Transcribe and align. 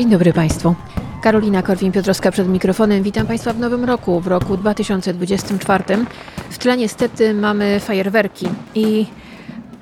Dzień 0.00 0.10
dobry 0.10 0.32
Państwu. 0.32 0.74
Karolina 1.22 1.62
Korwin-Piotrowska 1.62 2.30
przed 2.32 2.48
mikrofonem. 2.48 3.02
Witam 3.02 3.26
Państwa 3.26 3.52
w 3.52 3.58
nowym 3.58 3.84
roku, 3.84 4.20
w 4.20 4.26
roku 4.26 4.56
2024. 4.56 5.84
W 6.50 6.58
tle 6.58 6.76
niestety 6.76 7.34
mamy 7.34 7.80
fajerwerki 7.80 8.48
i 8.74 9.06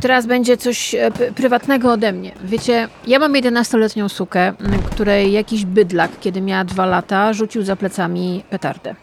teraz 0.00 0.26
będzie 0.26 0.56
coś 0.56 0.94
e, 0.94 1.10
prywatnego 1.10 1.92
ode 1.92 2.12
mnie. 2.12 2.32
Wiecie, 2.44 2.88
ja 3.06 3.18
mam 3.18 3.32
11-letnią 3.32 4.08
sukę, 4.08 4.52
której 4.90 5.32
jakiś 5.32 5.64
bydlak, 5.64 6.10
kiedy 6.20 6.40
miała 6.40 6.64
dwa 6.64 6.86
lata, 6.86 7.32
rzucił 7.32 7.62
za 7.62 7.76
plecami 7.76 8.44
petardę. 8.50 8.94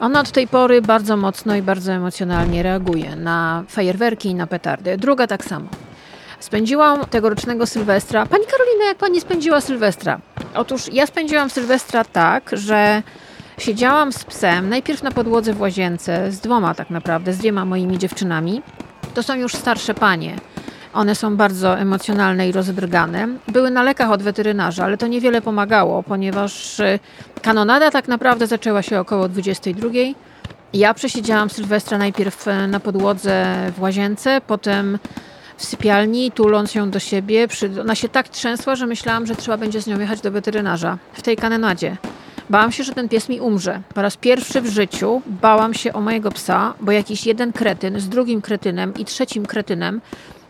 Ona 0.00 0.20
od 0.20 0.30
tej 0.30 0.48
pory 0.48 0.82
bardzo 0.82 1.16
mocno 1.16 1.56
i 1.56 1.62
bardzo 1.62 1.92
emocjonalnie 1.92 2.62
reaguje 2.62 3.16
na 3.16 3.64
fajerwerki 3.68 4.28
i 4.28 4.34
na 4.34 4.46
petardy. 4.46 4.96
Druga 4.96 5.26
tak 5.26 5.44
samo. 5.44 5.68
Spędziłam 6.40 7.04
tegorocznego 7.04 7.66
Sylwestra. 7.66 8.26
Pani 8.26 8.44
Karolina, 8.46 8.84
jak 8.84 8.98
pani 8.98 9.20
spędziła 9.20 9.60
Sylwestra? 9.60 10.20
Otóż 10.54 10.92
ja 10.92 11.06
spędziłam 11.06 11.50
Sylwestra 11.50 12.04
tak, 12.04 12.50
że 12.52 13.02
siedziałam 13.58 14.12
z 14.12 14.24
psem, 14.24 14.68
najpierw 14.68 15.02
na 15.02 15.10
podłodze 15.10 15.52
w 15.52 15.60
łazience, 15.60 16.32
z 16.32 16.40
dwoma 16.40 16.74
tak 16.74 16.90
naprawdę, 16.90 17.32
z 17.32 17.38
dwiema 17.38 17.64
moimi 17.64 17.98
dziewczynami. 17.98 18.62
To 19.14 19.22
są 19.22 19.34
już 19.34 19.54
starsze 19.54 19.94
panie. 19.94 20.36
One 20.94 21.14
są 21.14 21.36
bardzo 21.36 21.78
emocjonalne 21.78 22.48
i 22.48 22.52
rozdrgane. 22.52 23.28
Były 23.48 23.70
na 23.70 23.82
lekach 23.82 24.10
od 24.10 24.22
weterynarza, 24.22 24.84
ale 24.84 24.96
to 24.96 25.06
niewiele 25.06 25.42
pomagało, 25.42 26.02
ponieważ 26.02 26.80
y, 26.80 26.98
kanonada 27.42 27.90
tak 27.90 28.08
naprawdę 28.08 28.46
zaczęła 28.46 28.82
się 28.82 29.00
około 29.00 29.28
22. 29.28 29.88
Ja 30.72 30.94
przesiedziałam 30.94 31.50
Sylwestra 31.50 31.98
najpierw 31.98 32.48
y, 32.48 32.66
na 32.68 32.80
podłodze 32.80 33.56
w 33.76 33.80
łazience, 33.80 34.40
potem 34.46 34.98
w 35.60 35.64
sypialni, 35.64 36.32
tuląc 36.32 36.74
ją 36.74 36.90
do 36.90 36.98
siebie. 36.98 37.48
Ona 37.80 37.94
się 37.94 38.08
tak 38.08 38.28
trzęsła, 38.28 38.76
że 38.76 38.86
myślałam, 38.86 39.26
że 39.26 39.36
trzeba 39.36 39.56
będzie 39.56 39.82
z 39.82 39.86
nią 39.86 40.00
jechać 40.00 40.20
do 40.20 40.30
weterynarza 40.30 40.98
w 41.12 41.22
tej 41.22 41.36
kanonadzie. 41.36 41.96
Bałam 42.50 42.72
się, 42.72 42.84
że 42.84 42.92
ten 42.92 43.08
pies 43.08 43.28
mi 43.28 43.40
umrze. 43.40 43.82
Po 43.94 44.02
raz 44.02 44.16
pierwszy 44.16 44.60
w 44.60 44.66
życiu 44.66 45.22
bałam 45.26 45.74
się 45.74 45.92
o 45.92 46.00
mojego 46.00 46.30
psa, 46.30 46.74
bo 46.80 46.92
jakiś 46.92 47.26
jeden 47.26 47.52
kretyn 47.52 48.00
z 48.00 48.08
drugim 48.08 48.42
kretynem 48.42 48.94
i 48.94 49.04
trzecim 49.04 49.46
kretynem 49.46 50.00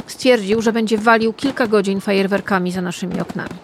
stwierdził, 0.07 0.63
że 0.63 0.73
będzie 0.73 0.99
walił 0.99 1.33
kilka 1.33 1.67
godzin 1.67 2.01
fajerwerkami 2.01 2.73
za 2.73 2.81
naszymi 2.83 3.21
oknami. 3.21 3.55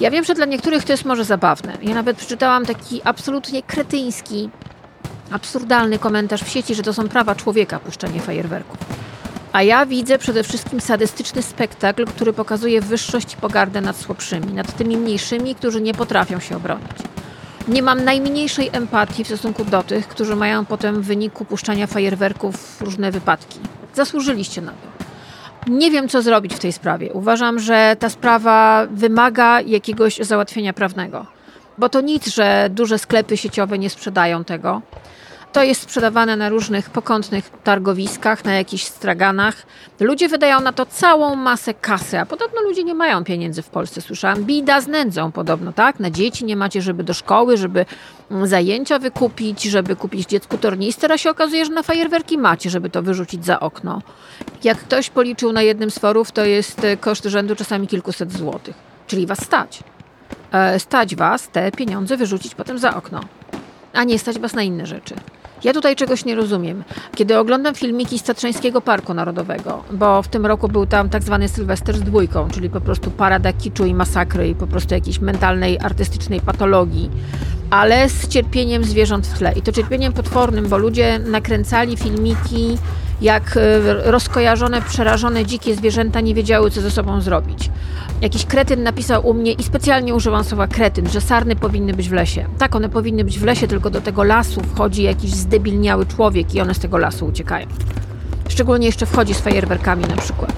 Ja 0.00 0.10
wiem, 0.10 0.24
że 0.24 0.34
dla 0.34 0.46
niektórych 0.46 0.84
to 0.84 0.92
jest 0.92 1.04
może 1.04 1.24
zabawne. 1.24 1.72
Ja 1.82 1.94
nawet 1.94 2.16
przeczytałam 2.16 2.66
taki 2.66 3.00
absolutnie 3.04 3.62
kretyński, 3.62 4.50
absurdalny 5.30 5.98
komentarz 5.98 6.42
w 6.42 6.48
sieci, 6.48 6.74
że 6.74 6.82
to 6.82 6.92
są 6.92 7.08
prawa 7.08 7.34
człowieka 7.34 7.78
puszczanie 7.78 8.20
fajerwerków. 8.20 8.78
A 9.52 9.62
ja 9.62 9.86
widzę 9.86 10.18
przede 10.18 10.42
wszystkim 10.42 10.80
sadystyczny 10.80 11.42
spektakl, 11.42 12.06
który 12.06 12.32
pokazuje 12.32 12.80
wyższość 12.80 13.34
i 13.34 13.36
pogardę 13.36 13.80
nad 13.80 13.96
słabszymi, 13.96 14.52
nad 14.52 14.76
tymi 14.76 14.96
mniejszymi, 14.96 15.54
którzy 15.54 15.80
nie 15.80 15.94
potrafią 15.94 16.40
się 16.40 16.56
obronić. 16.56 16.90
Nie 17.68 17.82
mam 17.82 18.04
najmniejszej 18.04 18.70
empatii 18.72 19.24
w 19.24 19.26
stosunku 19.26 19.64
do 19.64 19.82
tych, 19.82 20.08
którzy 20.08 20.36
mają 20.36 20.64
potem 20.64 21.02
w 21.02 21.06
wyniku 21.06 21.44
puszczania 21.44 21.86
fajerwerków 21.86 22.80
różne 22.82 23.10
wypadki. 23.10 23.58
Zasłużyliście 23.94 24.62
na 24.62 24.72
to. 24.72 24.92
Nie 25.66 25.90
wiem, 25.90 26.08
co 26.08 26.22
zrobić 26.22 26.54
w 26.54 26.58
tej 26.58 26.72
sprawie. 26.72 27.12
Uważam, 27.12 27.58
że 27.58 27.96
ta 27.98 28.10
sprawa 28.10 28.86
wymaga 28.90 29.60
jakiegoś 29.60 30.16
załatwienia 30.16 30.72
prawnego. 30.72 31.26
Bo 31.78 31.88
to 31.88 32.00
nic, 32.00 32.34
że 32.34 32.68
duże 32.70 32.98
sklepy 32.98 33.36
sieciowe 33.36 33.78
nie 33.78 33.90
sprzedają 33.90 34.44
tego. 34.44 34.82
To 35.52 35.62
jest 35.62 35.82
sprzedawane 35.82 36.36
na 36.36 36.48
różnych 36.48 36.90
pokątnych 36.90 37.50
targowiskach, 37.64 38.44
na 38.44 38.52
jakichś 38.54 38.84
straganach. 38.84 39.54
Ludzie 40.00 40.28
wydają 40.28 40.60
na 40.60 40.72
to 40.72 40.86
całą 40.86 41.36
masę 41.36 41.74
kasy, 41.74 42.18
a 42.18 42.26
podobno 42.26 42.62
ludzie 42.62 42.84
nie 42.84 42.94
mają 42.94 43.24
pieniędzy 43.24 43.62
w 43.62 43.68
Polsce. 43.68 44.00
Słyszałam, 44.00 44.44
bida 44.44 44.80
z 44.80 44.86
nędzą 44.86 45.32
podobno, 45.32 45.72
tak? 45.72 46.00
Na 46.00 46.10
dzieci 46.10 46.44
nie 46.44 46.56
macie, 46.56 46.82
żeby 46.82 47.04
do 47.04 47.14
szkoły, 47.14 47.56
żeby 47.56 47.86
mm, 48.30 48.46
zajęcia 48.46 48.98
wykupić, 48.98 49.62
żeby 49.62 49.96
kupić 49.96 50.28
dziecku 50.28 50.58
tornister, 50.58 51.12
a 51.12 51.18
się 51.18 51.30
okazuje, 51.30 51.64
że 51.64 51.72
na 51.72 51.82
fajerwerki 51.82 52.38
macie, 52.38 52.70
żeby 52.70 52.90
to 52.90 53.02
wyrzucić 53.02 53.44
za 53.44 53.60
okno. 53.60 54.02
Jak 54.64 54.78
ktoś 54.78 55.10
policzył 55.10 55.52
na 55.52 55.62
jednym 55.62 55.90
z 55.90 55.98
forów, 55.98 56.32
to 56.32 56.44
jest 56.44 56.84
e, 56.84 56.96
koszt 56.96 57.24
rzędu 57.24 57.56
czasami 57.56 57.86
kilkuset 57.86 58.32
złotych. 58.32 58.76
Czyli 59.06 59.26
was 59.26 59.44
stać. 59.44 59.82
E, 60.52 60.80
stać 60.80 61.16
was 61.16 61.48
te 61.48 61.72
pieniądze 61.72 62.16
wyrzucić 62.16 62.54
potem 62.54 62.78
za 62.78 62.96
okno, 62.96 63.20
a 63.92 64.04
nie 64.04 64.18
stać 64.18 64.38
was 64.38 64.54
na 64.54 64.62
inne 64.62 64.86
rzeczy. 64.86 65.14
Ja 65.64 65.72
tutaj 65.72 65.96
czegoś 65.96 66.24
nie 66.24 66.34
rozumiem. 66.34 66.84
Kiedy 67.14 67.38
oglądam 67.38 67.74
filmiki 67.74 68.18
z 68.18 68.22
Tatrzańskiego 68.22 68.80
Parku 68.80 69.14
Narodowego, 69.14 69.82
bo 69.92 70.22
w 70.22 70.28
tym 70.28 70.46
roku 70.46 70.68
był 70.68 70.86
tam 70.86 71.08
tak 71.08 71.22
zwany 71.22 71.48
Sylwester 71.48 71.96
z 71.96 72.02
dwójką, 72.02 72.48
czyli 72.50 72.70
po 72.70 72.80
prostu 72.80 73.10
parada 73.10 73.52
kiczu 73.52 73.84
i 73.84 73.94
masakry 73.94 74.48
i 74.48 74.54
po 74.54 74.66
prostu 74.66 74.94
jakiejś 74.94 75.20
mentalnej, 75.20 75.78
artystycznej 75.80 76.40
patologii, 76.40 77.10
ale 77.70 78.08
z 78.08 78.28
cierpieniem 78.28 78.84
zwierząt 78.84 79.26
w 79.26 79.38
tle. 79.38 79.52
I 79.52 79.62
to 79.62 79.72
cierpieniem 79.72 80.12
potwornym, 80.12 80.68
bo 80.68 80.78
ludzie 80.78 81.18
nakręcali 81.18 81.96
filmiki 81.96 82.78
jak 83.22 83.56
e, 83.56 84.10
rozkojarzone, 84.10 84.82
przerażone 84.82 85.46
dzikie 85.46 85.74
zwierzęta 85.74 86.20
nie 86.20 86.34
wiedziały, 86.34 86.70
co 86.70 86.80
ze 86.80 86.90
sobą 86.90 87.20
zrobić. 87.20 87.70
Jakiś 88.20 88.46
kretyn 88.46 88.82
napisał 88.82 89.26
u 89.26 89.34
mnie 89.34 89.52
i 89.52 89.62
specjalnie 89.62 90.14
użyłam 90.14 90.44
słowa 90.44 90.66
kretyn, 90.66 91.08
że 91.08 91.20
sarny 91.20 91.56
powinny 91.56 91.92
być 91.94 92.08
w 92.08 92.12
lesie. 92.12 92.44
Tak, 92.58 92.76
one 92.76 92.88
powinny 92.88 93.24
być 93.24 93.38
w 93.38 93.44
lesie, 93.44 93.68
tylko 93.68 93.90
do 93.90 94.00
tego 94.00 94.24
lasu 94.24 94.60
wchodzi 94.60 95.02
jakiś 95.02 95.30
zdebilniały 95.30 96.06
człowiek 96.06 96.54
i 96.54 96.60
one 96.60 96.74
z 96.74 96.78
tego 96.78 96.98
lasu 96.98 97.26
uciekają. 97.26 97.66
Szczególnie 98.48 98.86
jeszcze 98.86 99.06
wchodzi 99.06 99.34
z 99.34 99.40
fajerwerkami 99.40 100.04
na 100.04 100.16
przykład. 100.16 100.52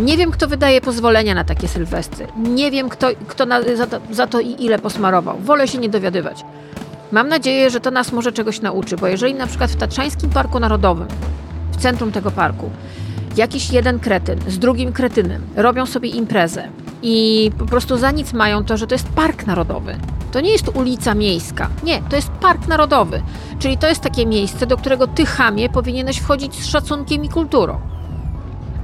Nie 0.00 0.16
wiem, 0.16 0.30
kto 0.30 0.48
wydaje 0.48 0.80
pozwolenia 0.80 1.34
na 1.34 1.44
takie 1.44 1.68
sylwestry. 1.68 2.26
Nie 2.36 2.70
wiem, 2.70 2.88
kto, 2.88 3.08
kto 3.26 3.46
na, 3.46 3.62
za, 3.76 3.86
to, 3.86 4.00
za 4.10 4.26
to 4.26 4.40
i 4.40 4.64
ile 4.64 4.78
posmarował. 4.78 5.38
Wolę 5.38 5.68
się 5.68 5.78
nie 5.78 5.88
dowiadywać. 5.88 6.44
Mam 7.12 7.28
nadzieję, 7.28 7.70
że 7.70 7.80
to 7.80 7.90
nas 7.90 8.12
może 8.12 8.32
czegoś 8.32 8.60
nauczy, 8.60 8.96
bo 8.96 9.06
jeżeli 9.06 9.34
na 9.34 9.46
przykład 9.46 9.70
w 9.70 9.76
Tatrzańskim 9.76 10.30
Parku 10.30 10.60
Narodowym 10.60 11.08
w 11.76 11.80
centrum 11.80 12.12
tego 12.12 12.30
parku. 12.30 12.70
Jakiś 13.36 13.70
jeden 13.70 13.98
kretyn 13.98 14.38
z 14.48 14.58
drugim 14.58 14.92
kretynem 14.92 15.42
robią 15.56 15.86
sobie 15.86 16.08
imprezę 16.08 16.68
i 17.02 17.50
po 17.58 17.66
prostu 17.66 17.96
za 17.96 18.10
nic 18.10 18.32
mają 18.32 18.64
to, 18.64 18.76
że 18.76 18.86
to 18.86 18.94
jest 18.94 19.08
park 19.08 19.46
narodowy. 19.46 19.96
To 20.32 20.40
nie 20.40 20.50
jest 20.50 20.68
ulica 20.68 21.14
miejska. 21.14 21.68
Nie, 21.82 22.02
to 22.02 22.16
jest 22.16 22.28
park 22.28 22.68
narodowy. 22.68 23.22
Czyli 23.58 23.78
to 23.78 23.88
jest 23.88 24.00
takie 24.00 24.26
miejsce, 24.26 24.66
do 24.66 24.76
którego 24.76 25.06
ty, 25.06 25.26
chamie, 25.26 25.68
powinieneś 25.68 26.18
wchodzić 26.18 26.54
z 26.54 26.66
szacunkiem 26.66 27.24
i 27.24 27.28
kulturą. 27.28 27.80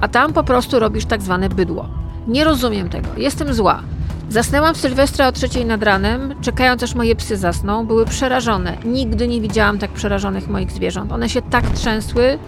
A 0.01 0.07
tam 0.07 0.33
po 0.33 0.43
prostu 0.43 0.79
robisz 0.79 1.05
tak 1.05 1.21
zwane 1.21 1.49
bydło. 1.49 1.87
Nie 2.27 2.43
rozumiem 2.43 2.89
tego. 2.89 3.07
Jestem 3.17 3.53
zła. 3.53 3.81
Zasnęłam 4.29 4.75
w 4.75 4.77
Sylwestra 4.77 5.27
o 5.27 5.31
trzeciej 5.31 5.65
nad 5.65 5.83
ranem, 5.83 6.35
czekając 6.41 6.83
aż 6.83 6.95
moje 6.95 7.15
psy 7.15 7.37
zasną. 7.37 7.85
Były 7.85 8.05
przerażone. 8.05 8.77
Nigdy 8.85 9.27
nie 9.27 9.41
widziałam 9.41 9.79
tak 9.79 9.91
przerażonych 9.91 10.47
moich 10.47 10.71
zwierząt. 10.71 11.11
One 11.11 11.29
się 11.29 11.41
tak 11.41 11.69
trzęsły, 11.69 12.39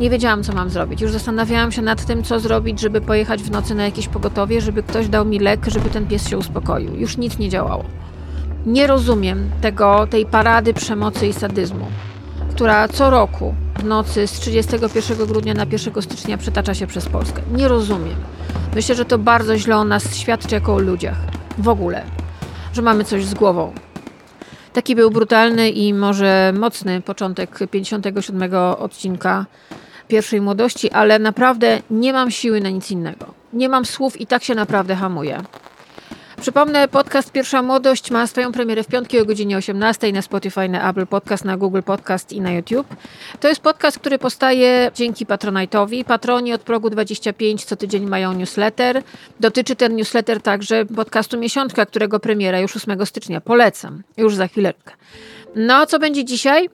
nie 0.00 0.10
wiedziałam, 0.10 0.42
co 0.42 0.52
mam 0.52 0.70
zrobić. 0.70 1.00
Już 1.00 1.12
zastanawiałam 1.12 1.72
się 1.72 1.82
nad 1.82 2.04
tym, 2.04 2.22
co 2.22 2.40
zrobić, 2.40 2.80
żeby 2.80 3.00
pojechać 3.00 3.42
w 3.42 3.50
nocy 3.50 3.74
na 3.74 3.84
jakieś 3.84 4.08
pogotowie, 4.08 4.60
żeby 4.60 4.82
ktoś 4.82 5.08
dał 5.08 5.24
mi 5.24 5.38
lek, 5.38 5.66
żeby 5.66 5.90
ten 5.90 6.06
pies 6.06 6.28
się 6.28 6.38
uspokoił. 6.38 6.96
Już 6.96 7.16
nic 7.16 7.38
nie 7.38 7.48
działało. 7.48 7.84
Nie 8.66 8.86
rozumiem 8.86 9.50
tego, 9.60 10.06
tej 10.06 10.26
parady 10.26 10.74
przemocy 10.74 11.26
i 11.26 11.32
sadyzmu, 11.32 11.86
która 12.50 12.88
co 12.88 13.10
roku 13.10 13.54
w 13.78 13.84
nocy 13.84 14.26
z 14.26 14.32
31 14.32 15.26
grudnia 15.26 15.54
na 15.54 15.66
1 15.70 16.02
stycznia 16.02 16.38
przetacza 16.38 16.74
się 16.74 16.86
przez 16.86 17.08
Polskę. 17.08 17.42
Nie 17.52 17.68
rozumiem. 17.68 18.16
Myślę, 18.74 18.94
że 18.94 19.04
to 19.04 19.18
bardzo 19.18 19.58
źle 19.58 19.76
o 19.76 19.84
nas 19.84 20.16
świadczy 20.16 20.54
jako 20.54 20.74
o 20.74 20.78
ludziach. 20.78 21.18
W 21.58 21.68
ogóle. 21.68 22.04
Że 22.72 22.82
mamy 22.82 23.04
coś 23.04 23.24
z 23.24 23.34
głową. 23.34 23.72
Taki 24.72 24.96
był 24.96 25.10
brutalny 25.10 25.70
i 25.70 25.94
może 25.94 26.52
mocny 26.58 27.00
początek 27.00 27.58
57 27.70 28.54
odcinka 28.78 29.46
pierwszej 30.08 30.40
młodości, 30.40 30.90
ale 30.90 31.18
naprawdę 31.18 31.82
nie 31.90 32.12
mam 32.12 32.30
siły 32.30 32.60
na 32.60 32.70
nic 32.70 32.90
innego. 32.90 33.26
Nie 33.52 33.68
mam 33.68 33.84
słów 33.84 34.20
i 34.20 34.26
tak 34.26 34.44
się 34.44 34.54
naprawdę 34.54 34.96
hamuję. 34.96 35.42
Przypomnę, 36.42 36.88
podcast 36.88 37.32
Pierwsza 37.32 37.62
Młodość 37.62 38.10
ma 38.10 38.26
swoją 38.26 38.52
premierę 38.52 38.82
w 38.82 38.86
piątki 38.86 39.20
o 39.20 39.24
godzinie 39.24 39.56
18 39.56 40.12
na 40.12 40.22
Spotify, 40.22 40.68
na 40.68 40.90
Apple 40.90 41.06
Podcast, 41.06 41.44
na 41.44 41.56
Google 41.56 41.82
Podcast 41.82 42.32
i 42.32 42.40
na 42.40 42.52
YouTube. 42.52 42.86
To 43.40 43.48
jest 43.48 43.60
podcast, 43.60 43.98
który 43.98 44.18
powstaje 44.18 44.90
dzięki 44.94 45.26
Patronite'owi. 45.26 46.04
Patroni 46.04 46.52
od 46.52 46.62
progu 46.62 46.90
25 46.90 47.64
co 47.64 47.76
tydzień 47.76 48.06
mają 48.06 48.32
newsletter. 48.32 49.02
Dotyczy 49.40 49.76
ten 49.76 49.96
newsletter 49.96 50.42
także 50.42 50.84
podcastu 50.84 51.38
Miesiączka, 51.38 51.86
którego 51.86 52.20
premiera 52.20 52.60
już 52.60 52.76
8 52.76 53.06
stycznia. 53.06 53.40
Polecam. 53.40 54.02
Już 54.16 54.34
za 54.34 54.48
chwileczkę. 54.48 54.92
No, 55.56 55.86
co 55.86 55.98
będzie 55.98 56.24
dzisiaj? 56.24 56.70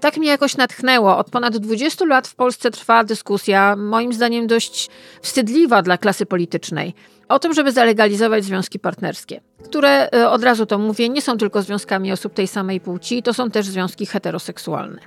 tak 0.00 0.16
mnie 0.16 0.28
jakoś 0.28 0.56
natchnęło. 0.56 1.18
Od 1.18 1.30
ponad 1.30 1.56
20 1.56 2.04
lat 2.04 2.28
w 2.28 2.34
Polsce 2.34 2.70
trwa 2.70 3.04
dyskusja, 3.04 3.76
moim 3.76 4.12
zdaniem 4.12 4.46
dość 4.46 4.90
wstydliwa 5.22 5.82
dla 5.82 5.98
klasy 5.98 6.26
politycznej, 6.26 6.94
o 7.30 7.38
tym, 7.38 7.54
żeby 7.54 7.72
zalegalizować 7.72 8.44
związki 8.44 8.78
partnerskie, 8.78 9.40
które, 9.64 10.10
e, 10.10 10.30
od 10.30 10.44
razu 10.44 10.66
to 10.66 10.78
mówię, 10.78 11.08
nie 11.08 11.22
są 11.22 11.38
tylko 11.38 11.62
związkami 11.62 12.12
osób 12.12 12.34
tej 12.34 12.46
samej 12.46 12.80
płci, 12.80 13.22
to 13.22 13.34
są 13.34 13.50
też 13.50 13.66
związki 13.66 14.06
heteroseksualne. 14.06 15.00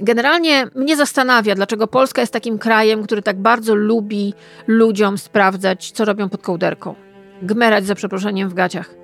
Generalnie 0.00 0.66
mnie 0.74 0.96
zastanawia, 0.96 1.54
dlaczego 1.54 1.86
Polska 1.86 2.20
jest 2.20 2.32
takim 2.32 2.58
krajem, 2.58 3.02
który 3.02 3.22
tak 3.22 3.40
bardzo 3.40 3.74
lubi 3.74 4.34
ludziom 4.66 5.18
sprawdzać, 5.18 5.90
co 5.90 6.04
robią 6.04 6.28
pod 6.28 6.42
kołderką. 6.42 6.94
Gmerać 7.42 7.86
za 7.86 7.94
przeproszeniem 7.94 8.48
w 8.48 8.54
gaciach. 8.54 8.94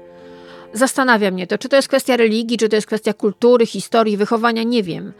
Zastanawia 0.72 1.30
mnie 1.30 1.46
to, 1.46 1.58
czy 1.58 1.68
to 1.68 1.76
jest 1.76 1.88
kwestia 1.88 2.16
religii, 2.16 2.58
czy 2.58 2.68
to 2.68 2.76
jest 2.76 2.86
kwestia 2.86 3.14
kultury, 3.14 3.66
historii, 3.66 4.16
wychowania, 4.16 4.62
nie 4.62 4.82
wiem. 4.82 5.12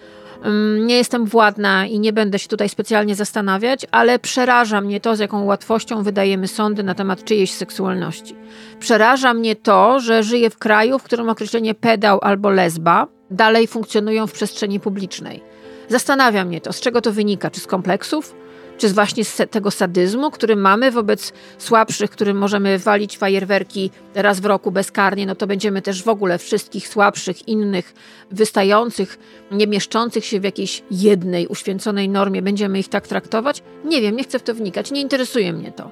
Nie 0.81 0.97
jestem 0.97 1.25
władna 1.25 1.87
i 1.87 1.99
nie 1.99 2.13
będę 2.13 2.39
się 2.39 2.49
tutaj 2.49 2.69
specjalnie 2.69 3.15
zastanawiać, 3.15 3.87
ale 3.91 4.19
przeraża 4.19 4.81
mnie 4.81 5.01
to, 5.01 5.17
z 5.17 5.19
jaką 5.19 5.45
łatwością 5.45 6.03
wydajemy 6.03 6.49
sądy 6.49 6.83
na 6.83 6.95
temat 6.95 7.25
czyjejś 7.25 7.53
seksualności. 7.53 8.35
Przeraża 8.81 9.35
mnie 9.35 9.57
to, 9.57 10.01
że 10.01 10.23
żyję 10.23 10.51
w 10.51 10.59
kraju, 10.59 10.99
w 10.99 11.03
którym 11.03 11.29
określenie 11.29 11.75
pedał 11.75 12.19
albo 12.23 12.51
lesba 12.51 13.07
dalej 13.31 13.67
funkcjonują 13.67 14.27
w 14.27 14.33
przestrzeni 14.33 14.81
publicznej. 14.81 15.43
Zastanawia 15.89 16.45
mnie 16.45 16.61
to, 16.61 16.73
z 16.73 16.81
czego 16.81 17.01
to 17.01 17.13
wynika, 17.13 17.51
czy 17.51 17.61
z 17.61 17.67
kompleksów, 17.67 18.35
czy 18.79 18.89
właśnie 18.89 19.25
z 19.25 19.37
tego 19.51 19.71
sadyzmu, 19.71 20.31
który 20.31 20.57
mamy 20.57 20.91
wobec 20.91 21.33
słabszych, 21.59 22.11
którym 22.11 22.39
możemy 22.39 22.79
walić 22.79 23.19
fajerwerki 23.19 23.91
raz 24.15 24.41
w 24.41 24.45
roku 24.45 24.71
bezkarnie, 24.71 25.27
no 25.27 25.35
to 25.35 25.47
będziemy 25.47 25.83
też 25.83 26.03
w 26.03 26.09
ogóle 26.09 26.39
wszystkich 26.39 26.89
słabszych, 26.89 27.49
innych, 27.49 27.95
wystających, 28.31 29.19
nie 29.51 29.67
mieszczących 29.67 30.25
się 30.25 30.41
w 30.41 30.45
jakiejś 30.45 30.83
jednej 30.91 31.47
uświęconej 31.47 32.09
normie, 32.09 32.43
będziemy 32.43 32.79
ich 32.79 32.89
tak 32.89 33.07
traktować? 33.07 33.63
Nie 33.85 34.01
wiem, 34.01 34.17
nie 34.17 34.23
chcę 34.23 34.39
w 34.39 34.43
to 34.43 34.55
wnikać, 34.55 34.91
nie 34.91 35.01
interesuje 35.01 35.53
mnie 35.53 35.73
to. 35.73 35.91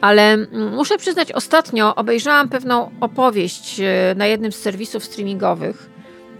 Ale 0.00 0.32
mm, 0.32 0.74
muszę 0.74 0.98
przyznać, 0.98 1.32
ostatnio 1.32 1.94
obejrzałam 1.94 2.48
pewną 2.48 2.90
opowieść 3.00 3.80
e, 3.80 4.14
na 4.16 4.26
jednym 4.26 4.52
z 4.52 4.56
serwisów 4.56 5.04
streamingowych. 5.04 5.90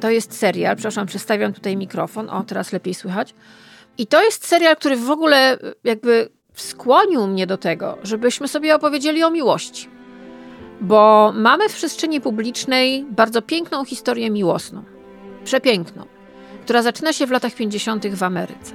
To 0.00 0.10
jest 0.10 0.38
serial, 0.38 0.76
przepraszam, 0.76 1.06
przestawiam 1.06 1.52
tutaj 1.52 1.76
mikrofon, 1.76 2.30
o 2.30 2.42
teraz 2.42 2.72
lepiej 2.72 2.94
słychać 2.94 3.34
i 3.98 4.06
to 4.06 4.22
jest 4.22 4.46
serial, 4.46 4.76
który 4.76 4.96
w 4.96 5.10
ogóle 5.10 5.58
jakby 5.84 6.28
skłonił 6.54 7.26
mnie 7.26 7.46
do 7.46 7.56
tego, 7.56 7.98
żebyśmy 8.02 8.48
sobie 8.48 8.74
opowiedzieli 8.74 9.22
o 9.22 9.30
miłości. 9.30 9.88
Bo 10.80 11.32
mamy 11.36 11.68
w 11.68 11.74
przestrzeni 11.74 12.20
publicznej 12.20 13.06
bardzo 13.10 13.42
piękną 13.42 13.84
historię 13.84 14.30
miłosną. 14.30 14.82
Przepiękną. 15.44 16.06
Która 16.64 16.82
zaczyna 16.82 17.12
się 17.12 17.26
w 17.26 17.30
latach 17.30 17.54
50. 17.54 18.06
w 18.06 18.22
Ameryce. 18.22 18.74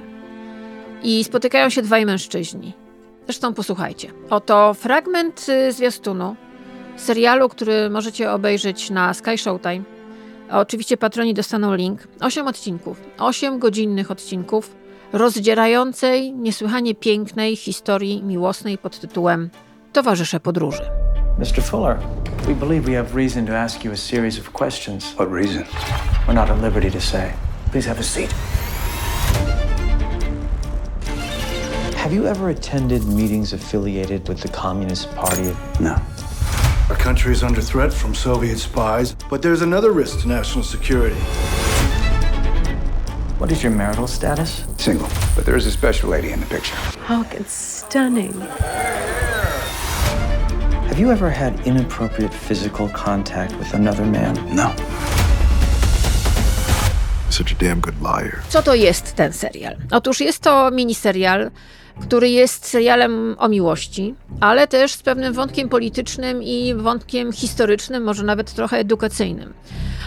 I 1.02 1.24
spotykają 1.24 1.70
się 1.70 1.82
dwaj 1.82 2.06
mężczyźni. 2.06 2.72
Zresztą 3.24 3.54
posłuchajcie. 3.54 4.12
Oto 4.30 4.74
fragment 4.74 5.46
y, 5.48 5.72
zwiastunu 5.72 6.36
serialu, 6.96 7.48
który 7.48 7.90
możecie 7.90 8.32
obejrzeć 8.32 8.90
na 8.90 9.14
Sky 9.14 9.38
Showtime. 9.38 9.82
Oczywiście 10.50 10.96
patroni 10.96 11.34
dostaną 11.34 11.74
link. 11.74 12.00
Osiem 12.20 12.46
odcinków. 12.46 13.00
Osiem 13.18 13.58
godzinnych 13.58 14.10
odcinków 14.10 14.79
rozdzierającej, 15.12 16.32
niesłychanie 16.32 16.94
pięknej 16.94 17.56
historii 17.56 18.22
miłosnej 18.22 18.78
pod 18.78 19.00
tytułem 19.00 19.50
Towarzysze 19.92 20.40
podróży. 20.40 20.82
Mr. 21.38 21.62
Fuller, 21.62 21.98
we 22.46 22.54
believe 22.54 22.80
we 22.90 22.96
have 22.96 23.16
reason 23.16 23.46
to 23.46 23.58
ask 23.58 23.84
you 23.84 23.92
a 23.92 23.96
series 23.96 24.38
of 24.38 24.52
questions. 24.52 25.14
What 25.14 25.32
reason? 25.32 25.64
We're 26.28 26.34
not 26.34 26.50
at 26.50 26.62
liberty 26.62 26.90
to 26.90 27.00
say. 27.00 27.32
Please 27.72 27.88
have 27.88 28.00
a 28.00 28.02
seat. 28.02 28.34
Have 31.96 32.14
you 32.14 32.26
ever 32.26 32.50
attended 32.50 33.04
meetings 33.04 33.52
affiliated 33.52 34.28
with 34.28 34.40
the 34.40 34.48
Communist 34.48 35.14
Party? 35.16 35.56
No. 35.80 35.96
Our 36.88 36.96
country 36.96 37.32
is 37.32 37.42
under 37.42 37.62
threat 37.62 37.92
from 37.92 38.14
Soviet 38.14 38.58
spies, 38.58 39.14
but 39.30 39.42
there's 39.42 39.62
another 39.62 39.92
risk 39.92 40.20
to 40.22 40.28
national 40.28 40.64
security. 40.64 41.20
What 43.40 43.50
is 43.50 43.62
your 43.62 43.72
marital 43.72 44.06
status? 44.06 44.64
Single, 44.76 45.08
but 45.34 45.46
there 45.46 45.56
is 45.56 45.66
a 45.66 45.70
special 45.70 46.10
lady 46.10 46.30
in 46.30 46.40
the 46.40 46.46
picture. 46.46 46.76
Oh, 47.08 47.24
it's 47.32 47.54
stunning. 47.54 48.34
Have 50.88 50.98
you 50.98 51.10
ever 51.10 51.30
had 51.30 51.66
inappropriate 51.66 52.34
physical 52.34 52.90
contact 52.90 53.56
with 53.56 53.72
another 53.72 54.04
man? 54.04 54.34
No. 54.54 54.74
Such 57.30 57.52
a 57.52 57.54
damn 57.54 57.80
good 57.80 58.02
liar. 58.02 58.42
Co 58.50 58.62
to 58.62 58.74
jest 58.74 59.16
ten 59.16 59.32
serial? 59.32 59.74
Otóż 59.90 60.20
jest 60.20 60.42
to 60.42 60.70
miniserial, 60.70 61.50
który 62.00 62.30
jest 62.30 62.66
serialem 62.66 63.36
o 63.38 63.48
miłości, 63.48 64.14
ale 64.40 64.66
też 64.66 64.92
z 64.92 65.02
pewnym 65.02 65.32
wątkiem 65.32 65.68
politycznym 65.68 66.42
i 66.42 66.74
wątkiem 66.74 67.32
historycznym, 67.32 68.02
może 68.02 68.24
nawet 68.24 68.54
trochę 68.54 68.78
edukacyjnym. 68.78 69.54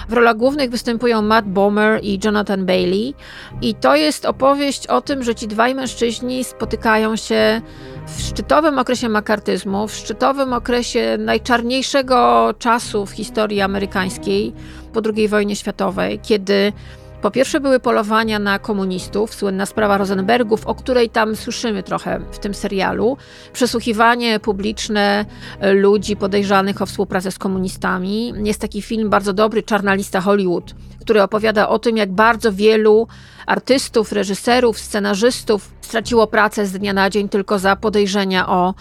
W 0.10 0.14
rolach 0.14 0.38
głównych 0.38 0.70
występują 0.70 1.22
Matt 1.22 1.46
Bomer 1.46 2.00
i 2.04 2.20
Jonathan 2.24 2.66
Bailey. 2.66 3.14
I 3.62 3.76
to 3.76 3.96
jest 3.96 4.26
opowieść 4.26 4.88
o 4.88 5.02
tym, 5.02 5.24
że 5.24 5.36
ci 5.36 5.48
dwaj 5.48 5.76
mężczyźni 5.76 6.44
spotykają 6.44 7.16
się 7.16 7.62
w 8.08 8.22
szczytowym 8.22 8.80
okresie 8.80 9.10
makartyzmu, 9.10 9.88
w 9.88 9.96
szczytowym 9.96 10.54
okresie 10.54 11.18
najczarniejszego 11.20 12.50
czasu 12.60 13.06
w 13.06 13.12
historii 13.12 13.62
amerykańskiej 13.62 14.54
po 14.94 15.02
II 15.16 15.28
wojnie 15.28 15.56
światowej, 15.56 16.20
kiedy 16.20 16.74
po 17.24 17.31
pierwsze 17.31 17.60
były 17.60 17.80
polowania 17.80 18.40
na 18.40 18.60
komunistów, 18.60 19.34
słynna 19.36 19.66
sprawa 19.66 19.98
Rosenbergów, 19.98 20.68
o 20.68 20.75
której 20.75 21.10
tam 21.10 21.36
słyszymy 21.36 21.84
trochę 21.84 22.20
w 22.31 22.40
tym 22.40 22.54
serialu. 22.54 23.18
Przesłuchiwanie 23.54 24.40
publiczne 24.40 25.25
ludzi 25.74 26.16
podejrzanych 26.16 26.81
o 26.81 26.86
współpracę 26.86 27.31
z 27.31 27.40
komunistami. 27.40 28.34
Jest 28.44 28.62
taki 28.62 28.81
film 28.81 29.10
bardzo 29.10 29.34
dobry, 29.34 29.64
Czarna 29.64 29.94
lista 29.94 30.22
Hollywood, 30.22 30.75
który 31.04 31.22
opowiada 31.22 31.70
o 31.70 31.80
tym, 31.80 31.98
jak 31.98 32.12
bardzo 32.12 32.54
wielu 32.54 33.08
artystów, 33.46 34.12
reżyserów, 34.12 34.80
scenarzystów 34.80 35.72
straciło 35.82 36.28
pracę 36.28 36.66
z 36.66 36.72
dnia 36.72 36.94
na 36.94 37.10
dzień 37.10 37.30
tylko 37.30 37.60
za 37.60 37.76
podejrzenia 37.76 38.50
o 38.50 38.74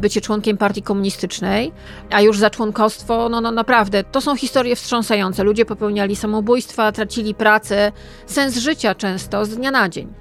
bycie 0.00 0.20
członkiem 0.20 0.56
partii 0.56 0.82
komunistycznej, 0.82 1.72
a 2.10 2.20
już 2.20 2.38
za 2.38 2.50
członkostwo, 2.50 3.28
no, 3.28 3.40
no 3.40 3.50
naprawdę, 3.50 4.04
to 4.04 4.20
są 4.20 4.36
historie 4.36 4.76
wstrząsające. 4.76 5.44
Ludzie 5.44 5.64
popełniali 5.64 6.16
samobójstwa, 6.16 6.92
tracili 6.92 7.34
pracę, 7.34 7.92
sens 8.26 8.56
życia 8.56 8.94
często 8.94 9.44
z 9.44 9.56
dnia 9.56 9.70
na 9.70 9.88
dzień. 9.88 10.12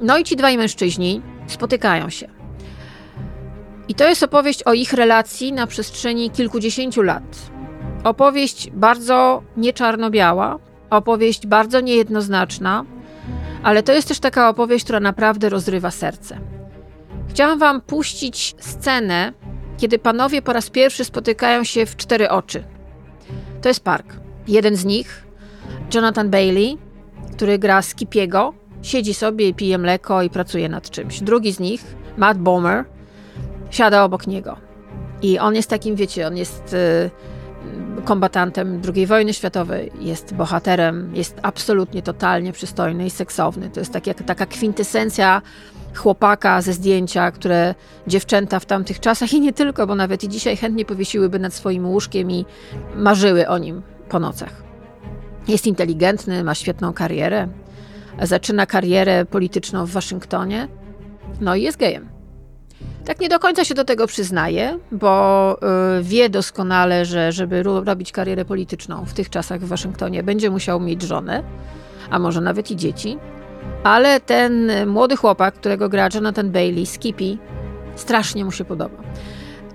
No 0.00 0.18
i 0.18 0.24
ci 0.24 0.36
dwaj 0.36 0.58
mężczyźni 0.58 1.22
spotykają 1.46 2.10
się. 2.10 2.28
I 3.88 3.94
to 3.94 4.08
jest 4.08 4.22
opowieść 4.22 4.62
o 4.62 4.72
ich 4.72 4.92
relacji 4.92 5.52
na 5.52 5.66
przestrzeni 5.66 6.30
kilkudziesięciu 6.30 7.02
lat. 7.02 7.22
Opowieść 8.04 8.70
bardzo 8.70 9.42
nieczarno-biała, 9.56 10.58
opowieść 10.90 11.46
bardzo 11.46 11.80
niejednoznaczna, 11.80 12.84
ale 13.62 13.82
to 13.82 13.92
jest 13.92 14.08
też 14.08 14.20
taka 14.20 14.48
opowieść, 14.48 14.84
która 14.84 15.00
naprawdę 15.00 15.48
rozrywa 15.48 15.90
serce. 15.90 16.38
Chciałam 17.28 17.58
Wam 17.58 17.80
puścić 17.80 18.54
scenę, 18.58 19.32
kiedy 19.76 19.98
panowie 19.98 20.42
po 20.42 20.52
raz 20.52 20.70
pierwszy 20.70 21.04
spotykają 21.04 21.64
się 21.64 21.86
w 21.86 21.96
cztery 21.96 22.28
oczy. 22.28 22.64
To 23.62 23.68
jest 23.68 23.84
park. 23.84 24.06
Jeden 24.48 24.76
z 24.76 24.84
nich, 24.84 25.26
Jonathan 25.94 26.30
Bailey, 26.30 26.78
który 27.32 27.58
gra 27.58 27.82
Skipiego, 27.82 28.54
siedzi 28.82 29.14
sobie 29.14 29.48
i 29.48 29.54
pije 29.54 29.78
mleko 29.78 30.22
i 30.22 30.30
pracuje 30.30 30.68
nad 30.68 30.90
czymś. 30.90 31.20
Drugi 31.20 31.52
z 31.52 31.60
nich, 31.60 31.96
Matt 32.16 32.38
Bomer, 32.38 32.84
siada 33.70 34.04
obok 34.04 34.26
niego. 34.26 34.56
I 35.22 35.38
on 35.38 35.54
jest 35.54 35.70
takim, 35.70 35.96
wiecie, 35.96 36.26
on 36.26 36.36
jest. 36.36 36.76
Kombatantem 38.04 38.82
II 38.94 39.06
wojny 39.06 39.34
światowej, 39.34 39.92
jest 40.00 40.34
bohaterem, 40.34 41.10
jest 41.14 41.36
absolutnie 41.42 42.02
totalnie 42.02 42.52
przystojny 42.52 43.06
i 43.06 43.10
seksowny. 43.10 43.70
To 43.70 43.80
jest 43.80 43.92
tak 43.92 44.06
jak, 44.06 44.22
taka 44.22 44.46
kwintesencja 44.46 45.42
chłopaka 45.96 46.62
ze 46.62 46.72
zdjęcia, 46.72 47.30
które 47.30 47.74
dziewczęta 48.06 48.60
w 48.60 48.66
tamtych 48.66 49.00
czasach 49.00 49.32
i 49.32 49.40
nie 49.40 49.52
tylko, 49.52 49.86
bo 49.86 49.94
nawet 49.94 50.24
i 50.24 50.28
dzisiaj 50.28 50.56
chętnie 50.56 50.84
powiesiłyby 50.84 51.38
nad 51.38 51.54
swoim 51.54 51.86
łóżkiem 51.86 52.30
i 52.30 52.44
marzyły 52.96 53.48
o 53.48 53.58
nim 53.58 53.82
po 54.08 54.20
nocach. 54.20 54.62
Jest 55.48 55.66
inteligentny, 55.66 56.44
ma 56.44 56.54
świetną 56.54 56.92
karierę, 56.92 57.48
zaczyna 58.22 58.66
karierę 58.66 59.24
polityczną 59.24 59.86
w 59.86 59.90
Waszyngtonie, 59.90 60.68
no 61.40 61.54
i 61.54 61.62
jest 61.62 61.78
gejem. 61.78 62.13
Tak 63.04 63.20
nie 63.20 63.28
do 63.28 63.38
końca 63.38 63.64
się 63.64 63.74
do 63.74 63.84
tego 63.84 64.06
przyznaje, 64.06 64.78
bo 64.92 65.56
y, 65.98 66.02
wie 66.02 66.28
doskonale, 66.28 67.04
że 67.04 67.32
żeby 67.32 67.62
robić 67.62 68.12
karierę 68.12 68.44
polityczną 68.44 69.04
w 69.04 69.12
tych 69.12 69.30
czasach 69.30 69.60
w 69.60 69.68
Waszyngtonie, 69.68 70.22
będzie 70.22 70.50
musiał 70.50 70.80
mieć 70.80 71.02
żonę, 71.02 71.42
a 72.10 72.18
może 72.18 72.40
nawet 72.40 72.70
i 72.70 72.76
dzieci. 72.76 73.18
Ale 73.82 74.20
ten 74.20 74.72
młody 74.86 75.16
chłopak, 75.16 75.54
którego 75.54 75.88
gra 75.88 76.08
Jonathan 76.14 76.50
Bailey, 76.50 76.86
Skippy, 76.86 77.38
strasznie 77.96 78.44
mu 78.44 78.52
się 78.52 78.64
podoba. 78.64 79.02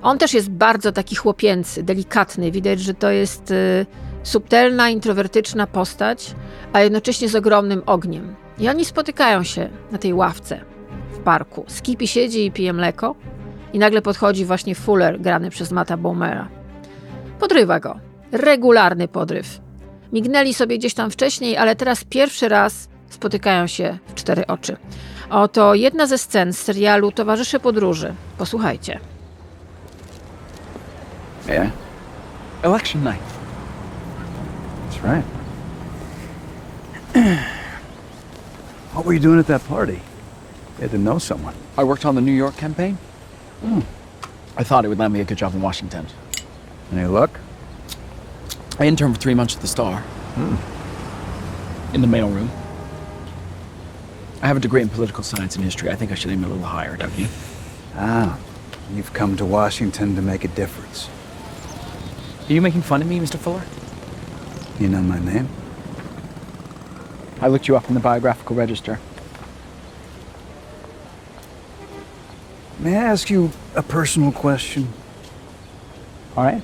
On 0.02 0.18
też 0.18 0.34
jest 0.34 0.50
bardzo 0.50 0.92
taki 0.92 1.16
chłopięcy, 1.16 1.84
delikatny. 1.84 2.52
Widać, 2.52 2.80
że 2.80 2.94
to 2.94 3.10
jest 3.10 3.52
y, 3.52 3.86
subtelna, 4.24 4.90
introwertyczna 4.90 5.68
postać, 5.68 6.36
a 6.74 6.82
jednocześnie 6.82 7.30
z 7.30 7.36
ogromnym 7.36 7.82
ogniem. 7.86 8.36
I 8.60 8.70
oni 8.70 8.86
spotykają 8.86 9.44
się 9.44 9.70
na 9.92 9.98
tej 9.98 10.14
ławce 10.14 10.62
w 11.20 11.24
parku. 11.24 11.66
Skippy 11.68 12.08
siedzi 12.08 12.46
i 12.46 12.52
pije 12.52 12.74
mleko 12.74 13.16
i 13.74 13.80
nagle 13.80 14.02
podchodzi 14.02 14.46
właśnie 14.46 14.76
Fuller, 14.76 15.22
grany 15.22 15.50
przez 15.50 15.72
Mata 15.72 15.98
Baumera. 15.98 16.48
Podrywa 17.40 17.80
go. 17.80 18.00
Regularny 18.32 19.08
podryw. 19.08 19.62
Mignęli 20.14 20.54
sobie 20.54 20.78
gdzieś 20.78 20.94
tam 20.94 21.12
wcześniej, 21.12 21.58
ale 21.58 21.76
teraz 21.76 22.04
pierwszy 22.04 22.50
raz 22.50 22.90
spotykają 23.10 23.68
się 23.68 23.98
w 24.08 24.14
cztery 24.14 24.48
oczy. 24.48 24.78
Oto 25.30 25.76
jedna 25.76 26.08
ze 26.08 26.18
scen 26.18 26.54
z 26.54 26.58
serialu 26.58 27.12
Towarzysze 27.12 27.60
Podróży. 27.60 28.14
Posłuchajcie. 28.38 29.00
Yeah? 31.48 31.70
Election 32.64 33.04
night. 33.04 33.24
That's 34.90 35.04
right. 35.04 35.26
what 38.94 39.06
were 39.06 39.14
you 39.14 39.20
doing 39.20 39.40
at 39.40 39.48
that 39.48 39.62
party? 39.62 40.09
You 40.80 40.84
had 40.84 40.92
to 40.92 40.98
know 40.98 41.20
someone. 41.20 41.56
I 41.78 41.84
worked 41.84 42.06
on 42.06 42.16
the 42.16 42.22
New 42.22 42.32
York 42.32 42.56
campaign. 42.56 42.98
I 44.56 44.64
thought 44.64 44.86
it 44.86 44.88
would 44.88 44.98
land 44.98 45.12
me 45.12 45.20
a 45.20 45.26
good 45.26 45.38
job 45.38 45.54
in 45.54 45.62
Washington. 45.62 46.08
Any 46.94 47.06
luck? 47.06 47.38
I 48.80 48.86
interned 48.86 49.16
for 49.16 49.22
three 49.22 49.34
months 49.34 49.58
at 49.58 49.62
the 49.62 49.68
Star. 49.68 50.02
In 51.94 52.00
the 52.00 52.08
mailroom. 52.08 52.48
I 54.42 54.48
have 54.48 54.56
a 54.56 54.62
degree 54.62 54.82
in 54.82 54.88
political 54.88 55.22
science 55.22 55.58
and 55.58 55.66
history. 55.66 55.90
I 55.90 55.96
think 55.96 56.14
I 56.14 56.16
should 56.16 56.32
aim 56.32 56.46
a 56.46 56.48
little 56.48 56.64
higher, 56.64 56.96
don't 56.96 57.20
you? 57.20 57.28
Ah, 57.96 58.40
you've 58.94 59.12
come 59.12 59.36
to 59.36 59.44
Washington 59.44 60.16
to 60.16 60.22
make 60.22 60.46
a 60.46 60.48
difference. 60.48 61.10
Are 62.48 62.54
you 62.54 62.62
making 62.62 62.84
fun 62.84 63.02
of 63.02 63.10
me, 63.10 63.20
Mr. 63.20 63.38
Fuller? 63.38 63.64
You 64.80 64.88
know 64.88 65.02
my 65.02 65.20
name? 65.20 65.50
I 67.42 67.50
looked 67.50 67.68
you 67.68 67.76
up 67.76 67.90
in 67.90 67.96
the 67.96 68.00
biographical 68.00 68.56
register. 68.56 68.98
May 72.80 72.96
I 72.96 73.04
ask 73.04 73.30
you 73.30 73.52
a 73.76 73.84
personal 73.84 74.32
question? 74.32 74.88
All 76.38 76.46
right. 76.46 76.64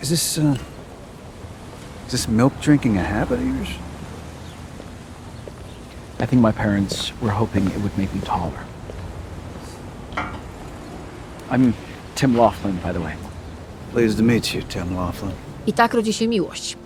Is 0.00 0.10
this, 0.10 0.38
uh, 0.38 0.56
is 2.06 2.12
this 2.12 2.28
milk 2.28 2.52
drinking 2.60 2.96
a 2.96 3.02
habit 3.02 3.40
of 3.40 3.46
yours? 3.46 3.68
I 6.20 6.26
think 6.26 6.40
my 6.42 6.52
parents 6.52 7.12
were 7.20 7.30
hoping 7.30 7.66
it 7.66 7.80
would 7.80 7.96
make 7.98 8.14
me 8.14 8.20
taller. 8.20 8.64
I'm 11.50 11.74
Tim 12.14 12.36
Laughlin, 12.36 12.76
by 12.76 12.92
the 12.92 13.00
way. 13.00 13.16
Pleased 13.90 14.18
to 14.18 14.22
meet 14.22 14.54
you, 14.54 14.62
Tim 14.62 14.94
Laughlin. 14.94 15.34
I 15.66 15.72
tak 15.72 15.94
rodzi 15.94 16.12
się 16.12 16.28
miłość. 16.28 16.76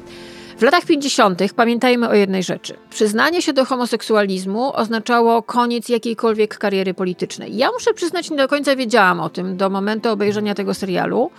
W 0.59 0.63
latach 0.63 0.85
50. 0.85 1.41
pamiętajmy 1.57 2.09
o 2.09 2.15
jednej 2.15 2.43
rzeczy. 2.43 2.75
Przyznanie 2.91 3.43
się 3.43 3.53
do 3.53 3.65
homoseksualizmu 3.65 4.77
oznaczało 4.77 5.43
koniec 5.43 5.89
jakiejkolwiek 5.89 6.59
kariery 6.59 6.95
politycznej. 6.95 7.57
Ja 7.57 7.73
muszę 7.73 7.95
przyznać, 7.95 8.31
nie 8.31 8.37
do 8.37 8.49
końca 8.49 8.77
wiedziałam 8.77 9.21
o 9.21 9.29
tym 9.29 9.57
do 9.57 9.71
momentu 9.71 10.11
obejrzenia 10.11 10.55
tego 10.55 10.75
serialu, 10.75 11.31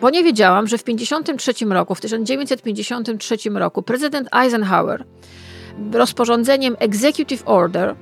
bo 0.00 0.10
nie 0.10 0.24
wiedziałam, 0.24 0.66
że 0.66 0.78
w 0.78 0.82
1953 0.82 1.64
roku, 1.64 1.94
w 1.94 2.00
1953 2.00 3.36
roku 3.50 3.82
prezydent 3.82 4.28
Eisenhower 4.32 5.04
rozporządzeniem 5.92 6.76
Executive 6.78 7.42
Order 7.46 7.94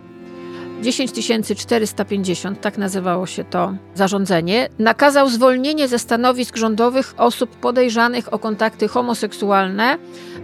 10450, 0.83 2.61
tak 2.61 2.79
nazywało 2.79 3.27
się 3.27 3.45
to 3.45 3.75
zarządzenie, 3.95 4.69
nakazał 4.79 5.29
zwolnienie 5.29 5.89
ze 5.89 5.99
stanowisk 5.99 6.57
rządowych 6.57 7.15
osób 7.17 7.51
podejrzanych 7.57 8.33
o 8.33 8.39
kontakty 8.39 8.89
homoseksualne 8.89 9.99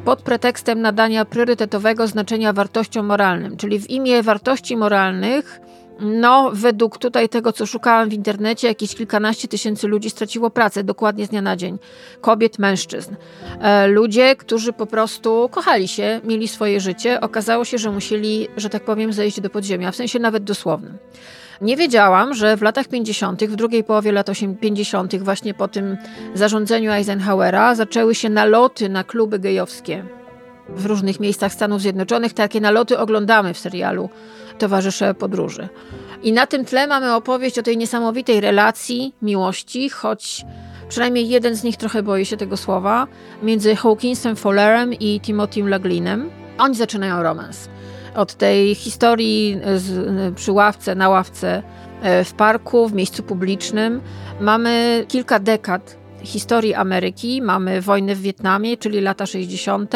pod 0.04 0.22
pretekstem 0.22 0.80
nadania 0.80 1.24
priorytetowego 1.24 2.06
znaczenia 2.06 2.52
wartościom 2.52 3.06
moralnym, 3.06 3.56
czyli 3.56 3.80
w 3.80 3.90
imię 3.90 4.22
wartości 4.22 4.76
moralnych. 4.76 5.60
No, 6.00 6.50
według 6.52 6.98
tutaj 6.98 7.28
tego, 7.28 7.52
co 7.52 7.66
szukałam 7.66 8.08
w 8.08 8.12
internecie, 8.12 8.68
jakieś 8.68 8.94
kilkanaście 8.94 9.48
tysięcy 9.48 9.88
ludzi 9.88 10.10
straciło 10.10 10.50
pracę 10.50 10.84
dokładnie 10.84 11.26
z 11.26 11.28
dnia 11.28 11.42
na 11.42 11.56
dzień. 11.56 11.78
Kobiet, 12.20 12.58
mężczyzn. 12.58 13.14
E, 13.60 13.86
ludzie, 13.86 14.36
którzy 14.36 14.72
po 14.72 14.86
prostu 14.86 15.48
kochali 15.52 15.88
się, 15.88 16.20
mieli 16.24 16.48
swoje 16.48 16.80
życie, 16.80 17.20
okazało 17.20 17.64
się, 17.64 17.78
że 17.78 17.90
musieli, 17.90 18.48
że 18.56 18.70
tak 18.70 18.84
powiem, 18.84 19.12
zejść 19.12 19.40
do 19.40 19.50
podziemia, 19.50 19.92
w 19.92 19.96
sensie 19.96 20.18
nawet 20.18 20.44
dosłownym. 20.44 20.98
Nie 21.60 21.76
wiedziałam, 21.76 22.34
że 22.34 22.56
w 22.56 22.62
latach 22.62 22.88
50., 22.88 23.44
w 23.44 23.56
drugiej 23.56 23.84
połowie 23.84 24.12
lat 24.12 24.26
50., 24.60 25.22
właśnie 25.22 25.54
po 25.54 25.68
tym 25.68 25.96
zarządzeniu 26.34 26.90
Eisenhowera, 26.92 27.74
zaczęły 27.74 28.14
się 28.14 28.28
naloty 28.28 28.88
na 28.88 29.04
kluby 29.04 29.38
gejowskie 29.38 30.04
w 30.68 30.86
różnych 30.86 31.20
miejscach 31.20 31.52
Stanów 31.52 31.80
Zjednoczonych. 31.80 32.32
Takie 32.32 32.60
naloty 32.60 32.98
oglądamy 32.98 33.54
w 33.54 33.58
serialu 33.58 34.08
Towarzysze 34.58 35.14
Podróży. 35.14 35.68
I 36.22 36.32
na 36.32 36.46
tym 36.46 36.64
tle 36.64 36.86
mamy 36.86 37.14
opowieść 37.14 37.58
o 37.58 37.62
tej 37.62 37.76
niesamowitej 37.76 38.40
relacji, 38.40 39.14
miłości, 39.22 39.90
choć 39.90 40.44
przynajmniej 40.88 41.28
jeden 41.28 41.54
z 41.54 41.64
nich 41.64 41.76
trochę 41.76 42.02
boi 42.02 42.24
się 42.24 42.36
tego 42.36 42.56
słowa, 42.56 43.06
między 43.42 43.76
Hawkinsem 43.76 44.36
Fullerem 44.36 44.94
i 44.94 45.20
Timothym 45.20 45.68
Laglinem. 45.68 46.30
Oni 46.58 46.74
zaczynają 46.74 47.22
romans. 47.22 47.68
Od 48.14 48.34
tej 48.34 48.74
historii 48.74 49.60
z, 49.76 50.34
przy 50.34 50.52
ławce, 50.52 50.94
na 50.94 51.08
ławce 51.08 51.62
e, 52.02 52.24
w 52.24 52.32
parku, 52.34 52.88
w 52.88 52.92
miejscu 52.92 53.22
publicznym. 53.22 54.00
Mamy 54.40 55.04
kilka 55.08 55.38
dekad 55.38 55.96
historii 56.22 56.74
Ameryki. 56.74 57.42
Mamy 57.42 57.80
wojnę 57.80 58.14
w 58.14 58.20
Wietnamie, 58.20 58.76
czyli 58.76 59.00
lata 59.00 59.26
60., 59.26 59.94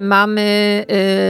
mamy 0.00 0.84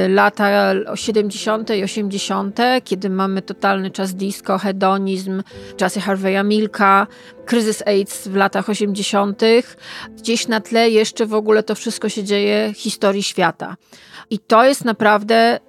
y, 0.06 0.08
lata 0.08 0.72
70. 0.94 1.70
i 1.70 1.84
80., 1.84 2.58
kiedy 2.84 3.10
mamy 3.10 3.42
totalny 3.42 3.90
czas 3.90 4.14
disco, 4.14 4.58
hedonizm, 4.58 5.42
czasy 5.76 6.00
Harvey'a 6.00 6.44
Milka, 6.44 7.06
kryzys 7.46 7.82
AIDS 7.86 8.28
w 8.28 8.36
latach 8.36 8.68
80. 8.68 9.42
Gdzieś 10.16 10.48
na 10.48 10.60
tle 10.60 10.90
jeszcze 10.90 11.26
w 11.26 11.34
ogóle 11.34 11.62
to 11.62 11.74
wszystko 11.74 12.08
się 12.08 12.24
dzieje 12.24 12.72
historii 12.76 13.22
świata. 13.22 13.76
I 14.30 14.38
to 14.38 14.64
jest 14.64 14.84
naprawdę 14.84 15.60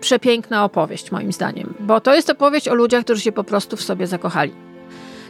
przepiękna 0.00 0.64
opowieść, 0.64 1.12
moim 1.12 1.32
zdaniem, 1.32 1.74
bo 1.80 2.00
to 2.00 2.14
jest 2.14 2.30
opowieść 2.30 2.68
o 2.68 2.74
ludziach, 2.74 3.04
którzy 3.04 3.20
się 3.20 3.32
po 3.32 3.44
prostu 3.44 3.76
w 3.76 3.82
sobie 3.82 4.06
zakochali. 4.06 4.52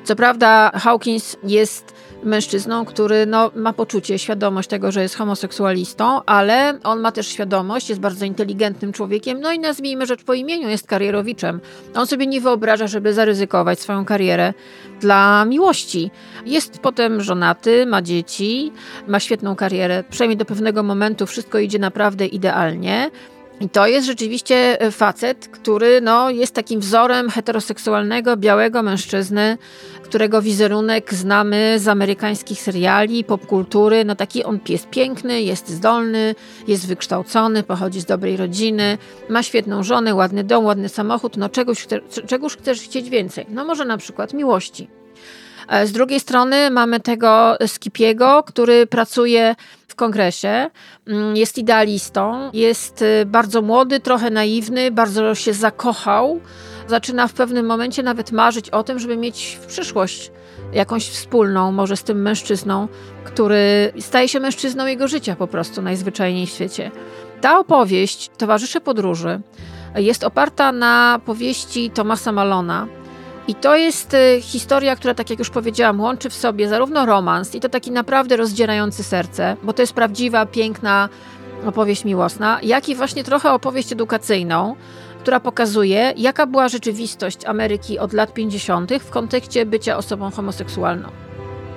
Co 0.04 0.16
prawda, 0.16 0.70
Hawkins 0.74 1.36
jest 1.44 1.94
mężczyzną, 2.24 2.84
który 2.84 3.26
no, 3.26 3.50
ma 3.56 3.72
poczucie, 3.72 4.18
świadomość 4.18 4.68
tego, 4.68 4.92
że 4.92 5.02
jest 5.02 5.14
homoseksualistą, 5.14 6.24
ale 6.24 6.78
on 6.84 7.00
ma 7.00 7.12
też 7.12 7.28
świadomość, 7.28 7.88
jest 7.88 8.00
bardzo 8.00 8.24
inteligentnym 8.24 8.92
człowiekiem, 8.92 9.40
no 9.40 9.52
i 9.52 9.58
nazwijmy 9.58 10.06
rzecz 10.06 10.24
po 10.24 10.34
imieniu, 10.34 10.68
jest 10.68 10.86
karierowiczem. 10.86 11.60
On 11.94 12.06
sobie 12.06 12.26
nie 12.26 12.40
wyobraża, 12.40 12.86
żeby 12.86 13.14
zaryzykować 13.14 13.80
swoją 13.80 14.04
karierę 14.04 14.54
dla 15.00 15.44
miłości. 15.44 16.10
Jest 16.46 16.78
potem 16.78 17.22
żonaty, 17.22 17.86
ma 17.86 18.02
dzieci, 18.02 18.72
ma 19.08 19.20
świetną 19.20 19.56
karierę, 19.56 20.04
przynajmniej 20.10 20.36
do 20.36 20.44
pewnego 20.44 20.82
momentu 20.82 21.26
wszystko 21.26 21.58
idzie 21.58 21.78
naprawdę 21.78 22.26
idealnie. 22.26 23.10
I 23.60 23.68
to 23.68 23.86
jest 23.86 24.06
rzeczywiście 24.06 24.78
facet, 24.90 25.48
który 25.48 26.00
no, 26.00 26.30
jest 26.30 26.54
takim 26.54 26.80
wzorem 26.80 27.30
heteroseksualnego, 27.30 28.36
białego 28.36 28.82
mężczyzny, 28.82 29.58
którego 30.02 30.42
wizerunek 30.42 31.14
znamy 31.14 31.74
z 31.78 31.88
amerykańskich 31.88 32.60
seriali, 32.60 33.24
popkultury. 33.24 34.04
No 34.04 34.16
taki 34.16 34.44
on 34.44 34.60
jest 34.68 34.90
piękny, 34.90 35.42
jest 35.42 35.68
zdolny, 35.68 36.34
jest 36.68 36.86
wykształcony, 36.86 37.62
pochodzi 37.62 38.00
z 38.00 38.04
dobrej 38.04 38.36
rodziny, 38.36 38.98
ma 39.28 39.42
świetną 39.42 39.82
żonę, 39.82 40.14
ładny 40.14 40.44
dom, 40.44 40.64
ładny 40.64 40.88
samochód. 40.88 41.36
No 41.36 41.48
czegoś, 41.48 41.86
czegoś 42.26 42.56
chcesz 42.56 42.80
chcieć 42.80 43.10
więcej? 43.10 43.46
No 43.48 43.64
może 43.64 43.84
na 43.84 43.98
przykład 43.98 44.34
miłości. 44.34 44.88
Z 45.84 45.92
drugiej 45.92 46.20
strony 46.20 46.70
mamy 46.70 47.00
tego 47.00 47.56
Skipiego, 47.66 48.42
który 48.46 48.86
pracuje 48.86 49.54
w 49.88 49.94
kongresie, 49.94 50.70
jest 51.34 51.58
idealistą, 51.58 52.50
jest 52.52 53.04
bardzo 53.26 53.62
młody, 53.62 54.00
trochę 54.00 54.30
naiwny, 54.30 54.90
bardzo 54.90 55.34
się 55.34 55.52
zakochał. 55.52 56.40
Zaczyna 56.88 57.28
w 57.28 57.32
pewnym 57.32 57.66
momencie 57.66 58.02
nawet 58.02 58.32
marzyć 58.32 58.70
o 58.70 58.82
tym, 58.82 58.98
żeby 58.98 59.16
mieć 59.16 59.58
w 59.62 59.66
przyszłość 59.66 60.30
jakąś 60.72 61.08
wspólną, 61.08 61.72
może 61.72 61.96
z 61.96 62.02
tym 62.02 62.22
mężczyzną, 62.22 62.88
który 63.24 63.92
staje 64.00 64.28
się 64.28 64.40
mężczyzną 64.40 64.86
jego 64.86 65.08
życia 65.08 65.36
po 65.36 65.46
prostu 65.46 65.82
najzwyczajniej 65.82 66.46
w 66.46 66.50
świecie. 66.50 66.90
Ta 67.40 67.58
opowieść, 67.58 68.30
Towarzysze 68.38 68.80
Podróży, 68.80 69.40
jest 69.96 70.24
oparta 70.24 70.72
na 70.72 71.20
powieści 71.24 71.90
Tomasa 71.90 72.32
Malona, 72.32 72.86
i 73.48 73.54
to 73.54 73.76
jest 73.76 74.16
historia, 74.40 74.96
która, 74.96 75.14
tak 75.14 75.30
jak 75.30 75.38
już 75.38 75.50
powiedziałam, 75.50 76.00
łączy 76.00 76.30
w 76.30 76.34
sobie 76.34 76.68
zarówno 76.68 77.06
romans 77.06 77.54
i 77.54 77.60
to 77.60 77.68
taki 77.68 77.90
naprawdę 77.90 78.36
rozdzierający 78.36 79.02
serce, 79.02 79.56
bo 79.62 79.72
to 79.72 79.82
jest 79.82 79.92
prawdziwa, 79.92 80.46
piękna 80.46 81.08
opowieść 81.66 82.04
miłosna, 82.04 82.58
jak 82.62 82.88
i 82.88 82.94
właśnie 82.94 83.24
trochę 83.24 83.52
opowieść 83.52 83.92
edukacyjną, 83.92 84.76
która 85.20 85.40
pokazuje, 85.40 86.12
jaka 86.16 86.46
była 86.46 86.68
rzeczywistość 86.68 87.44
Ameryki 87.44 87.98
od 87.98 88.12
lat 88.12 88.34
50. 88.34 88.92
w 88.92 89.10
kontekście 89.10 89.66
bycia 89.66 89.96
osobą 89.96 90.30
homoseksualną. 90.30 91.23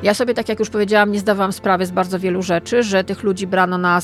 Ja 0.04 0.13
sobie, 0.13 0.34
tak 0.34 0.50
jak 0.50 0.60
już 0.60 0.70
powiedziałam, 0.70 1.12
nie 1.12 1.20
zdawałam 1.20 1.51
sprawy 1.51 1.86
z 1.86 1.92
bardzo 1.92 2.20
wielu 2.20 2.42
rzeczy, 2.42 2.84
że 2.84 3.04
tych 3.04 3.24
ludzi 3.24 3.48
brano 3.48 3.77
na, 3.77 4.00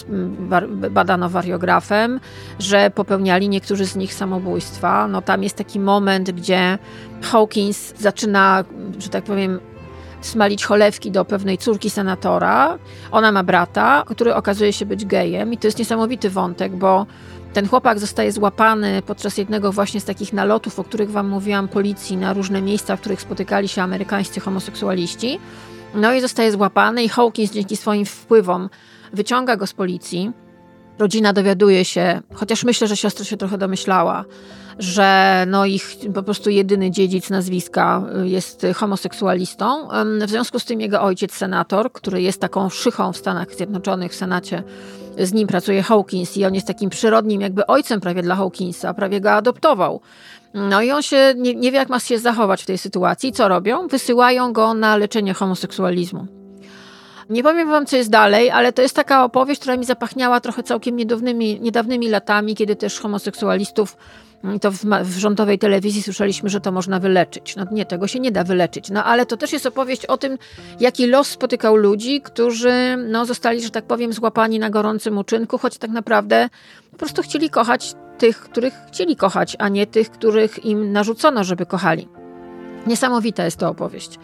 badano 0.91 1.29
wariografem, 1.29 2.19
że 2.59 2.89
popełniali 2.89 3.49
niektórzy 3.49 3.85
z 3.85 3.95
nich 3.95 4.13
samobójstwa. 4.13 5.07
No 5.07 5.21
tam 5.21 5.43
jest 5.43 5.55
taki 5.55 5.79
moment, 5.79 6.31
gdzie 6.31 6.77
Hawkins 7.21 7.93
zaczyna, 7.99 8.63
że 8.99 9.09
tak 9.09 9.23
powiem, 9.23 9.59
smalić 10.21 10.65
cholewki 10.65 11.11
do 11.11 11.25
pewnej 11.25 11.57
córki 11.57 11.89
senatora. 11.89 12.77
Ona 13.11 13.31
ma 13.31 13.43
brata, 13.43 14.03
który 14.07 14.35
okazuje 14.35 14.73
się 14.73 14.85
być 14.85 15.05
gejem 15.05 15.53
i 15.53 15.57
to 15.57 15.67
jest 15.67 15.79
niesamowity 15.79 16.29
wątek, 16.29 16.75
bo 16.75 17.05
ten 17.53 17.67
chłopak 17.67 17.99
zostaje 17.99 18.31
złapany 18.31 19.01
podczas 19.01 19.37
jednego 19.37 19.71
właśnie 19.71 19.99
z 19.99 20.05
takich 20.05 20.33
nalotów, 20.33 20.79
o 20.79 20.83
których 20.83 21.11
wam 21.11 21.29
mówiłam, 21.29 21.67
policji 21.67 22.17
na 22.17 22.33
różne 22.33 22.61
miejsca, 22.61 22.95
w 22.95 22.99
których 22.99 23.21
spotykali 23.21 23.67
się 23.67 23.81
amerykańscy 23.81 24.39
homoseksualiści. 24.39 25.39
No 25.95 26.13
i 26.13 26.21
zostaje 26.21 26.51
złapany 26.51 27.03
i 27.03 27.09
Hawkins 27.09 27.51
dzięki 27.51 27.77
swoim 27.77 28.05
wpływom 28.05 28.69
wyciąga 29.13 29.57
go 29.57 29.67
z 29.67 29.73
policji. 29.73 30.31
Rodzina 30.99 31.33
dowiaduje 31.33 31.85
się, 31.85 32.21
chociaż 32.33 32.63
myślę, 32.63 32.87
że 32.87 32.97
siostra 32.97 33.25
się 33.25 33.37
trochę 33.37 33.57
domyślała, 33.57 34.25
że 34.79 35.43
no 35.47 35.65
ich 35.65 35.95
po 36.13 36.23
prostu 36.23 36.49
jedyny 36.49 36.91
dziedzic 36.91 37.29
nazwiska 37.29 38.03
jest 38.23 38.65
homoseksualistą. 38.75 39.87
W 40.25 40.29
związku 40.29 40.59
z 40.59 40.65
tym 40.65 40.81
jego 40.81 41.01
ojciec, 41.01 41.33
senator, 41.33 41.91
który 41.91 42.21
jest 42.21 42.41
taką 42.41 42.69
szychą 42.69 43.13
w 43.13 43.17
Stanach 43.17 43.55
Zjednoczonych, 43.55 44.11
w 44.11 44.15
Senacie, 44.15 44.63
z 45.17 45.33
nim 45.33 45.47
pracuje 45.47 45.83
Hawkins 45.83 46.37
i 46.37 46.45
on 46.45 46.55
jest 46.55 46.67
takim 46.67 46.89
przyrodnim 46.89 47.41
jakby 47.41 47.67
ojcem 47.67 48.01
prawie 48.01 48.21
dla 48.21 48.35
Hawkinsa, 48.35 48.93
prawie 48.93 49.21
go 49.21 49.31
adoptował. 49.31 50.01
No 50.53 50.81
i 50.81 50.91
on 50.91 51.01
się 51.01 51.33
nie, 51.37 51.55
nie 51.55 51.71
wie, 51.71 51.77
jak 51.77 51.89
ma 51.89 51.99
się 51.99 52.19
zachować 52.19 52.63
w 52.63 52.65
tej 52.65 52.77
sytuacji. 52.77 53.31
Co 53.31 53.47
robią? 53.47 53.87
Wysyłają 53.87 54.53
go 54.53 54.73
na 54.73 54.97
leczenie 54.97 55.33
homoseksualizmu. 55.33 56.27
Nie 57.29 57.43
powiem 57.43 57.69
wam, 57.69 57.85
co 57.85 57.97
jest 57.97 58.09
dalej, 58.09 58.51
ale 58.51 58.73
to 58.73 58.81
jest 58.81 58.95
taka 58.95 59.23
opowieść, 59.23 59.61
która 59.61 59.77
mi 59.77 59.85
zapachniała 59.85 60.39
trochę 60.39 60.63
całkiem 60.63 60.95
niedawnymi, 60.95 61.61
niedawnymi 61.61 62.09
latami, 62.09 62.55
kiedy 62.55 62.75
też 62.75 62.99
homoseksualistów 62.99 63.97
to 64.61 64.71
w, 64.71 64.85
w, 65.03 65.17
rządowej 65.17 65.59
telewizji 65.59 66.03
słyszeliśmy, 66.03 66.49
że 66.49 66.61
to 66.61 66.71
można 66.71 66.99
wyleczyć. 66.99 67.55
No 67.55 67.65
nie, 67.71 67.85
tego 67.85 68.07
się 68.07 68.19
nie 68.19 68.31
da 68.31 68.43
wyleczyć. 68.43 68.89
No 68.89 69.03
ale 69.03 69.25
to 69.25 69.37
też 69.37 69.53
jest 69.53 69.65
opowieść 69.65 70.05
o 70.05 70.17
tym, 70.17 70.37
jaki 70.79 71.07
los 71.07 71.27
spotykał 71.27 71.75
ludzi, 71.75 72.21
którzy 72.21 72.73
no, 73.07 73.25
zostali, 73.25 73.61
że 73.61 73.69
tak 73.69 73.85
powiem, 73.85 74.13
złapani 74.13 74.59
na 74.59 74.69
gorącym 74.69 75.17
uczynku, 75.17 75.57
choć 75.57 75.77
tak 75.77 75.91
naprawdę 75.91 76.49
po 76.91 76.97
prostu 76.97 77.21
chcieli 77.21 77.49
kochać 77.49 77.95
tych, 78.17 78.39
których 78.39 78.73
chcieli 78.87 79.15
kochać, 79.15 79.55
a 79.59 79.69
nie 79.69 79.87
tych, 79.87 80.09
których 80.09 80.65
im 80.65 80.91
narzucono, 80.91 81.43
żeby 81.43 81.65
kochali. 81.65 82.07
Niesamowita 82.87 83.45
jest 83.45 83.57
to 83.57 83.69
opowieść. 83.69 84.19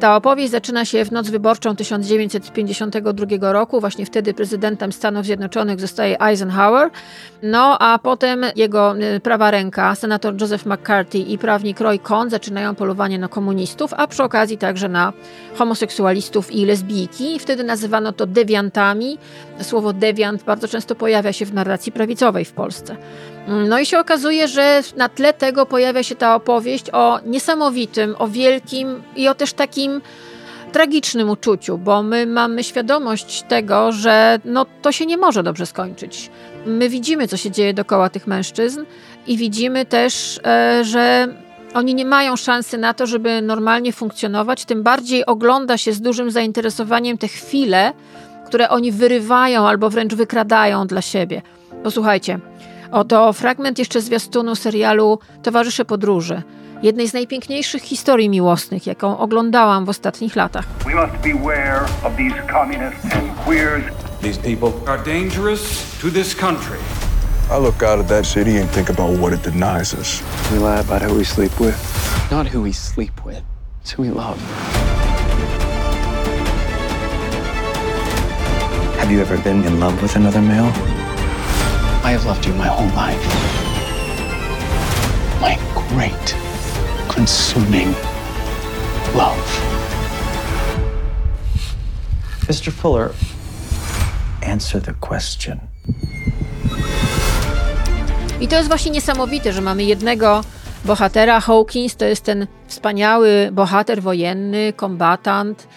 Ta 0.00 0.16
opowieść 0.16 0.50
zaczyna 0.50 0.84
się 0.84 1.04
w 1.04 1.12
noc 1.12 1.30
wyborczą 1.30 1.76
1952 1.76 3.52
roku. 3.52 3.80
Właśnie 3.80 4.06
wtedy 4.06 4.34
prezydentem 4.34 4.92
Stanów 4.92 5.24
Zjednoczonych 5.24 5.80
zostaje 5.80 6.20
Eisenhower. 6.20 6.90
No 7.42 7.78
a 7.78 7.98
potem 7.98 8.44
jego 8.56 8.94
y, 9.16 9.20
prawa 9.20 9.50
ręka, 9.50 9.94
senator 9.94 10.40
Joseph 10.40 10.66
McCarthy 10.66 11.18
i 11.18 11.38
prawnik 11.38 11.80
Roy 11.80 11.98
Cohn 11.98 12.30
zaczynają 12.30 12.74
polowanie 12.74 13.18
na 13.18 13.28
komunistów, 13.28 13.94
a 13.94 14.06
przy 14.06 14.22
okazji 14.22 14.58
także 14.58 14.88
na 14.88 15.12
homoseksualistów 15.54 16.52
i 16.52 16.66
lesbijki. 16.66 17.38
Wtedy 17.38 17.64
nazywano 17.64 18.12
to 18.12 18.26
dewiantami. 18.26 19.18
Słowo 19.60 19.92
dewiant 19.92 20.42
bardzo 20.42 20.68
często 20.68 20.94
pojawia 20.94 21.32
się 21.32 21.46
w 21.46 21.54
narracji 21.54 21.92
prawicowej 21.92 22.44
w 22.44 22.52
Polsce. 22.52 22.96
No 23.48 23.78
i 23.78 23.86
się 23.86 23.98
okazuje, 23.98 24.48
że 24.48 24.82
na 24.96 25.08
tle 25.08 25.32
tego 25.32 25.66
pojawia 25.66 26.02
się 26.02 26.14
ta 26.14 26.34
opowieść 26.34 26.84
o 26.92 27.20
niesamowitym, 27.26 28.14
o 28.18 28.28
wielkim 28.28 29.02
i 29.16 29.28
o 29.28 29.34
też 29.34 29.52
takim 29.52 30.00
tragicznym 30.72 31.30
uczuciu, 31.30 31.78
bo 31.78 32.02
my 32.02 32.26
mamy 32.26 32.64
świadomość 32.64 33.42
tego, 33.42 33.92
że 33.92 34.40
no, 34.44 34.66
to 34.82 34.92
się 34.92 35.06
nie 35.06 35.16
może 35.16 35.42
dobrze 35.42 35.66
skończyć. 35.66 36.30
My 36.66 36.88
widzimy, 36.88 37.28
co 37.28 37.36
się 37.36 37.50
dzieje 37.50 37.74
dookoła 37.74 38.08
tych 38.08 38.26
mężczyzn 38.26 38.84
i 39.26 39.36
widzimy 39.36 39.86
też, 39.86 40.40
e, 40.46 40.84
że 40.84 41.28
oni 41.74 41.94
nie 41.94 42.04
mają 42.04 42.36
szansy 42.36 42.78
na 42.78 42.94
to, 42.94 43.06
żeby 43.06 43.42
normalnie 43.42 43.92
funkcjonować, 43.92 44.64
tym 44.64 44.82
bardziej 44.82 45.26
ogląda 45.26 45.78
się 45.78 45.92
z 45.92 46.00
dużym 46.00 46.30
zainteresowaniem 46.30 47.18
te 47.18 47.28
chwile, 47.28 47.92
które 48.46 48.68
oni 48.68 48.92
wyrywają 48.92 49.68
albo 49.68 49.90
wręcz 49.90 50.14
wykradają 50.14 50.86
dla 50.86 51.02
siebie. 51.02 51.42
Posłuchajcie, 51.82 52.38
Oto 52.92 53.32
fragment 53.32 53.78
jeszcze 53.78 54.00
zwiastunu 54.00 54.56
serialu 54.56 55.18
Towarzysze 55.42 55.84
Podróży, 55.84 56.42
jednej 56.82 57.08
z 57.08 57.12
najpiękniejszych 57.12 57.82
historii 57.82 58.28
miłosnych, 58.28 58.86
jaką 58.86 59.18
oglądałam 59.18 59.84
w 59.84 59.88
ostatnich 59.88 60.36
latach. 60.36 60.64
We 60.86 60.94
must 60.94 61.12
beware 61.12 61.84
of 62.04 62.16
these 62.16 62.42
communists 62.52 63.04
and 63.04 63.44
queers. 63.44 63.84
These 64.22 64.40
people 64.40 64.92
are 64.92 65.04
dangerous 65.04 65.60
to 66.02 66.10
this 66.10 66.34
country. 66.34 66.78
I 67.50 67.62
look 67.62 67.82
out 67.82 68.00
at 68.00 68.08
that 68.08 68.26
city 68.26 68.60
and 68.60 68.70
think 68.70 68.90
about 68.90 69.18
what 69.20 69.32
it 69.32 69.42
denies 69.42 69.94
us. 69.94 70.22
We 70.52 70.58
lie 70.58 70.80
about 70.80 71.02
who 71.02 71.18
we 71.18 71.24
sleep 71.24 71.60
with. 71.60 71.76
Not 72.30 72.54
who 72.54 72.62
we 72.62 72.72
sleep 72.72 73.24
with, 73.26 73.42
it's 73.82 73.98
who 73.98 74.02
we 74.02 74.10
love. 74.10 74.36
Have 78.98 79.12
you 79.12 79.20
ever 79.20 79.38
been 79.38 79.64
in 79.64 79.80
love 79.80 80.02
with 80.02 80.16
another 80.16 80.42
male? 80.42 80.91
I 82.04 82.10
have 82.10 82.26
loved 82.26 82.44
you 82.46 82.54
my 82.54 82.66
whole 82.66 82.90
life. 82.96 83.22
My 85.40 85.56
great, 85.88 86.34
consuming 87.08 87.94
love. 89.14 89.38
Mr. 92.48 92.72
Fuller, 92.72 93.12
answer 94.42 94.80
the 94.80 94.94
question. 94.94 95.60
I 98.40 98.48
to 98.48 98.56
jest 98.56 98.68
właśnie 98.68 98.90
niesamowite, 98.90 99.52
że 99.52 99.60
mamy 99.60 99.84
jednego 99.84 100.44
bohatera. 100.84 101.40
Hawkins 101.40 101.96
to 101.96 102.04
jest 102.04 102.24
ten 102.24 102.46
wspaniały 102.66 103.48
bohater 103.52 104.02
wojenny, 104.02 104.72
kombatant, 104.72 105.68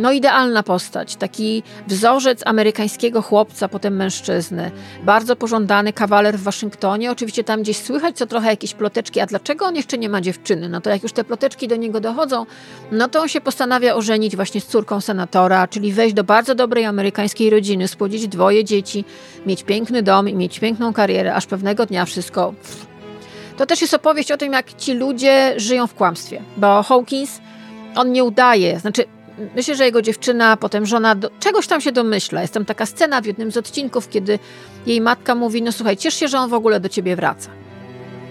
no, 0.00 0.12
idealna 0.12 0.62
postać, 0.62 1.16
taki 1.16 1.62
wzorzec 1.86 2.42
amerykańskiego 2.46 3.22
chłopca, 3.22 3.68
potem 3.68 3.96
mężczyzny. 3.96 4.70
Bardzo 5.04 5.36
pożądany 5.36 5.92
kawaler 5.92 6.38
w 6.38 6.42
Waszyngtonie. 6.42 7.10
Oczywiście 7.10 7.44
tam 7.44 7.62
gdzieś 7.62 7.76
słychać 7.76 8.16
co 8.16 8.26
trochę 8.26 8.50
jakieś 8.50 8.74
ploteczki, 8.74 9.20
a 9.20 9.26
dlaczego 9.26 9.64
on 9.66 9.76
jeszcze 9.76 9.98
nie 9.98 10.08
ma 10.08 10.20
dziewczyny? 10.20 10.68
No 10.68 10.80
to 10.80 10.90
jak 10.90 11.02
już 11.02 11.12
te 11.12 11.24
ploteczki 11.24 11.68
do 11.68 11.76
niego 11.76 12.00
dochodzą, 12.00 12.46
no 12.92 13.08
to 13.08 13.20
on 13.20 13.28
się 13.28 13.40
postanawia 13.40 13.94
ożenić 13.94 14.36
właśnie 14.36 14.60
z 14.60 14.66
córką 14.66 15.00
senatora, 15.00 15.68
czyli 15.68 15.92
wejść 15.92 16.14
do 16.14 16.24
bardzo 16.24 16.54
dobrej 16.54 16.84
amerykańskiej 16.84 17.50
rodziny, 17.50 17.88
spłodzić 17.88 18.28
dwoje 18.28 18.64
dzieci, 18.64 19.04
mieć 19.46 19.62
piękny 19.62 20.02
dom 20.02 20.28
i 20.28 20.34
mieć 20.34 20.60
piękną 20.60 20.92
karierę, 20.92 21.34
aż 21.34 21.46
pewnego 21.46 21.86
dnia 21.86 22.04
wszystko. 22.04 22.54
To 23.56 23.66
też 23.66 23.80
jest 23.80 23.94
opowieść 23.94 24.32
o 24.32 24.36
tym, 24.36 24.52
jak 24.52 24.74
ci 24.74 24.94
ludzie 24.94 25.54
żyją 25.56 25.86
w 25.86 25.94
kłamstwie, 25.94 26.42
bo 26.56 26.82
Hawkins 26.82 27.40
on 27.94 28.12
nie 28.12 28.24
udaje, 28.24 28.80
znaczy 28.80 29.04
myślę, 29.56 29.76
że 29.76 29.84
jego 29.84 30.02
dziewczyna, 30.02 30.56
potem 30.56 30.86
żona 30.86 31.14
do, 31.14 31.30
czegoś 31.40 31.66
tam 31.66 31.80
się 31.80 31.92
domyśla. 31.92 32.42
Jest 32.42 32.54
tam 32.54 32.64
taka 32.64 32.86
scena 32.86 33.20
w 33.20 33.26
jednym 33.26 33.52
z 33.52 33.56
odcinków, 33.56 34.08
kiedy 34.08 34.38
jej 34.86 35.00
matka 35.00 35.34
mówi: 35.34 35.62
No 35.62 35.72
słuchaj, 35.72 35.96
ciesz 35.96 36.14
się, 36.14 36.28
że 36.28 36.38
on 36.38 36.50
w 36.50 36.54
ogóle 36.54 36.80
do 36.80 36.88
ciebie 36.88 37.16
wraca. 37.16 37.50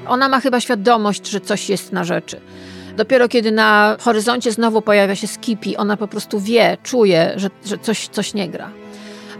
Ona 0.07 0.29
ma 0.29 0.39
chyba 0.39 0.59
świadomość, 0.59 1.27
że 1.27 1.41
coś 1.41 1.69
jest 1.69 1.91
na 1.91 2.03
rzeczy. 2.03 2.41
Dopiero 2.97 3.27
kiedy 3.27 3.51
na 3.51 3.97
horyzoncie 3.99 4.51
znowu 4.51 4.81
pojawia 4.81 5.15
się 5.15 5.27
Skippy, 5.27 5.77
ona 5.77 5.97
po 5.97 6.07
prostu 6.07 6.39
wie, 6.39 6.77
czuje, 6.83 7.33
że, 7.35 7.49
że 7.65 7.77
coś, 7.77 8.07
coś 8.07 8.33
nie 8.33 8.49
gra. 8.49 8.69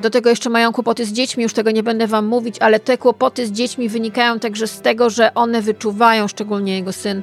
Do 0.02 0.10
tego 0.10 0.30
jeszcze 0.30 0.50
mają 0.50 0.72
kłopoty 0.74 1.06
z 1.06 1.14
dziećmi, 1.14 1.44
już 1.44 1.54
tego 1.54 1.72
nie 1.72 1.84
będę 1.84 2.08
wam 2.08 2.26
mówić, 2.26 2.56
ale 2.60 2.80
te 2.80 2.98
kłopoty 2.98 3.48
z 3.48 3.52
dziećmi 3.52 3.90
wynikają 3.90 4.40
także 4.40 4.68
z 4.68 4.82
tego, 4.82 5.10
że 5.10 5.34
one 5.34 5.62
wyczuwają, 5.62 6.28
szczególnie 6.28 6.76
jego 6.76 6.94
syn, 6.94 7.22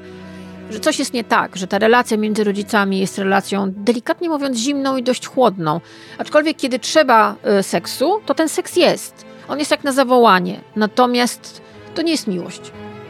że 0.73 0.81
coś 0.81 0.99
jest 0.99 1.13
nie 1.13 1.25
tak, 1.25 1.57
że 1.57 1.67
ta 1.67 1.79
relacja 1.79 2.17
między 2.17 2.45
rodzicami 2.45 2.99
jest 2.99 3.19
relacją, 3.19 3.73
delikatnie 3.77 4.29
mówiąc, 4.29 4.59
zimną 4.59 4.97
i 4.97 5.03
dość 5.03 5.27
chłodną. 5.27 5.81
Aczkolwiek, 6.19 6.57
kiedy 6.57 6.79
trzeba 6.79 7.37
y, 7.61 7.63
seksu, 7.63 8.21
to 8.27 8.35
ten 8.35 8.49
seks 8.49 8.77
jest. 8.77 9.25
On 9.49 9.59
jest 9.59 9.71
jak 9.71 9.85
na 9.85 9.93
zawołanie. 9.93 10.61
Natomiast 10.77 11.63
to 11.95 12.03
nie 12.03 12.13
jest 12.13 12.27
miłość. 12.27 12.61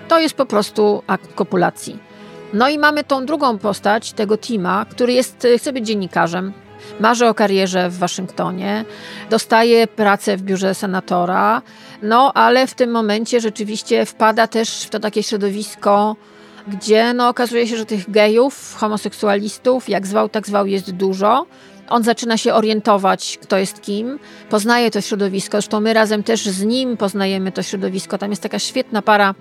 To 0.09 0.18
jest 0.18 0.35
po 0.35 0.46
prostu 0.46 1.03
akt 1.07 1.35
kopulacji. 1.35 1.98
No 2.53 2.68
i 2.68 2.79
mamy 2.79 3.05
tą 3.05 3.27
drugą 3.27 3.59
postać 3.59 4.12
tego 4.12 4.38
Tima, 4.38 4.87
który 4.90 5.12
jest, 5.12 5.44
y, 5.44 5.59
chce 5.59 5.72
być 5.72 5.87
dziennikarzem, 5.87 6.53
marzy 7.01 7.27
o 7.27 7.35
karierze 7.35 7.90
w 7.90 7.98
Waszyngtonie, 7.98 8.85
dostaje 9.31 9.87
pracę 9.87 10.37
w 10.37 10.42
biurze 10.42 10.75
senatora, 10.75 11.62
no 12.03 12.33
ale 12.33 12.66
w 12.66 12.75
tym 12.75 12.90
momencie 12.90 13.40
rzeczywiście 13.40 14.07
wpada 14.07 14.46
też 14.46 14.85
w 14.85 14.90
to 14.90 15.01
takie 15.01 15.22
środowisko 15.22 16.16
gdzie 16.68 17.14
no, 17.14 17.29
okazuje 17.29 17.66
się, 17.66 17.77
że 17.77 17.87
tych 17.87 18.11
gejów, 18.11 18.75
homoseksualistów, 18.77 19.88
jak 19.88 20.07
zwał, 20.07 20.29
tak 20.29 20.46
zwał, 20.46 20.66
jest 20.66 20.90
dużo. 20.90 21.46
On 21.88 22.03
zaczyna 22.03 22.37
się 22.37 22.55
orientować, 22.55 23.38
kto 23.42 23.59
jest 23.59 23.83
kim, 23.83 24.18
poznaje 24.51 24.90
to 24.90 25.01
środowisko. 25.01 25.53
Zresztą 25.53 25.81
my 25.81 25.92
razem 25.92 26.22
też 26.22 26.44
z 26.46 26.62
nim 26.62 26.96
poznajemy 26.96 27.53
to 27.53 27.62
środowisko. 27.62 28.18
Tam 28.18 28.31
jest 28.31 28.42
taka 28.42 28.59
świetna 28.59 29.03
para 29.03 29.35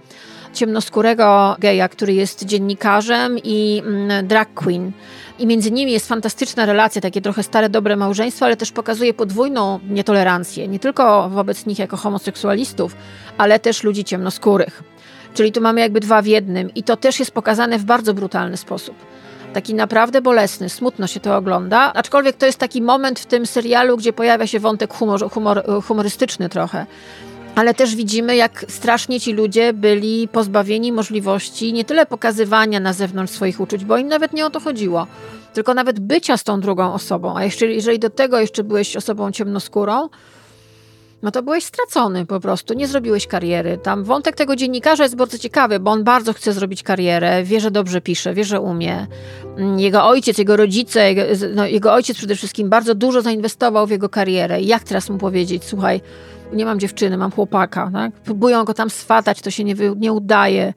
ciemnoskórego 0.54 1.56
geja, 1.60 1.90
który 1.90 2.14
jest 2.14 2.46
dziennikarzem 2.46 3.38
i 3.44 3.82
mm, 3.86 4.28
drag 4.28 4.54
queen. 4.54 4.92
I 5.40 5.48
między 5.48 5.72
nimi 5.72 5.92
jest 5.92 6.08
fantastyczna 6.08 6.66
relacja, 6.66 7.02
takie 7.02 7.22
trochę 7.22 7.44
stare, 7.44 7.70
dobre 7.70 7.96
małżeństwo, 7.96 8.46
ale 8.46 8.58
też 8.58 8.72
pokazuje 8.72 9.14
podwójną 9.14 9.80
nietolerancję, 9.90 10.68
nie 10.68 10.80
tylko 10.80 11.30
wobec 11.30 11.66
nich 11.66 11.80
jako 11.80 11.98
homoseksualistów, 11.98 12.96
ale 13.38 13.60
też 13.60 13.84
ludzi 13.84 14.04
ciemnoskórych. 14.04 14.84
Czyli 15.34 15.52
tu 15.52 15.62
mamy 15.62 15.82
jakby 15.82 16.00
dwa 16.00 16.22
w 16.22 16.26
jednym 16.26 16.74
i 16.74 16.84
to 16.84 16.98
też 16.98 17.20
jest 17.20 17.32
pokazane 17.32 17.80
w 17.80 17.84
bardzo 17.84 18.14
brutalny 18.14 18.58
sposób. 18.58 18.96
Taki 19.54 19.74
naprawdę 19.74 20.22
bolesny, 20.22 20.70
smutno 20.70 21.08
się 21.08 21.20
to 21.20 21.38
ogląda, 21.38 21.94
aczkolwiek 21.94 22.36
to 22.36 22.46
jest 22.46 22.58
taki 22.58 22.82
moment 22.82 23.20
w 23.20 23.26
tym 23.26 23.46
serialu, 23.46 23.98
gdzie 23.98 24.14
pojawia 24.14 24.48
się 24.48 24.60
wątek 24.60 24.94
humor, 24.94 25.32
humor, 25.32 25.64
humorystyczny 25.88 26.50
trochę. 26.50 26.86
ale 27.56 27.74
też 27.74 27.96
widzimy, 27.96 28.36
jak 28.36 28.66
strasznie 28.68 29.20
ci 29.20 29.34
ludzie 29.34 29.74
byli 29.74 30.28
pozbawieni 30.28 30.92
możliwości 30.92 31.74
nie 31.74 31.86
tyle 31.86 32.06
pokazywania 32.06 32.80
na 32.80 32.94
zewnątrz 32.94 33.34
swoich 33.34 33.60
uczuć, 33.60 33.86
bo 33.86 33.98
im 33.98 34.08
nawet 34.08 34.34
nie 34.34 34.46
o 34.46 34.50
to 34.50 34.60
chodziło, 34.60 35.08
tylko 35.54 35.74
nawet 35.74 36.00
bycia 36.00 36.38
z 36.38 36.44
tą 36.44 36.62
drugą 36.62 36.94
osobą. 36.94 37.38
A 37.38 37.44
jeszcze, 37.44 37.66
jeżeli 37.66 38.00
do 38.00 38.10
tego 38.10 38.40
jeszcze 38.40 38.64
byłeś 38.64 38.96
osobą 38.96 39.32
ciemnoskórą, 39.32 40.10
no 41.24 41.32
to 41.32 41.44
byłeś 41.44 41.64
stracony 41.64 42.26
po 42.26 42.40
prostu, 42.40 42.74
nie 42.74 42.88
zrobiłeś 42.88 43.28
kariery. 43.28 43.78
Tam 43.78 44.04
wątek 44.04 44.36
tego 44.36 44.56
dziennikarza 44.56 45.04
jest 45.04 45.16
bardzo 45.16 45.38
ciekawy, 45.38 45.80
bo 45.80 45.92
on 45.92 46.04
bardzo 46.04 46.34
chce 46.34 46.54
zrobić 46.54 46.84
karierę, 46.84 47.44
wie, 47.44 47.60
że 47.60 47.72
dobrze 47.72 48.02
pisze, 48.02 48.34
wie, 48.34 48.44
że 48.44 48.62
umie. 48.62 49.08
Mm, 49.58 49.80
Jego 49.80 50.06
ojciec, 50.06 50.38
jego 50.38 50.58
rodzice, 50.58 51.14
jego, 51.14 51.22
no, 51.56 51.66
jego 51.66 51.94
ojciec 51.94 52.18
przede 52.18 52.36
wszystkim 52.36 52.70
bardzo 52.70 52.96
dużo 52.96 53.22
zainwestował 53.22 53.88
w 53.88 53.92
jego 53.92 54.10
karierę. 54.10 54.62
Jak 54.62 54.84
teraz 54.84 55.10
mu 55.10 55.18
powiedzieć, 55.18 55.64
słuchaj, 55.64 56.02
nie 56.54 56.66
mam 56.66 56.80
dziewczyny, 56.80 57.18
mam 57.18 57.32
chłopaka, 57.32 57.90
tak? 57.94 58.12
Próbują 58.12 58.64
go 58.64 58.74
tam 58.74 58.90
swatać, 58.90 59.42
to 59.42 59.52
się 59.52 59.64
nie, 59.64 59.76
nie 59.98 60.14
udaje. 60.14 60.74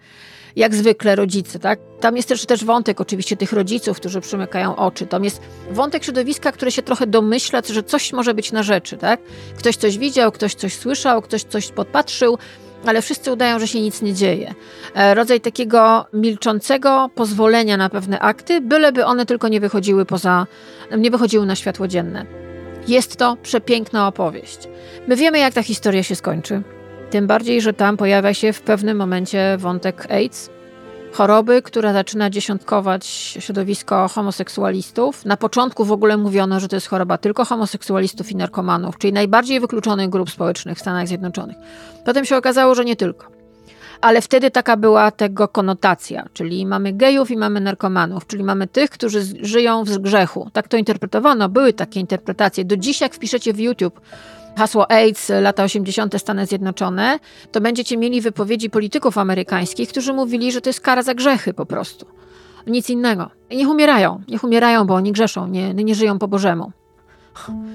Jak 0.57 0.75
zwykle 0.75 1.17
rodzice, 1.17 1.59
tak? 1.59 1.79
Tam 2.01 2.17
jest 2.17 2.29
też, 2.29 2.47
też 2.47 2.65
wątek 2.65 3.01
oczywiście 3.01 3.37
tych 3.37 3.53
rodziców, 3.53 3.97
którzy 3.97 4.21
przymykają 4.21 4.77
oczy. 4.77 5.07
Tam 5.07 5.25
jest 5.25 5.41
wątek 5.71 6.05
środowiska, 6.05 6.53
które 6.53 6.71
się 6.71 6.83
trochę 6.83 7.07
domyśla, 7.07 7.61
że 7.71 7.83
coś 7.83 8.13
może 8.13 8.35
być 8.35 8.53
na 8.53 8.63
rzeczy, 8.63 8.97
tak? 8.97 9.21
Ktoś 9.59 9.77
coś 9.77 9.99
widział, 9.99 10.33
ktoś 10.33 10.55
coś 10.55 10.75
słyszał, 10.75 11.23
ktoś 11.23 11.43
coś 11.43 11.73
podpatrzył, 11.73 12.39
ale 12.87 13.03
wszyscy 13.03 13.33
udają, 13.33 13.59
że 13.59 13.69
się 13.69 13.81
nic 13.81 14.03
nie 14.03 14.15
dzieje. 14.15 14.55
E, 14.95 15.15
Rodzaj 15.15 15.41
takiego 15.41 16.07
milczącego 16.13 17.11
pozwolenia 17.15 17.77
na 17.77 17.89
pewne 17.91 18.21
akty, 18.21 18.61
byleby 18.61 19.05
one 19.05 19.27
tylko 19.27 19.49
nie 19.49 19.61
wychodziły 19.61 20.07
poza, 20.07 20.47
nie 20.99 21.11
wychodziły 21.11 21.47
na 21.47 21.57
światło 21.57 21.89
dzienne. 21.89 22.27
Jest 22.89 23.17
to 23.17 23.37
przepiękna 23.43 24.09
opowieść. 24.09 24.59
My 25.09 25.17
wiemy, 25.17 25.39
jak 25.39 25.55
ta 25.55 25.63
historia 25.63 26.03
się 26.03 26.15
skończy. 26.17 26.63
Tym 27.11 27.27
bardziej, 27.27 27.61
że 27.61 27.73
tam 27.73 27.97
pojawia 27.97 28.35
się 28.35 28.53
w 28.53 28.61
pewnym 28.61 28.97
momencie 28.97 29.57
wątek 29.59 30.11
AIDS, 30.11 30.51
choroby, 31.13 31.63
która 31.63 31.93
zaczyna 31.93 32.31
dziesiątkować 32.31 33.07
środowisko 33.41 34.09
homoseksualistów. 34.09 35.25
Na 35.25 35.37
początku 35.37 35.85
w 35.85 35.93
ogóle 35.93 36.17
mówiono, 36.17 36.61
że 36.61 36.69
to 36.69 36.77
jest 36.77 36.87
choroba 36.87 37.19
tylko 37.19 37.45
homoseksualistów 37.45 38.33
i 38.33 38.37
narkomanów, 38.37 38.99
czyli 38.99 39.13
najbardziej 39.13 39.61
wykluczonych 39.61 40.09
grup 40.09 40.31
społecznych 40.31 40.79
w 40.79 40.81
Stanach 40.81 41.09
Zjednoczonych. 41.09 41.57
Potem 42.05 42.25
się 42.25 42.37
okazało, 42.37 42.75
że 42.75 42.85
nie 42.85 42.97
tylko. 42.97 43.27
Ale 44.01 44.23
wtedy 44.23 44.51
taka 44.51 44.77
była 44.77 45.11
tego 45.11 45.49
konotacja, 45.49 46.25
czyli 46.33 46.67
mamy 46.67 46.93
gejów 46.93 47.31
i 47.31 47.37
mamy 47.37 47.61
narkomanów, 47.61 48.27
czyli 48.27 48.45
mamy 48.45 48.67
tych, 48.67 48.91
którzy 48.91 49.23
żyją 49.41 49.85
w 49.85 49.99
grzechu. 49.99 50.51
Tak 50.53 50.69
to 50.69 50.77
interpretowano, 50.77 51.49
były 51.49 51.73
takie 51.73 52.01
interpretacje. 52.01 52.65
Do 52.65 52.77
dziś, 52.77 53.01
jak 53.01 53.15
wpiszecie 53.15 53.53
w 53.53 53.61
YouTube 53.61 54.01
hasło 54.57 54.91
AIDS, 54.91 55.33
lata 55.41 55.65
80. 55.65 56.15
Stany 56.19 56.47
Zjednoczone, 56.47 57.19
to 57.53 57.61
będziecie 57.61 57.97
mieli 57.97 58.21
wypowiedzi 58.21 58.71
polityków 58.71 59.19
amerykańskich, 59.19 59.89
którzy 59.89 60.13
mówili, 60.13 60.53
że 60.53 60.61
to 60.61 60.69
jest 60.69 60.81
kara 60.81 61.03
za 61.03 61.15
grzechy 61.15 61.55
po 61.55 61.67
prostu. 61.67 62.07
Nic 62.67 62.91
innego. 62.91 63.31
Niech 63.51 63.69
umierają, 63.69 64.23
niech 64.29 64.45
umierają, 64.45 64.87
bo 64.87 64.95
oni 64.95 65.13
grzeszą, 65.13 65.49
nie, 65.49 65.75
nie 65.75 65.95
żyją 65.95 66.19
po 66.19 66.29
Bożemu. 66.29 66.73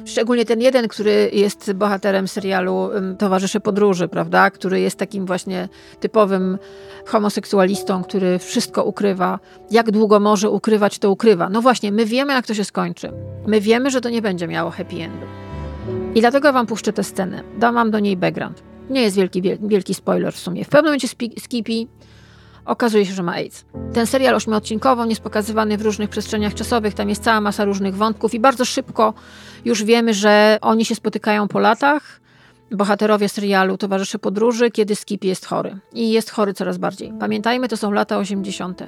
Szczególnie 0.05 0.45
ten 0.45 0.61
jeden, 0.61 0.87
który 0.87 1.29
jest 1.33 1.73
bohaterem 1.73 2.27
serialu 2.27 2.89
Towarzysze 3.17 3.59
Podróży, 3.59 4.07
prawda? 4.07 4.51
Który 4.51 4.79
jest 4.79 4.97
takim 4.97 5.25
właśnie 5.25 5.69
typowym 5.99 6.57
homoseksualistą, 7.05 8.03
który 8.03 8.39
wszystko 8.39 8.83
ukrywa. 8.83 9.39
Jak 9.71 9.91
długo 9.91 10.19
może 10.19 10.49
ukrywać, 10.49 10.99
to 10.99 11.11
ukrywa. 11.11 11.49
No 11.49 11.61
właśnie, 11.61 11.91
my 11.91 12.05
wiemy, 12.05 12.33
jak 12.33 12.47
to 12.47 12.53
się 12.53 12.63
skończy. 12.63 13.11
My 13.47 13.61
wiemy, 13.61 13.91
że 13.91 14.01
to 14.01 14.09
nie 14.09 14.21
będzie 14.21 14.47
miało 14.47 14.71
happy 14.71 14.95
endu. 14.95 15.38
I 16.15 16.21
dlatego 16.21 16.53
wam 16.53 16.65
puszczę 16.67 16.93
tę 16.93 17.03
scenę. 17.03 17.43
Dam 17.57 17.75
wam 17.75 17.91
do 17.91 17.99
niej 17.99 18.17
background. 18.17 18.63
Nie 18.89 19.01
jest 19.01 19.15
wielki, 19.15 19.41
wiel- 19.41 19.67
wielki 19.67 19.93
spoiler 19.93 20.33
w 20.33 20.39
sumie. 20.39 20.65
W 20.65 20.69
pewnym 20.69 20.85
momencie 20.85 21.07
Skippy 21.39 21.87
okazuje 22.65 23.05
się, 23.05 23.13
że 23.13 23.23
ma 23.23 23.33
AIDS. 23.33 23.65
Ten 23.93 24.07
serial 24.07 24.35
ośmiodcinkowo 24.35 25.05
jest 25.05 25.21
pokazywany 25.21 25.77
w 25.77 25.81
różnych 25.81 26.09
przestrzeniach 26.09 26.53
czasowych, 26.53 26.93
tam 26.93 27.09
jest 27.09 27.23
cała 27.23 27.41
masa 27.41 27.65
różnych 27.65 27.95
wątków 27.95 28.33
i 28.33 28.39
bardzo 28.39 28.65
szybko 28.65 29.13
już 29.65 29.83
wiemy, 29.83 30.13
że 30.13 30.57
oni 30.61 30.85
się 30.85 30.95
spotykają 30.95 31.47
po 31.47 31.59
latach, 31.59 32.21
bohaterowie 32.71 33.29
serialu 33.29 33.77
Towarzysze 33.77 34.19
Podróży, 34.19 34.71
kiedy 34.71 34.95
Skippy 34.95 35.27
jest 35.27 35.45
chory. 35.45 35.79
I 35.93 36.11
jest 36.11 36.29
chory 36.31 36.53
coraz 36.53 36.77
bardziej. 36.77 37.13
Pamiętajmy, 37.19 37.67
to 37.67 37.77
są 37.77 37.91
lata 37.91 38.17
80. 38.17 38.83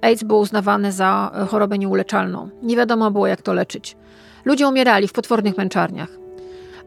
AIDS 0.00 0.22
był 0.22 0.38
uznawany 0.38 0.92
za 0.92 1.30
e, 1.34 1.46
chorobę 1.46 1.78
nieuleczalną. 1.78 2.50
Nie 2.62 2.76
wiadomo 2.76 3.10
było, 3.10 3.26
jak 3.26 3.42
to 3.42 3.52
leczyć. 3.54 3.96
Ludzie 4.44 4.68
umierali 4.68 5.08
w 5.08 5.12
potwornych 5.12 5.56
męczarniach. 5.56 6.08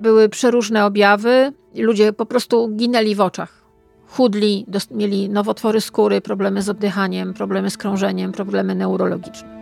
Były 0.01 0.29
przeróżne 0.29 0.85
objawy, 0.85 1.53
ludzie 1.75 2.13
po 2.13 2.25
prostu 2.25 2.69
ginęli 2.75 3.15
w 3.15 3.21
oczach 3.21 3.59
chudli, 4.09 4.65
mieli 4.91 5.29
nowotwory 5.29 5.81
skóry, 5.81 6.21
problemy 6.21 6.61
z 6.61 6.69
oddychaniem, 6.69 7.33
problemy 7.33 7.69
z 7.69 7.77
krążeniem, 7.77 8.31
problemy 8.31 8.75
neurologiczne. 8.75 9.59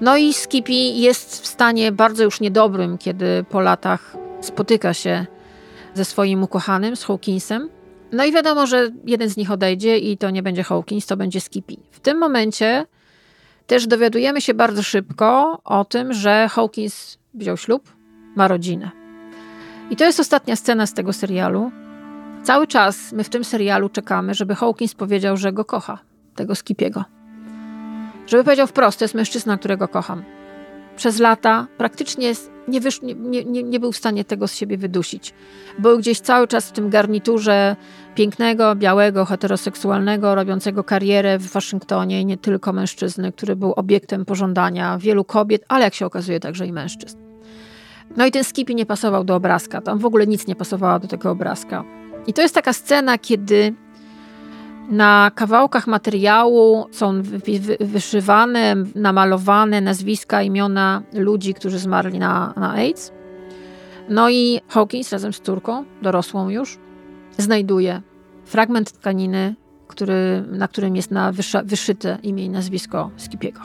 No 0.00 0.16
i 0.16 0.34
Skippy 0.34 0.72
jest 0.72 1.42
w 1.42 1.46
stanie 1.46 1.92
bardzo 1.92 2.24
już 2.24 2.40
niedobrym, 2.40 2.98
kiedy 2.98 3.44
po 3.50 3.60
latach 3.60 4.16
spotyka 4.40 4.94
się 4.94 5.26
ze 5.94 6.04
swoim 6.04 6.42
ukochanym, 6.42 6.96
z 6.96 7.04
Hawkinsem. 7.04 7.68
No 8.12 8.24
i 8.24 8.32
wiadomo, 8.32 8.66
że 8.66 8.90
jeden 9.04 9.30
z 9.30 9.36
nich 9.36 9.50
odejdzie 9.50 9.98
i 9.98 10.18
to 10.18 10.30
nie 10.30 10.42
będzie 10.42 10.62
Hawkins, 10.62 11.06
to 11.06 11.16
będzie 11.16 11.40
Skippy. 11.40 11.76
W 11.90 12.00
tym 12.00 12.18
momencie 12.18 12.86
też 13.66 13.86
dowiadujemy 13.86 14.40
się 14.40 14.54
bardzo 14.54 14.82
szybko 14.82 15.60
o 15.64 15.84
tym, 15.84 16.12
że 16.12 16.48
Hawkins 16.48 17.18
wziął 17.34 17.56
ślub, 17.56 17.92
ma 18.36 18.48
rodzinę. 18.48 19.03
I 19.90 19.96
to 19.96 20.04
jest 20.04 20.20
ostatnia 20.20 20.56
scena 20.56 20.86
z 20.86 20.94
tego 20.94 21.12
serialu, 21.12 21.70
Cały 22.44 22.66
czas 22.66 23.12
my 23.12 23.24
w 23.24 23.28
tym 23.28 23.44
serialu 23.44 23.88
czekamy, 23.88 24.34
żeby 24.34 24.54
Hawkins 24.54 24.94
powiedział, 24.94 25.36
że 25.36 25.52
go 25.52 25.64
kocha, 25.64 25.98
tego 26.34 26.54
Skipiego. 26.54 27.04
Żeby 28.26 28.44
powiedział 28.44 28.66
wprost, 28.66 28.98
to 28.98 29.04
jest 29.04 29.14
mężczyzna, 29.14 29.58
którego 29.58 29.88
kocham. 29.88 30.24
Przez 30.96 31.18
lata 31.18 31.66
praktycznie 31.78 32.32
nie, 32.68 32.80
wysz, 32.80 33.02
nie, 33.02 33.14
nie, 33.44 33.62
nie- 33.62 33.80
był 33.80 33.92
w 33.92 33.96
stanie 33.96 34.24
tego 34.24 34.48
z 34.48 34.54
siebie 34.54 34.78
wydusić. 34.78 35.34
Był 35.78 35.98
gdzieś 35.98 36.20
cały 36.20 36.48
czas 36.48 36.68
w 36.68 36.72
tym 36.72 36.90
garniturze 36.90 37.76
pięknego, 38.14 38.74
białego, 38.74 39.24
heteroseksualnego, 39.24 40.34
robiącego 40.34 40.84
karierę 40.84 41.38
w 41.38 41.52
Waszyngtonie 41.52 42.24
nie 42.24 42.36
tylko 42.36 42.72
mężczyzny, 42.72 43.32
który 43.32 43.56
był 43.56 43.72
obiektem 43.72 44.24
pożądania 44.24 44.98
wielu 44.98 45.24
kobiet, 45.24 45.64
ale 45.68 45.84
jak 45.84 45.94
się 45.94 46.06
okazuje 46.06 46.40
także 46.40 46.66
i 46.66 46.72
mężczyzn. 46.72 47.33
No 48.16 48.26
i 48.26 48.30
ten 48.30 48.44
Skippy 48.44 48.74
nie 48.74 48.86
pasował 48.86 49.24
do 49.24 49.34
obrazka, 49.36 49.80
tam 49.80 49.98
w 49.98 50.04
ogóle 50.06 50.26
nic 50.26 50.46
nie 50.46 50.54
pasowało 50.56 50.98
do 50.98 51.08
tego 51.08 51.30
obrazka. 51.30 51.84
I 52.26 52.32
to 52.32 52.42
jest 52.42 52.54
taka 52.54 52.72
scena, 52.72 53.18
kiedy 53.18 53.74
na 54.90 55.30
kawałkach 55.34 55.86
materiału 55.86 56.86
są 56.92 57.22
wy- 57.22 57.38
wy- 57.60 57.76
wyszywane, 57.80 58.74
namalowane 58.94 59.80
nazwiska, 59.80 60.42
imiona 60.42 61.02
ludzi, 61.12 61.54
którzy 61.54 61.78
zmarli 61.78 62.18
na, 62.18 62.54
na 62.56 62.72
AIDS. 62.72 63.12
No 64.08 64.30
i 64.30 64.60
Hawkins 64.68 65.12
razem 65.12 65.32
z 65.32 65.40
córką, 65.40 65.84
dorosłą 66.02 66.48
już, 66.48 66.78
znajduje 67.38 68.02
fragment 68.44 68.92
tkaniny, 68.92 69.54
który, 69.88 70.44
na 70.52 70.68
którym 70.68 70.96
jest 70.96 71.10
na 71.10 71.32
wysza, 71.32 71.62
wyszyte 71.64 72.18
imię 72.22 72.44
i 72.44 72.50
nazwisko 72.50 73.10
Skipiego. 73.16 73.60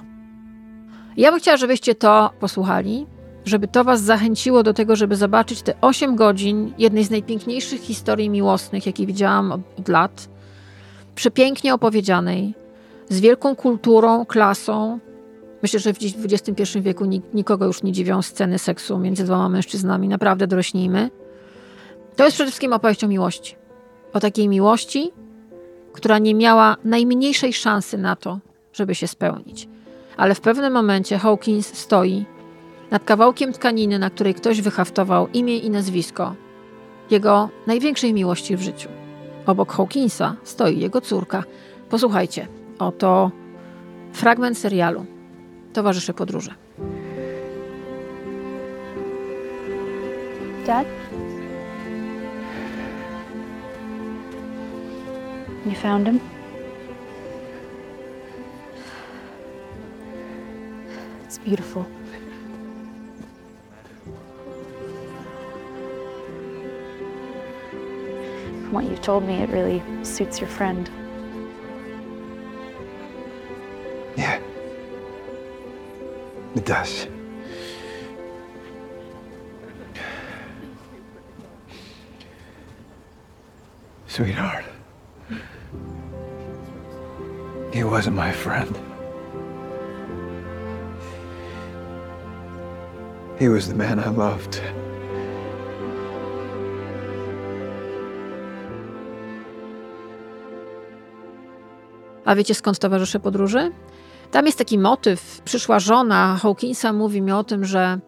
Ja 1.18 1.32
bym 1.32 1.40
chciała, 1.40 1.58
żebyście 1.58 1.96
to 1.96 2.30
posłuchali, 2.40 3.06
żeby 3.46 3.68
to 3.68 3.84
Was 3.84 4.02
zachęciło 4.02 4.64
do 4.64 4.74
tego, 4.74 4.96
żeby 4.96 5.16
zobaczyć 5.16 5.62
te 5.62 5.74
8 5.82 6.16
godzin 6.16 6.74
jednej 6.78 7.04
z 7.04 7.10
najpiękniejszych 7.10 7.82
historii 7.82 8.30
miłosnych, 8.30 8.86
jakie 8.86 9.06
widziałam 9.06 9.52
od, 9.52 9.62
od 9.80 9.88
lat. 9.88 10.30
Przepięknie 11.16 11.74
opowiedzianej, 11.74 12.54
z 13.10 13.20
wielką 13.20 13.56
kulturą, 13.56 14.26
klasą. 14.26 15.00
Myślę, 15.62 15.80
że 15.80 15.94
w 15.94 15.98
XXI 16.02 16.80
wieku 16.82 17.06
nik- 17.06 17.34
nikogo 17.34 17.66
już 17.66 17.84
nie 17.84 17.92
dziwią 17.92 18.22
sceny 18.22 18.60
seksu 18.60 19.00
między 19.00 19.24
dwoma 19.24 19.50
mężczyznami. 19.50 20.08
Naprawdę 20.08 20.48
dorośnijmy. 20.48 21.10
To 22.16 22.24
jest 22.24 22.36
przede 22.36 22.48
wszystkim 22.52 22.74
opowieść 22.74 23.04
o 23.04 23.08
miłości. 23.08 23.56
O 24.14 24.20
takiej 24.20 24.50
miłości, 24.50 25.12
która 25.94 26.18
nie 26.18 26.36
miała 26.36 26.78
najmniejszej 26.84 27.54
szansy 27.54 27.98
na 27.98 28.16
to, 28.16 28.40
żeby 28.74 28.96
się 28.96 29.08
spełnić. 29.08 29.68
Ale 30.18 30.36
w 30.36 30.42
pewnym 30.42 30.74
momencie 30.74 31.18
Hawkins 31.18 31.78
stoi 31.78 32.26
nad 32.92 33.04
kawałkiem 33.04 33.54
tkaniny, 33.54 34.00
na 34.00 34.10
której 34.10 34.34
ktoś 34.34 34.62
wyhaftował 34.62 35.28
imię 35.28 35.58
i 35.58 35.70
nazwisko 35.70 36.36
jego 37.12 37.50
największej 37.68 38.14
miłości 38.14 38.56
w 38.56 38.62
życiu. 38.62 38.90
Obok 39.46 39.72
Hawkinsa 39.72 40.36
stoi 40.44 40.80
jego 40.80 41.02
córka. 41.02 41.44
Posłuchajcie, 41.90 42.48
oto 42.80 43.32
fragment 44.14 44.58
serialu 44.58 45.06
Towarzysze 45.74 46.14
Podróży. 46.14 46.52
Dad? 50.66 50.88
You 55.66 55.76
found 55.76 56.08
him? 56.08 56.20
It's 61.28 61.38
beautiful. 61.46 61.99
From 68.70 68.76
what 68.76 68.86
you've 68.86 69.02
told 69.02 69.24
me, 69.24 69.34
it 69.42 69.50
really 69.50 69.82
suits 70.04 70.40
your 70.40 70.48
friend. 70.48 70.88
Yeah. 74.16 74.40
It 76.56 76.66
does. 76.66 77.08
Sweetheart. 84.06 84.66
He 87.74 87.84
wasn't 87.84 88.16
my 88.16 88.32
friend. 88.32 88.80
He 93.40 93.48
was 93.48 93.68
the 93.68 93.74
man 93.74 93.98
I 93.98 94.10
loved. 94.10 94.62
A 102.30 102.36
wiecie 102.36 102.56
skąd 102.56 102.80
towarzysze 102.80 103.20
podróży? 103.20 103.72
Tam 104.32 104.46
jest 104.46 104.58
taki 104.58 104.78
motyw. 104.78 105.42
Przyszła 105.46 105.80
żona 105.80 106.38
Hawkinsa 106.42 106.94
mówi 106.94 107.22
mi 107.22 107.32
o 107.32 107.44
tym, 107.44 107.66
że 107.66 108.00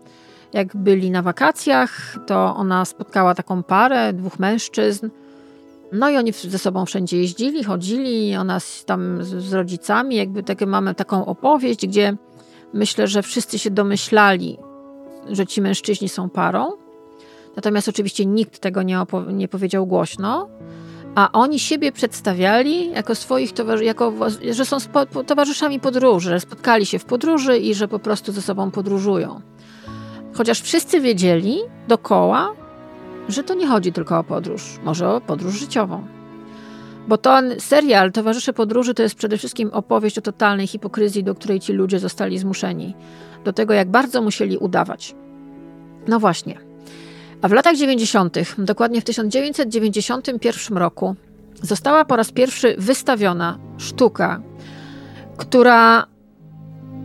jak 0.53 0.77
byli 0.77 1.11
na 1.11 1.21
wakacjach, 1.21 2.15
to 2.27 2.55
ona 2.55 2.85
spotkała 2.85 3.35
taką 3.35 3.63
parę, 3.63 4.13
dwóch 4.13 4.39
mężczyzn. 4.39 5.09
No 5.91 6.09
i 6.09 6.17
oni 6.17 6.31
ze 6.31 6.59
sobą 6.59 6.85
wszędzie 6.85 7.17
jeździli, 7.17 7.63
chodzili, 7.63 8.35
ona 8.35 8.57
tam 8.85 9.23
z, 9.23 9.53
rodzicami, 9.53 10.15
jakby 10.15 10.43
takie, 10.43 10.65
mamy 10.65 10.95
taką 10.95 11.25
opowieść, 11.25 11.87
gdzie 11.87 12.17
myślę, 12.73 13.07
że 13.07 13.21
wszyscy 13.21 13.59
się 13.59 13.71
domyślali, 13.71 14.57
że 15.29 15.47
ci 15.47 15.61
mężczyźni 15.61 16.09
są 16.09 16.29
parą. 16.29 16.71
Natomiast 17.55 17.89
oczywiście 17.89 18.25
nikt 18.25 18.59
tego 18.59 18.83
nie, 18.83 19.03
nie 19.33 19.47
powiedział 19.47 19.87
głośno 19.87 20.49
a 21.15 21.31
oni 21.31 21.59
siebie 21.59 21.91
przedstawiali 21.91 22.91
jako 22.91 23.15
swoich 23.15 23.53
towarzyszy, 23.53 23.85
jako, 23.85 24.13
że 24.51 24.65
są 24.65 24.77
towarzyszami 25.27 25.79
podróży, 25.79 26.29
że 26.29 26.39
spotkali 26.39 26.85
się 26.85 26.99
w 26.99 27.05
podróży 27.05 27.57
i 27.57 27.73
że 27.73 27.87
po 27.87 27.99
prostu 27.99 28.31
ze 28.31 28.41
sobą 28.41 28.71
podróżują. 28.71 29.41
Chociaż 30.33 30.61
wszyscy 30.61 31.01
wiedzieli 31.01 31.59
dokoła, 31.87 32.53
że 33.29 33.43
to 33.43 33.53
nie 33.53 33.67
chodzi 33.67 33.93
tylko 33.93 34.19
o 34.19 34.23
podróż, 34.23 34.79
może 34.83 35.09
o 35.09 35.21
podróż 35.21 35.53
życiową. 35.53 36.07
Bo 37.07 37.17
ten 37.17 37.59
serial 37.59 38.11
Towarzysze 38.11 38.53
Podróży 38.53 38.93
to 38.93 39.03
jest 39.03 39.15
przede 39.15 39.37
wszystkim 39.37 39.69
opowieść 39.73 40.17
o 40.17 40.21
totalnej 40.21 40.67
hipokryzji, 40.67 41.23
do 41.23 41.35
której 41.35 41.59
ci 41.59 41.73
ludzie 41.73 41.99
zostali 41.99 42.37
zmuszeni. 42.37 42.95
Do 43.43 43.53
tego, 43.53 43.73
jak 43.73 43.91
bardzo 43.91 44.21
musieli 44.21 44.57
udawać. 44.57 45.15
No 46.07 46.19
właśnie. 46.19 46.70
A 47.41 47.47
w 47.47 47.51
latach 47.51 47.75
90., 47.75 48.37
dokładnie 48.57 49.01
w 49.01 49.03
1991 49.03 50.77
roku, 50.77 51.15
została 51.61 52.05
po 52.05 52.15
raz 52.15 52.31
pierwszy 52.31 52.75
wystawiona 52.77 53.57
sztuka, 53.77 54.41
która 55.37 56.05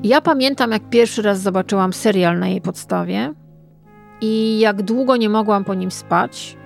ja 0.02 0.20
pamiętam, 0.20 0.70
jak 0.70 0.90
pierwszy 0.90 1.22
raz 1.22 1.40
zobaczyłam 1.40 1.92
serial 1.92 2.38
na 2.38 2.48
jej 2.48 2.60
podstawie 2.60 3.34
i 4.20 4.58
jak 4.58 4.82
długo 4.82 5.16
nie 5.16 5.28
mogłam 5.28 5.64
po 5.64 5.74
nim 5.74 5.90
spać, 5.90 6.56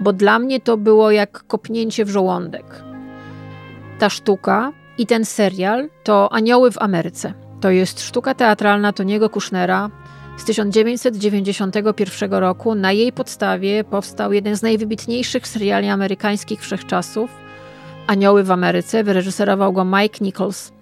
bo 0.00 0.12
dla 0.12 0.38
mnie 0.38 0.60
to 0.60 0.76
było 0.76 1.10
jak 1.10 1.46
kopnięcie 1.46 2.04
w 2.04 2.10
żołądek. 2.10 2.84
Ta 3.98 4.10
sztuka 4.10 4.72
i 4.98 5.06
ten 5.06 5.24
serial 5.24 5.88
to 6.04 6.32
Anioły 6.32 6.72
w 6.72 6.78
Ameryce. 6.78 7.32
To 7.60 7.70
jest 7.70 8.00
sztuka 8.00 8.34
teatralna 8.34 8.92
Toniego 8.92 9.30
Kushnera, 9.30 9.90
z 10.40 10.44
1991 10.44 12.32
roku. 12.32 12.74
Na 12.74 12.92
jej 12.92 13.12
podstawie 13.12 13.84
powstał 13.84 14.32
jeden 14.32 14.56
z 14.56 14.62
najwybitniejszych 14.62 15.48
seriali 15.48 15.88
amerykańskich 15.88 16.60
wszechczasów 16.60 17.30
Anioły 18.06 18.44
w 18.44 18.50
Ameryce. 18.50 19.04
Wyreżyserował 19.04 19.72
go 19.72 19.84
Mike 19.84 20.18
Nichols. 20.20 20.72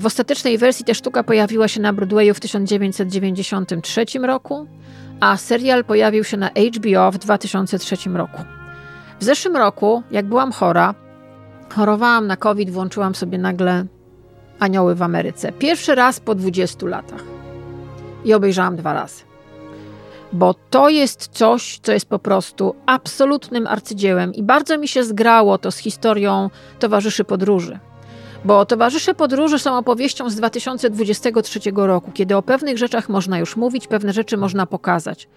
W 0.00 0.06
ostatecznej 0.06 0.58
wersji 0.58 0.84
ta 0.84 0.94
sztuka 0.94 1.22
pojawiła 1.22 1.68
się 1.68 1.80
na 1.80 1.92
Broadwayu 1.92 2.34
w 2.34 2.40
1993 2.40 4.04
roku, 4.22 4.66
a 5.20 5.36
serial 5.36 5.84
pojawił 5.84 6.24
się 6.24 6.36
na 6.36 6.48
HBO 6.48 7.12
w 7.12 7.18
2003 7.18 7.96
roku. 8.10 8.42
W 9.20 9.24
zeszłym 9.24 9.56
roku, 9.56 10.02
jak 10.10 10.26
byłam 10.26 10.52
chora, 10.52 10.94
chorowałam 11.74 12.26
na 12.26 12.36
COVID, 12.36 12.70
włączyłam 12.70 13.14
sobie 13.14 13.38
nagle 13.38 13.84
Anioły 14.58 14.94
w 14.94 15.02
Ameryce. 15.02 15.52
Pierwszy 15.52 15.94
raz 15.94 16.20
po 16.20 16.34
20 16.34 16.86
latach 16.86 17.31
i 18.24 18.34
obejrzałam 18.34 18.76
dwa 18.76 18.92
razy. 18.92 19.22
Bo 20.32 20.54
to 20.70 20.88
jest 20.88 21.28
coś, 21.32 21.80
co 21.82 21.92
jest 21.92 22.06
po 22.06 22.18
prostu 22.18 22.74
absolutnym 22.86 23.66
arcydziełem 23.66 24.34
i 24.34 24.42
bardzo 24.42 24.78
mi 24.78 24.88
się 24.88 25.04
zgrało 25.04 25.58
to 25.58 25.70
z 25.70 25.78
historią 25.78 26.50
Towarzyszy 26.78 27.24
Podróży. 27.24 27.78
Bo 28.44 28.66
Towarzysze 28.66 29.14
Podróży 29.14 29.58
są 29.58 29.78
opowieścią 29.78 30.30
z 30.30 30.34
2023 30.36 31.60
roku, 31.74 32.10
kiedy 32.14 32.36
o 32.36 32.42
pewnych 32.42 32.78
rzeczach 32.78 33.08
można 33.08 33.38
już 33.38 33.56
mówić, 33.56 33.86
pewne 33.86 34.12
rzeczy 34.12 34.36
można 34.36 34.66
pokazać. 34.66 35.28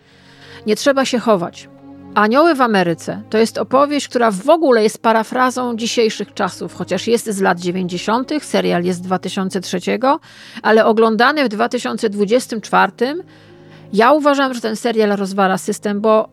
Nie 0.66 0.76
trzeba 0.76 1.06
się 1.06 1.20
chować. 1.20 1.70
Anioły 2.16 2.56
w 2.56 2.62
Ameryce 2.62 3.22
to 3.30 3.38
jest 3.38 3.58
opowieść, 3.58 4.08
która 4.08 4.32
w 4.32 4.50
ogóle 4.50 4.84
jest 4.84 5.02
parafrazą 5.02 5.76
dzisiejszych 5.76 6.34
czasów, 6.34 6.74
chociaż 6.74 7.08
jest 7.08 7.30
z 7.30 7.42
lat 7.42 7.60
90., 7.60 8.32
serial 8.42 8.84
jest 8.84 9.00
z 9.00 9.02
2003, 9.02 9.80
ale 10.62 10.86
oglądany 10.86 11.46
w 11.46 11.48
2024. 11.48 12.92
Ja 13.94 14.12
uważam, 14.12 14.54
że 14.54 14.62
ten 14.62 14.76
serial 14.76 15.10
rozwala 15.10 15.58
system, 15.58 16.02
bo 16.02 16.30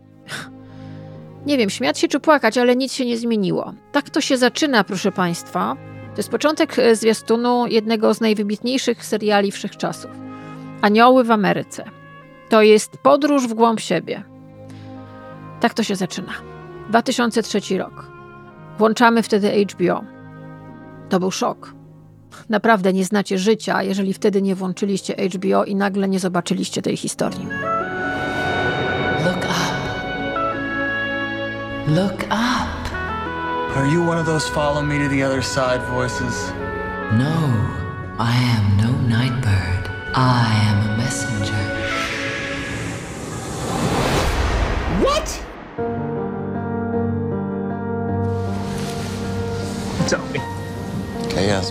nie 1.46 1.58
wiem, 1.58 1.70
śmiać 1.70 1.98
się 1.98 2.08
czy 2.08 2.20
płakać, 2.20 2.58
ale 2.58 2.76
nic 2.76 2.92
się 2.92 3.06
nie 3.06 3.18
zmieniło. 3.18 3.74
Tak 3.92 4.10
to 4.10 4.20
się 4.20 4.36
zaczyna, 4.36 4.84
proszę 4.84 5.12
Państwa. 5.12 5.76
To 6.12 6.16
jest 6.16 6.30
początek 6.30 6.78
e, 6.78 6.96
zwiastunu 6.96 7.66
jednego 7.66 8.14
z 8.14 8.20
najwybitniejszych 8.20 9.04
seriali 9.04 9.52
wszechczasów. 9.52 10.10
Anioły 10.82 11.24
w 11.24 11.30
Ameryce. 11.30 11.84
To 12.48 12.62
jest 12.62 12.98
podróż 12.98 13.48
w 13.48 13.54
głąb 13.54 13.80
siebie. 13.80 14.31
Tak 15.62 15.75
to 15.75 15.83
się 15.83 15.96
zaczyna. 15.96 16.33
2003 16.88 17.79
rok. 17.79 18.07
Włączamy 18.79 19.22
wtedy 19.22 19.66
HBO. 19.66 20.05
To 21.09 21.20
był 21.20 21.31
szok. 21.31 21.75
Naprawdę 22.48 22.92
nie 22.92 23.05
znacie 23.05 23.38
życia, 23.38 23.83
jeżeli 23.83 24.14
wtedy 24.14 24.42
nie 24.42 24.55
włączyliście 24.55 25.14
HBO 25.14 25.64
i 25.64 25.75
nagle 25.75 26.09
nie 26.09 26.20
zobaczyliście 26.20 26.83
tej 26.83 26.96
historii. 26.96 27.46
Look 29.25 29.37
up. 29.37 29.72
Look 31.88 32.22
up. 32.22 32.83
Are 33.77 33.88
you 33.88 34.11
one 34.11 34.20
of 34.20 34.27
those 34.27 34.48
follow 34.48 34.83
me 34.85 35.05
to 35.05 35.09
the 35.09 35.27
other 35.27 35.44
side 35.44 35.81
voices? 35.90 36.53
No, 37.12 37.33
I 38.18 38.33
am 38.57 38.77
no 38.77 39.18
night 39.18 39.35
bird. 39.40 39.90
I 40.14 40.44
am 40.70 40.90
a 40.90 40.96
messenger. 40.96 41.55
What? 45.05 45.41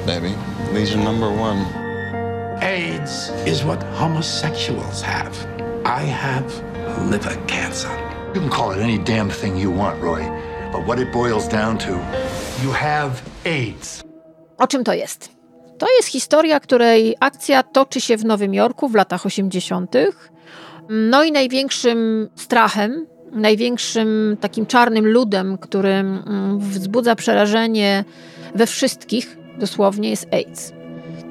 Baby. 0.06 0.36
Legion 0.74 1.04
number 1.04 1.30
one. 1.30 1.66
AIDS 2.62 3.32
is 3.46 3.64
what 3.64 3.84
homosexuals 3.94 5.02
have. 5.02 5.36
I 5.86 6.02
have 6.06 6.46
liver 7.10 7.36
cancer. 7.48 7.90
You 8.34 8.42
can 8.42 8.50
call 8.50 8.72
it 8.72 8.80
any 8.80 8.98
damn 8.98 9.30
thing 9.30 9.58
you 9.58 9.72
want, 9.72 10.02
Roy. 10.02 10.24
But 10.72 10.88
what 10.88 11.00
it 11.00 11.12
boils 11.12 11.48
down 11.48 11.78
to, 11.80 11.92
you 12.64 12.72
have 12.72 13.22
AIDS. 13.46 14.04
O 14.58 14.68
czym 14.68 14.84
to 14.84 14.94
jest? 14.94 15.30
To 15.78 15.88
jest 15.98 16.10
historia, 16.10 16.60
której 16.60 17.16
akcja 17.20 17.64
toczy 17.64 18.02
się 18.02 18.18
w 18.18 18.26
Nowym 18.26 18.54
Jorku 18.54 18.90
w 18.90 18.96
latach 18.96 19.26
80. 19.26 19.96
No 20.90 21.24
i 21.24 21.32
największym 21.32 22.30
strachem 22.36 23.08
największym 23.32 24.38
takim 24.42 24.66
czarnym 24.66 25.08
ludem, 25.08 25.58
który 25.58 25.90
mm, 25.90 26.60
wzbudza 26.60 27.16
przerażenie 27.16 28.06
we 28.56 28.66
wszystkich, 28.68 29.38
dosłownie, 29.62 30.10
jest 30.10 30.28
AIDS. 30.34 30.74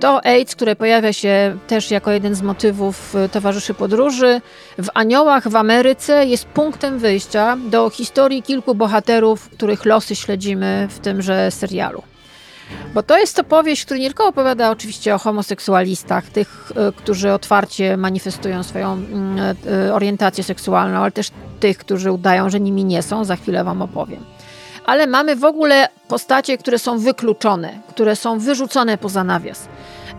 To 0.01 0.25
AIDS, 0.25 0.55
które 0.55 0.77
pojawia 0.77 1.13
się 1.13 1.57
też 1.67 1.91
jako 1.91 2.11
jeden 2.11 2.35
z 2.35 2.43
motywów 2.43 3.15
y, 3.15 3.29
towarzyszy 3.29 3.75
podróży, 3.75 4.41
w 4.79 4.89
Aniołach 4.95 5.49
w 5.49 5.57
Ameryce 5.57 6.27
jest 6.27 6.45
punktem 6.45 6.99
wyjścia 6.99 7.57
do 7.71 7.91
historii 7.91 8.43
kilku 8.43 8.75
bohaterów, 8.75 9.49
których 9.49 9.85
losy 9.85 10.17
śledzimy 10.17 10.89
w 10.91 10.99
tymże 10.99 11.51
serialu. 11.51 12.03
Bo 12.95 13.03
to 13.03 13.19
jest 13.19 13.39
opowieść, 13.39 13.85
która 13.85 14.01
nie 14.01 14.07
tylko 14.07 14.27
opowiada 14.27 14.71
oczywiście 14.71 15.15
o 15.15 15.19
homoseksualistach, 15.19 16.27
tych, 16.27 16.73
e, 16.77 16.93
którzy 16.93 17.33
otwarcie 17.33 17.97
manifestują 17.97 18.63
swoją 18.63 18.93
mm, 18.93 19.57
e, 19.87 19.95
orientację 19.95 20.45
seksualną, 20.45 20.99
ale 20.99 21.13
też 21.13 21.31
tych, 21.61 21.79
którzy 21.79 22.13
udają, 22.13 22.51
że 22.51 22.61
nimi 22.61 22.85
nie 22.85 23.03
są. 23.03 23.25
Za 23.25 23.37
chwilę 23.37 23.65
Wam 23.65 23.83
opowiem. 23.83 24.25
Ale 24.85 25.07
mamy 25.07 25.37
w 25.37 25.45
ogóle 25.45 25.89
postacie, 26.09 26.59
które 26.59 26.79
są 26.79 26.99
wykluczone, 26.99 27.81
które 27.89 28.17
są 28.17 28.39
wyrzucone 28.39 28.99
poza 28.99 29.25
nawias. 29.25 29.69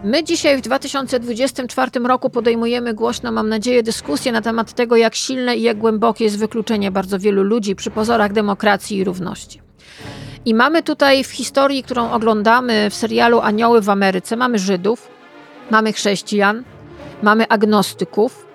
My 0.04 0.24
dzisiaj 0.24 0.58
w 0.58 0.62
2024 0.62 1.92
roku 2.00 2.30
podejmujemy 2.30 2.94
głośno, 2.94 3.32
mam 3.32 3.50
nadzieję, 3.50 3.84
dyskusję 3.84 4.32
na 4.32 4.42
temat 4.42 4.74
tego, 4.74 4.96
jak 4.96 5.16
silne 5.16 5.58
i 5.58 5.62
jak 5.62 5.78
głębokie 5.78 6.24
jest 6.24 6.40
wykluczenie 6.40 6.92
bardzo 6.92 7.20
wielu 7.20 7.44
ludzi 7.44 7.76
przy 7.76 7.92
pozorach 7.92 8.34
demokracji 8.34 8.98
i 8.98 9.04
równości. 9.04 9.62
I 10.46 10.54
mamy 10.54 10.84
tutaj 10.84 11.24
w 11.24 11.32
historii, 11.32 11.84
którą 11.84 12.12
oglądamy 12.12 12.90
w 12.90 12.96
serialu 12.96 13.40
Anioły 13.40 13.82
w 13.82 13.90
Ameryce, 13.90 14.36
mamy 14.36 14.60
Żydów, 14.60 15.08
mamy 15.72 15.94
chrześcijan, 15.94 16.64
mamy 17.24 17.48
agnostyków, 17.48 18.46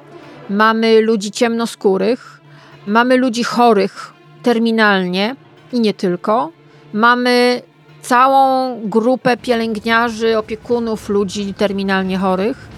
mamy 0.50 1.00
ludzi 1.00 1.30
ciemnoskórych, 1.30 2.40
mamy 2.86 3.16
ludzi 3.16 3.44
chorych 3.44 4.12
terminalnie 4.42 5.36
i 5.72 5.80
nie 5.80 5.94
tylko. 5.94 6.52
Mamy 6.92 7.62
całą 8.02 8.80
grupę 8.84 9.36
pielęgniarzy, 9.36 10.38
opiekunów 10.38 11.08
ludzi 11.08 11.54
terminalnie 11.54 12.18
chorych. 12.18 12.68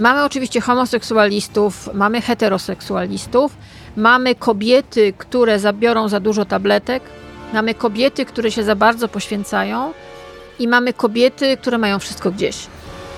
Mamy 0.00 0.24
oczywiście 0.24 0.60
homoseksualistów, 0.60 1.94
mamy 1.94 2.20
heteroseksualistów, 2.20 3.56
mamy 3.96 4.34
kobiety, 4.34 5.12
które 5.18 5.58
zabiorą 5.58 6.08
za 6.08 6.20
dużo 6.20 6.44
tabletek, 6.44 7.02
mamy 7.52 7.74
kobiety, 7.74 8.24
które 8.24 8.50
się 8.50 8.62
za 8.62 8.76
bardzo 8.76 9.08
poświęcają 9.08 9.92
i 10.58 10.68
mamy 10.68 10.92
kobiety, 10.92 11.56
które 11.56 11.78
mają 11.78 11.98
wszystko 11.98 12.30
gdzieś. 12.30 12.66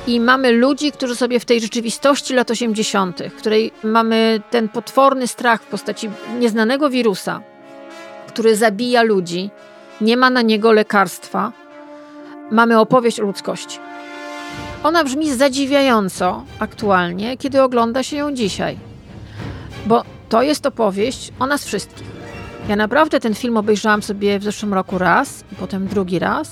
I 0.06 0.20
mamy 0.20 0.52
ludzi, 0.52 0.92
którzy 0.92 1.16
sobie 1.16 1.40
w 1.40 1.44
tej 1.44 1.60
rzeczywistości 1.60 2.34
lat 2.34 2.50
80., 2.50 3.22
w 3.22 3.34
której 3.34 3.72
mamy 3.82 4.40
ten 4.50 4.68
potworny 4.68 5.26
strach 5.26 5.62
w 5.62 5.66
postaci 5.66 6.10
nieznanego 6.38 6.90
wirusa, 6.90 7.40
który 8.38 8.56
zabija 8.56 9.02
ludzi, 9.02 9.50
nie 10.00 10.16
ma 10.16 10.30
na 10.30 10.42
niego 10.42 10.72
lekarstwa. 10.72 11.52
Mamy 12.50 12.80
opowieść 12.80 13.20
o 13.20 13.22
ludzkości. 13.22 13.78
Ona 14.84 15.04
brzmi 15.04 15.34
zadziwiająco 15.34 16.44
aktualnie, 16.58 17.36
kiedy 17.36 17.62
ogląda 17.62 18.02
się 18.02 18.16
ją 18.16 18.34
dzisiaj. 18.34 18.78
Bo 19.86 20.02
to 20.28 20.42
jest 20.42 20.66
opowieść 20.66 21.32
o 21.38 21.46
nas 21.46 21.64
wszystkich. 21.64 22.06
Ja 22.68 22.76
naprawdę 22.76 23.20
ten 23.20 23.34
film 23.34 23.56
obejrzałam 23.56 24.02
sobie 24.02 24.38
w 24.38 24.44
zeszłym 24.44 24.74
roku 24.74 24.98
raz, 24.98 25.44
i 25.52 25.54
potem 25.54 25.86
drugi 25.86 26.18
raz, 26.18 26.50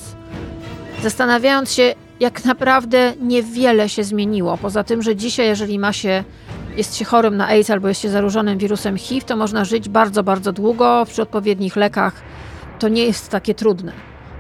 zastanawiając 1.03 1.72
się, 1.72 1.94
jak 2.20 2.44
naprawdę 2.44 3.12
niewiele 3.20 3.88
się 3.88 4.05
zmieniło. 4.05 4.59
Poza 4.59 4.85
tym, 4.85 5.03
że 5.03 5.16
dzisiaj, 5.16 5.46
jeżeli 5.46 5.79
ma 5.79 5.92
się, 5.92 6.25
jest 6.77 6.97
się 6.97 7.05
chorym 7.05 7.37
na 7.37 7.49
AIDS 7.49 7.71
albo 7.71 7.89
jest 7.89 8.01
się 8.01 8.09
zaróżonym 8.09 8.59
wirusem 8.59 8.97
HIV, 8.97 9.27
to 9.27 9.37
można 9.37 9.65
żyć 9.65 9.89
bardzo, 9.89 10.23
bardzo 10.23 10.53
długo 10.53 11.05
przy 11.07 11.23
odpowiednich 11.23 11.77
lekach. 11.77 12.23
To 12.79 12.89
nie 12.89 13.07
jest 13.07 13.29
takie 13.29 13.55
trudne. 13.55 13.93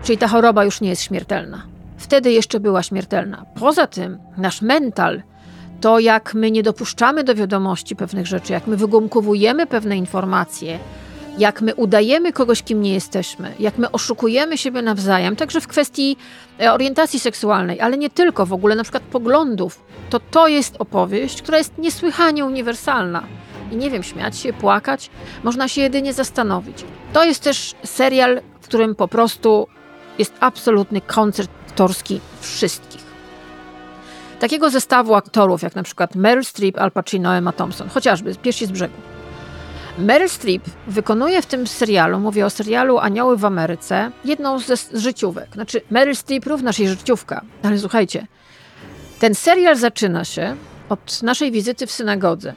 Czyli 0.02 0.18
ta 0.18 0.28
choroba 0.28 0.64
już 0.64 0.80
nie 0.80 0.88
jest 0.88 1.02
śmiertelna. 1.02 1.62
Wtedy 1.96 2.32
jeszcze 2.32 2.60
była 2.60 2.82
śmiertelna. 2.82 3.44
Poza 3.54 3.86
tym, 3.86 4.18
nasz 4.36 4.62
mental, 4.62 5.22
to 5.80 5.98
jak 5.98 6.34
my 6.34 6.50
nie 6.50 6.62
dopuszczamy 6.62 7.24
do 7.24 7.34
wiadomości 7.34 7.96
pewnych 7.96 8.26
rzeczy, 8.26 8.52
jak 8.52 8.66
my 8.66 8.76
wygumkowujemy 8.76 9.66
pewne 9.66 9.96
informacje, 9.96 10.78
jak 11.38 11.62
my 11.62 11.74
udajemy 11.74 12.32
kogoś, 12.32 12.62
kim 12.62 12.82
nie 12.82 12.94
jesteśmy, 12.94 13.54
jak 13.60 13.78
my 13.78 13.90
oszukujemy 13.90 14.58
siebie 14.58 14.82
nawzajem, 14.82 15.36
także 15.36 15.60
w 15.60 15.66
kwestii 15.66 16.16
e, 16.60 16.72
orientacji 16.72 17.20
seksualnej, 17.20 17.80
ale 17.80 17.98
nie 17.98 18.10
tylko, 18.10 18.46
w 18.46 18.52
ogóle 18.52 18.74
na 18.74 18.82
przykład 18.82 19.02
poglądów, 19.02 19.82
to 20.10 20.20
to 20.20 20.48
jest 20.48 20.76
opowieść, 20.78 21.42
która 21.42 21.58
jest 21.58 21.78
niesłychanie 21.78 22.44
uniwersalna. 22.44 23.22
I 23.72 23.76
nie 23.76 23.90
wiem, 23.90 24.02
śmiać 24.02 24.38
się, 24.38 24.52
płakać, 24.52 25.10
można 25.44 25.68
się 25.68 25.80
jedynie 25.80 26.12
zastanowić. 26.12 26.84
To 27.12 27.24
jest 27.24 27.42
też 27.42 27.74
serial, 27.84 28.40
w 28.60 28.64
którym 28.64 28.94
po 28.94 29.08
prostu 29.08 29.66
jest 30.18 30.34
absolutny 30.40 31.00
koncert 31.00 31.50
aktorski 31.76 32.20
wszystkich. 32.40 33.06
Takiego 34.40 34.70
zestawu 34.70 35.14
aktorów, 35.14 35.62
jak 35.62 35.76
na 35.76 35.82
przykład 35.82 36.14
Meryl 36.14 36.44
Streep, 36.44 36.78
Al 36.78 36.90
Pacino, 36.90 37.36
Emma 37.36 37.52
Thompson, 37.52 37.88
chociażby 37.88 38.34
pierwsi 38.34 38.66
z 38.66 38.70
brzegu. 38.70 39.15
Meryl 39.98 40.28
Streep 40.28 40.62
wykonuje 40.86 41.42
w 41.42 41.46
tym 41.46 41.66
serialu, 41.66 42.20
mówię 42.20 42.46
o 42.46 42.50
serialu 42.50 42.98
Anioły 42.98 43.36
w 43.36 43.44
Ameryce, 43.44 44.10
jedną 44.24 44.58
ze 44.58 44.74
życiówek. 44.94 45.48
Znaczy, 45.52 45.80
Meryl 45.90 46.16
Streep 46.16 46.46
również 46.46 46.78
jej 46.78 46.88
życiówka, 46.88 47.40
ale 47.62 47.78
słuchajcie, 47.78 48.26
ten 49.18 49.34
serial 49.34 49.76
zaczyna 49.76 50.24
się 50.24 50.56
od 50.88 51.22
naszej 51.22 51.52
wizyty 51.52 51.86
w 51.86 51.92
synagodze, 51.92 52.54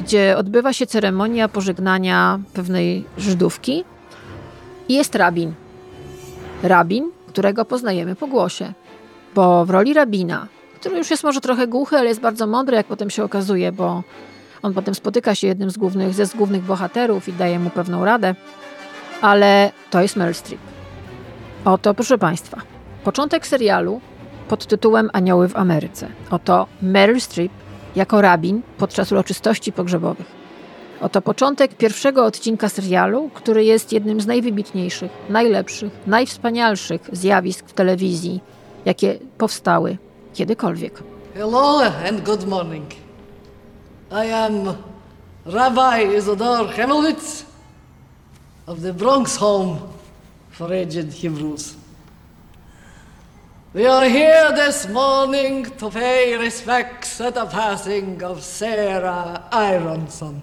gdzie 0.00 0.36
odbywa 0.38 0.72
się 0.72 0.86
ceremonia 0.86 1.48
pożegnania 1.48 2.40
pewnej 2.52 3.04
Żydówki 3.18 3.84
i 4.88 4.94
jest 4.94 5.14
rabin. 5.14 5.54
Rabin, 6.62 7.10
którego 7.28 7.64
poznajemy 7.64 8.16
po 8.16 8.26
głosie, 8.26 8.72
bo 9.34 9.64
w 9.64 9.70
roli 9.70 9.94
rabina, 9.94 10.46
który 10.80 10.98
już 10.98 11.10
jest 11.10 11.24
może 11.24 11.40
trochę 11.40 11.66
głuchy, 11.66 11.96
ale 11.96 12.08
jest 12.08 12.20
bardzo 12.20 12.46
mądry, 12.46 12.76
jak 12.76 12.86
potem 12.86 13.10
się 13.10 13.24
okazuje, 13.24 13.72
bo 13.72 14.02
on 14.62 14.74
potem 14.74 14.94
spotyka 14.94 15.34
się 15.34 15.46
jednym 15.46 15.70
z 15.70 15.78
głównych, 15.78 16.14
ze 16.14 16.26
z 16.26 16.34
głównych 16.34 16.62
bohaterów 16.62 17.28
i 17.28 17.32
daje 17.32 17.58
mu 17.58 17.70
pewną 17.70 18.04
radę, 18.04 18.34
ale 19.20 19.72
to 19.90 20.02
jest 20.02 20.16
Meryl 20.16 20.34
Streep. 20.34 20.60
Oto, 21.64 21.94
proszę 21.94 22.18
Państwa, 22.18 22.60
początek 23.04 23.46
serialu 23.46 24.00
pod 24.48 24.66
tytułem 24.66 25.10
Anioły 25.12 25.48
w 25.48 25.56
Ameryce. 25.56 26.08
Oto 26.30 26.66
Meryl 26.82 27.20
Streep 27.20 27.52
jako 27.96 28.20
rabin 28.20 28.62
podczas 28.78 29.12
uroczystości 29.12 29.72
pogrzebowych. 29.72 30.42
Oto 31.00 31.22
początek 31.22 31.74
pierwszego 31.74 32.24
odcinka 32.24 32.68
serialu, 32.68 33.30
który 33.34 33.64
jest 33.64 33.92
jednym 33.92 34.20
z 34.20 34.26
najwybitniejszych, 34.26 35.10
najlepszych, 35.28 35.92
najwspanialszych 36.06 37.00
zjawisk 37.12 37.68
w 37.68 37.72
telewizji, 37.72 38.40
jakie 38.84 39.18
powstały 39.38 39.96
kiedykolwiek. 40.34 41.02
Hello 41.34 41.82
and 42.08 42.24
good 42.24 42.48
morning. 42.48 43.01
I 44.12 44.26
am 44.26 44.84
Rabbi 45.46 46.00
Isidore 46.00 46.66
Hemelwitz 46.66 47.46
of 48.66 48.82
the 48.82 48.92
Bronx 48.92 49.36
Home 49.36 49.90
for 50.50 50.70
Aged 50.70 51.10
Hebrews. 51.14 51.76
We 53.72 53.86
are 53.86 54.06
here 54.06 54.52
this 54.52 54.86
morning 54.86 55.64
to 55.78 55.88
pay 55.88 56.36
respects 56.36 57.22
at 57.22 57.36
the 57.36 57.46
passing 57.46 58.22
of 58.22 58.42
Sarah 58.42 59.48
Ironson, 59.50 60.42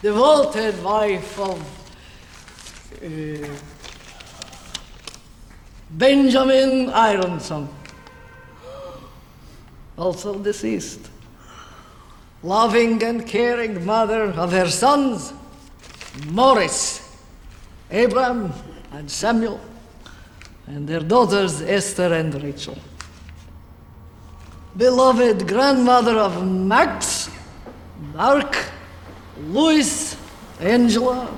devoted 0.00 0.80
wife 0.84 1.40
of 1.40 1.60
uh, 3.02 3.48
Benjamin 5.90 6.88
Ironson, 6.90 7.68
also 9.98 10.38
deceased. 10.38 11.11
Loving 12.42 13.02
and 13.02 13.26
caring 13.26 13.84
mother 13.86 14.24
of 14.24 14.52
her 14.52 14.68
sons, 14.68 15.32
Morris, 16.26 17.16
Abram, 17.90 18.52
and 18.92 19.10
Samuel 19.10 19.60
and 20.66 20.88
their 20.88 21.00
daughters 21.00 21.60
Esther 21.60 22.14
and 22.14 22.42
Rachel. 22.42 22.76
Beloved 24.76 25.46
grandmother 25.46 26.18
of 26.18 26.46
Max, 26.46 27.30
Mark, 28.14 28.56
Louis, 29.48 30.16
Angela, 30.60 31.28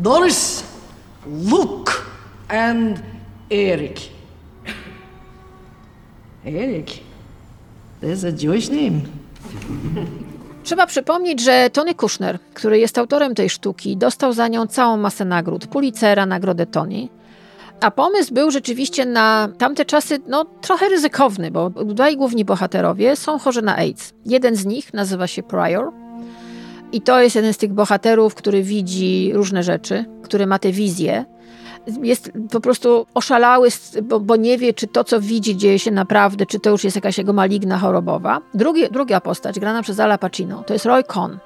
Doris, 0.00 0.78
Luke, 1.24 2.06
and 2.50 3.02
Eric. 3.50 4.10
Eric, 6.44 7.02
there's 8.00 8.24
a 8.24 8.32
Jewish 8.32 8.68
name. 8.68 9.25
Trzeba 10.62 10.86
przypomnieć, 10.86 11.40
że 11.40 11.70
Tony 11.72 11.94
Kushner, 11.94 12.38
który 12.54 12.78
jest 12.78 12.98
autorem 12.98 13.34
tej 13.34 13.50
sztuki, 13.50 13.96
dostał 13.96 14.32
za 14.32 14.48
nią 14.48 14.66
całą 14.66 14.96
masę 14.96 15.24
nagród, 15.24 15.66
Pulitzera, 15.66 16.26
nagrodę 16.26 16.66
Tony. 16.66 17.08
A 17.80 17.90
pomysł 17.90 18.34
był 18.34 18.50
rzeczywiście 18.50 19.06
na 19.06 19.48
tamte 19.58 19.84
czasy 19.84 20.18
no, 20.26 20.44
trochę 20.44 20.88
ryzykowny, 20.88 21.50
bo 21.50 21.70
dwaj 21.70 22.16
główni 22.16 22.44
bohaterowie 22.44 23.16
są 23.16 23.38
chorzy 23.38 23.62
na 23.62 23.76
AIDS. 23.76 24.12
Jeden 24.24 24.56
z 24.56 24.66
nich 24.66 24.94
nazywa 24.94 25.26
się 25.26 25.42
Prior 25.42 25.92
i 26.92 27.00
to 27.00 27.20
jest 27.20 27.36
jeden 27.36 27.52
z 27.52 27.56
tych 27.56 27.72
bohaterów, 27.72 28.34
który 28.34 28.62
widzi 28.62 29.30
różne 29.34 29.62
rzeczy, 29.62 30.04
który 30.22 30.46
ma 30.46 30.58
te 30.58 30.72
wizje. 30.72 31.24
Jest 32.02 32.32
po 32.50 32.60
prostu 32.60 33.06
oszalały, 33.14 33.68
bo, 34.02 34.20
bo 34.20 34.36
nie 34.36 34.58
wie, 34.58 34.74
czy 34.74 34.86
to, 34.86 35.04
co 35.04 35.20
widzi, 35.20 35.56
dzieje 35.56 35.78
się 35.78 35.90
naprawdę, 35.90 36.46
czy 36.46 36.60
to 36.60 36.70
już 36.70 36.84
jest 36.84 36.96
jakaś 36.96 37.18
jego 37.18 37.32
maligna 37.32 37.78
chorobowa. 37.78 38.40
Drugi, 38.54 38.82
druga 38.90 39.20
postać, 39.20 39.60
grana 39.60 39.82
przez 39.82 40.00
Ala 40.00 40.18
Pacino, 40.18 40.64
to 40.66 40.72
jest 40.72 40.86
Roy 40.86 41.04
Cohn. 41.04 41.38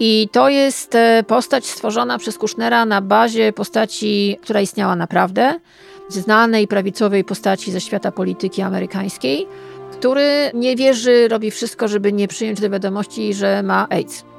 I 0.00 0.28
to 0.32 0.48
jest 0.48 0.94
e, 0.94 1.24
postać 1.26 1.66
stworzona 1.66 2.18
przez 2.18 2.38
Kushnera 2.38 2.84
na 2.84 3.00
bazie 3.00 3.52
postaci, 3.52 4.38
która 4.42 4.60
istniała 4.60 4.96
naprawdę, 4.96 5.60
znanej 6.08 6.68
prawicowej 6.68 7.24
postaci 7.24 7.72
ze 7.72 7.80
świata 7.80 8.12
polityki 8.12 8.62
amerykańskiej, 8.62 9.46
który 9.92 10.50
nie 10.54 10.76
wierzy, 10.76 11.28
robi 11.28 11.50
wszystko, 11.50 11.88
żeby 11.88 12.12
nie 12.12 12.28
przyjąć 12.28 12.60
do 12.60 12.70
wiadomości, 12.70 13.34
że 13.34 13.62
ma 13.62 13.86
AIDS. 13.90 14.29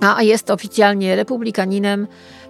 A 0.00 0.22
jest 0.22 0.50
oficjalnie 0.50 1.16
republikaninem, 1.16 2.06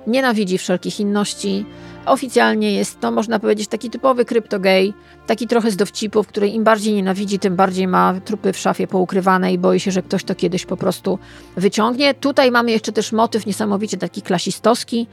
nienawidzi 0.07 0.59
wszelkich 0.59 1.01
inności, 1.01 1.67
Oficjalnie 2.07 2.73
jest 2.73 3.01
to, 3.01 3.11
można 3.11 3.39
powiedzieć, 3.39 3.69
taki 3.69 3.91
typowy 3.91 4.25
kryptogej, 4.25 4.95
taki 5.27 5.47
trochę 5.47 5.71
z 5.71 5.77
dowcipów, 5.77 6.27
który 6.27 6.49
im 6.49 6.65
bardziej 6.65 6.95
nienawidzi, 6.95 7.39
tym 7.39 7.57
bardziej 7.57 7.89
ma 7.89 8.15
trupy 8.25 8.53
w 8.53 8.59
szafie 8.59 8.87
poukrywane 8.87 9.53
i 9.53 9.59
boi 9.59 9.81
się, 9.81 9.91
że 9.91 10.03
ktoś 10.03 10.25
to 10.25 10.35
kiedyś 10.35 10.67
po 10.67 10.77
prostu 10.77 11.19
wyciągnie. 11.57 12.15
Tutaj 12.15 12.51
mamy 12.51 12.71
jeszcze 12.71 12.93
też 12.93 13.13
motyw 13.13 13.47
niesamowicie 13.47 13.97
taki 13.97 14.23
klasistowski, 14.23 15.07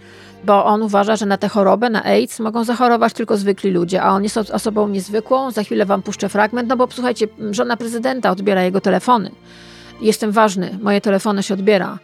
bo 0.46 0.66
on 0.66 0.82
uważa, 0.82 1.16
że 1.16 1.26
na 1.26 1.38
tę 1.38 1.50
chorobę, 1.50 1.90
na 1.90 2.04
AIDS 2.04 2.40
mogą 2.40 2.64
zachorować 2.64 3.14
tylko 3.14 3.38
zwykli 3.38 3.72
ludzie, 3.72 4.02
a 4.02 4.10
on 4.10 4.24
jest 4.24 4.38
osobą 4.38 4.88
niezwykłą. 4.88 5.52
Za 5.52 5.64
chwilę 5.64 5.86
wam 5.86 6.02
puszczę 6.02 6.30
fragment, 6.30 6.70
no 6.70 6.78
bo 6.78 6.88
słuchajcie, 6.92 7.28
żona 7.52 7.78
prezydenta 7.78 8.32
odbiera 8.32 8.64
jego 8.64 8.82
telefony. 8.82 9.32
Jestem 10.02 10.32
ważny, 10.32 10.80
moje 10.82 11.02
telefony 11.02 11.44
się 11.44 11.54
odbiera, 11.54 12.00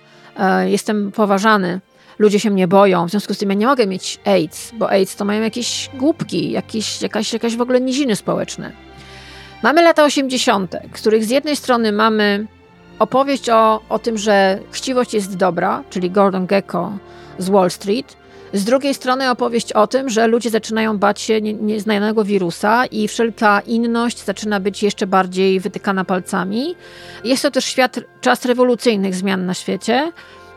jestem 0.66 1.12
poważany 1.12 1.80
ludzie 2.20 2.40
się 2.40 2.50
mnie 2.50 2.68
boją, 2.68 3.08
w 3.08 3.12
związku 3.12 3.34
z 3.34 3.38
tym 3.38 3.50
ja 3.50 3.56
nie 3.56 3.68
mogę 3.68 3.88
mieć 3.88 4.20
AIDS, 4.26 4.72
bo 4.74 4.90
AIDS 4.90 5.16
to 5.16 5.26
mają 5.26 5.42
jakieś 5.42 5.90
głupki, 5.94 6.52
jakieś, 6.52 7.02
jakaś, 7.02 7.34
jakaś 7.34 7.56
w 7.56 7.62
ogóle 7.62 7.82
niziny 7.82 8.16
społeczne. 8.16 8.72
Mamy 9.64 9.82
lata 9.82 10.04
80., 10.04 10.76
z 10.94 11.02
których 11.02 11.26
z 11.26 11.30
jednej 11.30 11.56
strony 11.56 11.92
mamy 11.92 12.48
opowieść 13.00 13.50
o, 13.50 13.82
o 13.90 14.00
tym, 14.00 14.18
że 14.18 14.60
chciwość 14.72 15.14
jest 15.14 15.38
dobra, 15.38 15.84
czyli 15.90 16.12
Gordon 16.12 16.46
Gecko 16.46 16.98
z 17.38 17.50
Wall 17.50 17.72
Street, 17.72 18.18
z 18.54 18.64
drugiej 18.64 18.94
strony 18.94 19.30
opowieść 19.30 19.74
o 19.74 19.88
tym, 19.88 20.10
że 20.10 20.28
ludzie 20.28 20.50
zaczynają 20.50 20.98
bać 20.98 21.22
się 21.22 21.42
nieznajonego 21.42 22.24
wirusa 22.24 22.86
i 22.86 23.08
wszelka 23.08 23.60
inność 23.60 24.26
zaczyna 24.26 24.60
być 24.60 24.84
jeszcze 24.84 25.08
bardziej 25.08 25.60
wytykana 25.60 26.06
palcami. 26.06 26.76
Jest 27.24 27.44
to 27.44 27.52
też 27.52 27.66
świat, 27.66 28.00
czas 28.22 28.46
rewolucyjnych 28.46 29.16
zmian 29.16 29.46
na 29.46 29.54
świecie. 29.54 30.12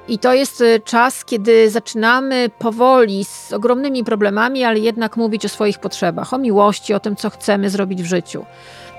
I 0.09 0.18
to 0.18 0.34
jest 0.34 0.61
y, 0.61 0.80
czas, 0.84 1.24
kiedy 1.24 1.70
zaczynamy 1.70 2.51
powoli, 2.59 3.24
z 3.24 3.53
ogromnymi 3.53 4.05
problemami, 4.05 4.64
ale 4.64 4.78
jednak 4.78 5.16
mówić 5.16 5.44
o 5.44 5.49
swoich 5.49 5.78
potrzebach, 5.78 6.34
o 6.34 6.38
miłości, 6.38 6.94
o 6.94 7.01
tym, 7.01 7.16
co 7.16 7.30
chcemy 7.30 7.70
zrobić 7.70 8.03
w 8.03 8.07
życiu. 8.07 8.44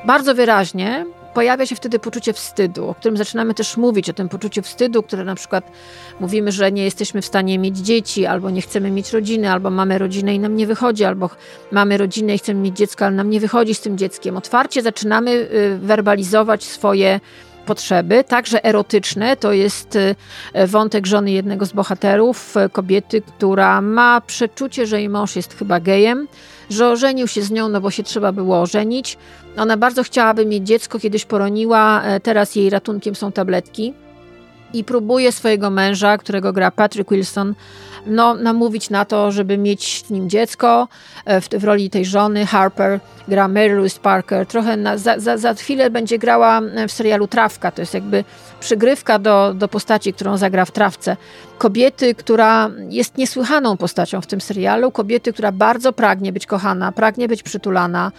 Bardzo 0.06 0.36
wyraźnie 0.36 1.06
pojawia 1.38 1.66
się 1.66 1.76
wtedy 1.76 2.00
poczucie 2.00 2.34
wstydu, 2.34 2.90
o 2.90 2.96
którym 2.96 3.18
zaczynamy 3.18 3.54
też 3.54 3.78
mówić, 3.78 4.10
o 4.10 4.14
tym 4.14 4.30
poczuciu 4.30 4.62
wstydu, 4.62 5.04
które 5.04 5.24
na 5.24 5.36
przykład 5.36 5.72
mówimy, 6.20 6.52
że 6.52 6.72
nie 6.72 6.84
jesteśmy 6.84 7.22
w 7.22 7.26
stanie 7.26 7.60
mieć 7.60 7.78
dzieci, 7.78 8.26
albo 8.26 8.50
nie 8.50 8.62
chcemy 8.62 8.92
mieć 8.92 9.14
rodziny, 9.14 9.52
albo 9.52 9.70
mamy 9.70 9.98
rodzinę 9.98 10.36
i 10.36 10.40
nam 10.40 10.56
nie 10.56 10.68
wychodzi, 10.68 11.04
albo 11.04 11.30
mamy 11.72 11.98
rodzinę 11.98 12.36
i 12.36 12.38
chcemy 12.38 12.60
mieć 12.60 12.78
dziecko, 12.78 13.06
ale 13.06 13.16
nam 13.16 13.30
nie 13.30 13.40
wychodzi 13.40 13.76
z 13.76 13.82
tym 13.82 13.98
dzieckiem. 13.98 14.38
Otwarcie 14.38 14.82
zaczynamy 14.82 15.32
y, 15.32 15.78
werbalizować 15.82 16.64
swoje 16.64 17.20
potrzeby, 17.66 18.24
także 18.24 18.66
erotyczne. 18.66 19.36
To 19.38 19.54
jest 19.54 19.96
y, 19.96 20.16
wątek 20.68 21.08
żony 21.08 21.32
jednego 21.32 21.66
z 21.66 21.74
bohaterów, 21.74 22.58
y, 22.58 22.70
kobiety, 22.70 23.22
która 23.22 23.82
ma 23.82 24.22
przeczucie, 24.22 24.88
że 24.88 25.00
jej 25.00 25.10
mąż 25.10 25.36
jest 25.36 25.54
chyba 25.54 25.80
gejem, 25.80 26.28
że 26.70 26.90
ożenił 26.90 27.28
się 27.28 27.42
z 27.42 27.52
nią, 27.52 27.70
no 27.70 27.82
bo 27.82 27.92
się 27.92 28.04
trzeba 28.04 28.32
było 28.32 28.62
ożenić. 28.62 29.18
Ona 29.58 29.78
bardzo 29.78 30.03
chciałaby 30.03 30.45
mieć 30.45 30.68
dziecko, 30.68 30.99
kiedyś 30.99 31.26
poroniła, 31.26 32.03
e, 32.03 32.20
teraz 32.20 32.55
jej 32.55 32.70
ratunkiem 32.70 33.16
są 33.16 33.32
tabletki. 33.32 33.93
I 34.74 34.84
próbuje 34.84 35.32
swojego 35.32 35.70
męża, 35.70 36.18
którego 36.18 36.53
gra 36.53 36.72
Patrick 36.72 37.12
Wilson, 37.12 37.53
no, 38.08 38.34
namówić 38.34 38.89
na 38.89 39.05
to, 39.05 39.32
żeby 39.32 39.58
mieć 39.58 40.05
z 40.05 40.10
nim 40.10 40.30
dziecko. 40.30 40.88
E, 41.26 41.41
w, 41.41 41.49
w 41.49 41.64
roli 41.64 41.89
tej 41.89 42.05
żony 42.05 42.45
Harper 42.45 42.99
gra 43.28 43.47
Mary 43.47 43.76
Louise 43.76 43.99
Parker. 43.99 44.45
Trochę 44.45 44.78
na, 44.78 44.97
za, 44.97 45.20
za, 45.20 45.38
za 45.38 45.53
chwilę 45.53 45.89
będzie 45.89 46.20
grała 46.20 46.62
w 46.88 46.91
serialu 46.91 47.28
Trawka. 47.28 47.72
To 47.72 47.82
jest 47.82 47.93
jakby 47.93 48.24
przygrywka 48.60 49.20
do, 49.20 49.53
do 49.53 49.68
postaci, 49.68 50.14
którą 50.14 50.38
zagra 50.38 50.66
w 50.66 50.72
Trawce. 50.72 51.18
Kobiety, 51.58 52.16
która 52.16 52.70
jest 52.89 53.18
niesłychaną 53.18 53.78
postacią 53.78 54.22
w 54.22 54.28
tym 54.28 54.41
serialu. 54.41 54.91
Kobiety, 54.91 55.34
która 55.34 55.51
bardzo 55.51 55.93
pragnie 55.93 56.34
być 56.34 56.45
kochana, 56.45 56.91
pragnie 56.91 57.28
być 57.28 57.43
przytulana. 57.43 58.12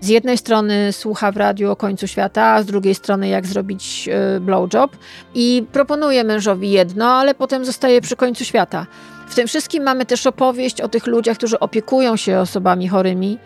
Z 0.00 0.08
jednej 0.08 0.38
strony 0.38 0.92
słucha 0.92 1.32
w 1.32 1.36
radiu 1.36 1.70
o 1.70 1.76
końcu 1.76 2.06
świata, 2.06 2.42
a 2.46 2.62
z 2.62 2.66
drugiej 2.66 2.94
strony 2.94 3.28
jak 3.28 3.46
zrobić 3.46 4.08
e, 4.08 4.40
blowjob 4.40 4.96
i 5.34 5.64
proponuje 5.72 6.24
mężowi 6.24 6.70
jedno, 6.70 7.12
ale 7.12 7.34
potem 7.34 7.64
zostaje 7.64 8.00
przy 8.00 8.16
końcu 8.16 8.44
świata. 8.44 8.86
W 9.30 9.34
tym 9.34 9.46
wszystkim 9.46 9.82
mamy 9.82 10.06
też 10.06 10.26
opowieść 10.26 10.80
o 10.80 10.88
tych 10.88 11.06
ludziach, 11.06 11.36
którzy 11.36 11.58
opiekują 11.58 12.16
się 12.16 12.38
osobami 12.38 12.88
chorymi. 12.88 13.38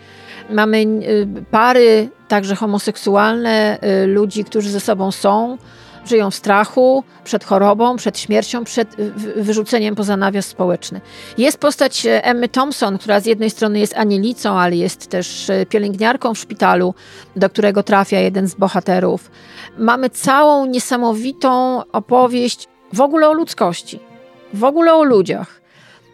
Mamy 0.51 0.79
y, 0.79 1.27
pary, 1.51 2.09
także 2.29 2.55
homoseksualne, 2.57 3.79
y, 4.03 4.07
ludzi, 4.07 4.45
którzy 4.45 4.71
ze 4.71 4.81
sobą 4.81 5.13
są, 5.13 5.59
żyją 6.07 6.31
w 6.31 6.35
strachu 6.35 7.05
przed 7.25 7.45
chorobą, 7.45 7.97
przed 7.97 8.19
śmiercią, 8.19 8.65
przed 8.65 8.97
wyrzuceniem 9.37 9.95
poza 9.95 10.17
nawias 10.17 10.47
społeczny. 10.47 11.01
Jest 11.39 11.59
postać 11.59 12.07
e, 12.07 12.25
Emmy 12.25 12.49
Thompson, 12.49 12.99
która 12.99 13.21
z 13.21 13.27
jednej 13.27 13.51
strony 13.51 13.79
jest 13.79 13.97
anielicą, 13.97 14.59
ale 14.59 14.77
jest 14.77 15.07
też 15.07 15.51
e, 15.51 15.67
pielęgniarką 15.67 16.35
w 16.35 16.39
szpitalu, 16.39 16.95
do 17.37 17.51
którego 17.51 17.83
trafia 17.83 18.21
jeden 18.21 18.49
z 18.49 18.55
bohaterów. 18.55 19.31
Mamy 19.79 20.11
całą 20.11 20.67
niesamowitą 20.67 21.83
opowieść 21.93 22.69
w 22.93 23.01
ogóle 23.01 23.29
o 23.29 23.33
ludzkości, 23.33 24.01
w 24.55 24.65
ogóle 24.65 24.95
o 24.95 25.05
ludziach 25.05 25.64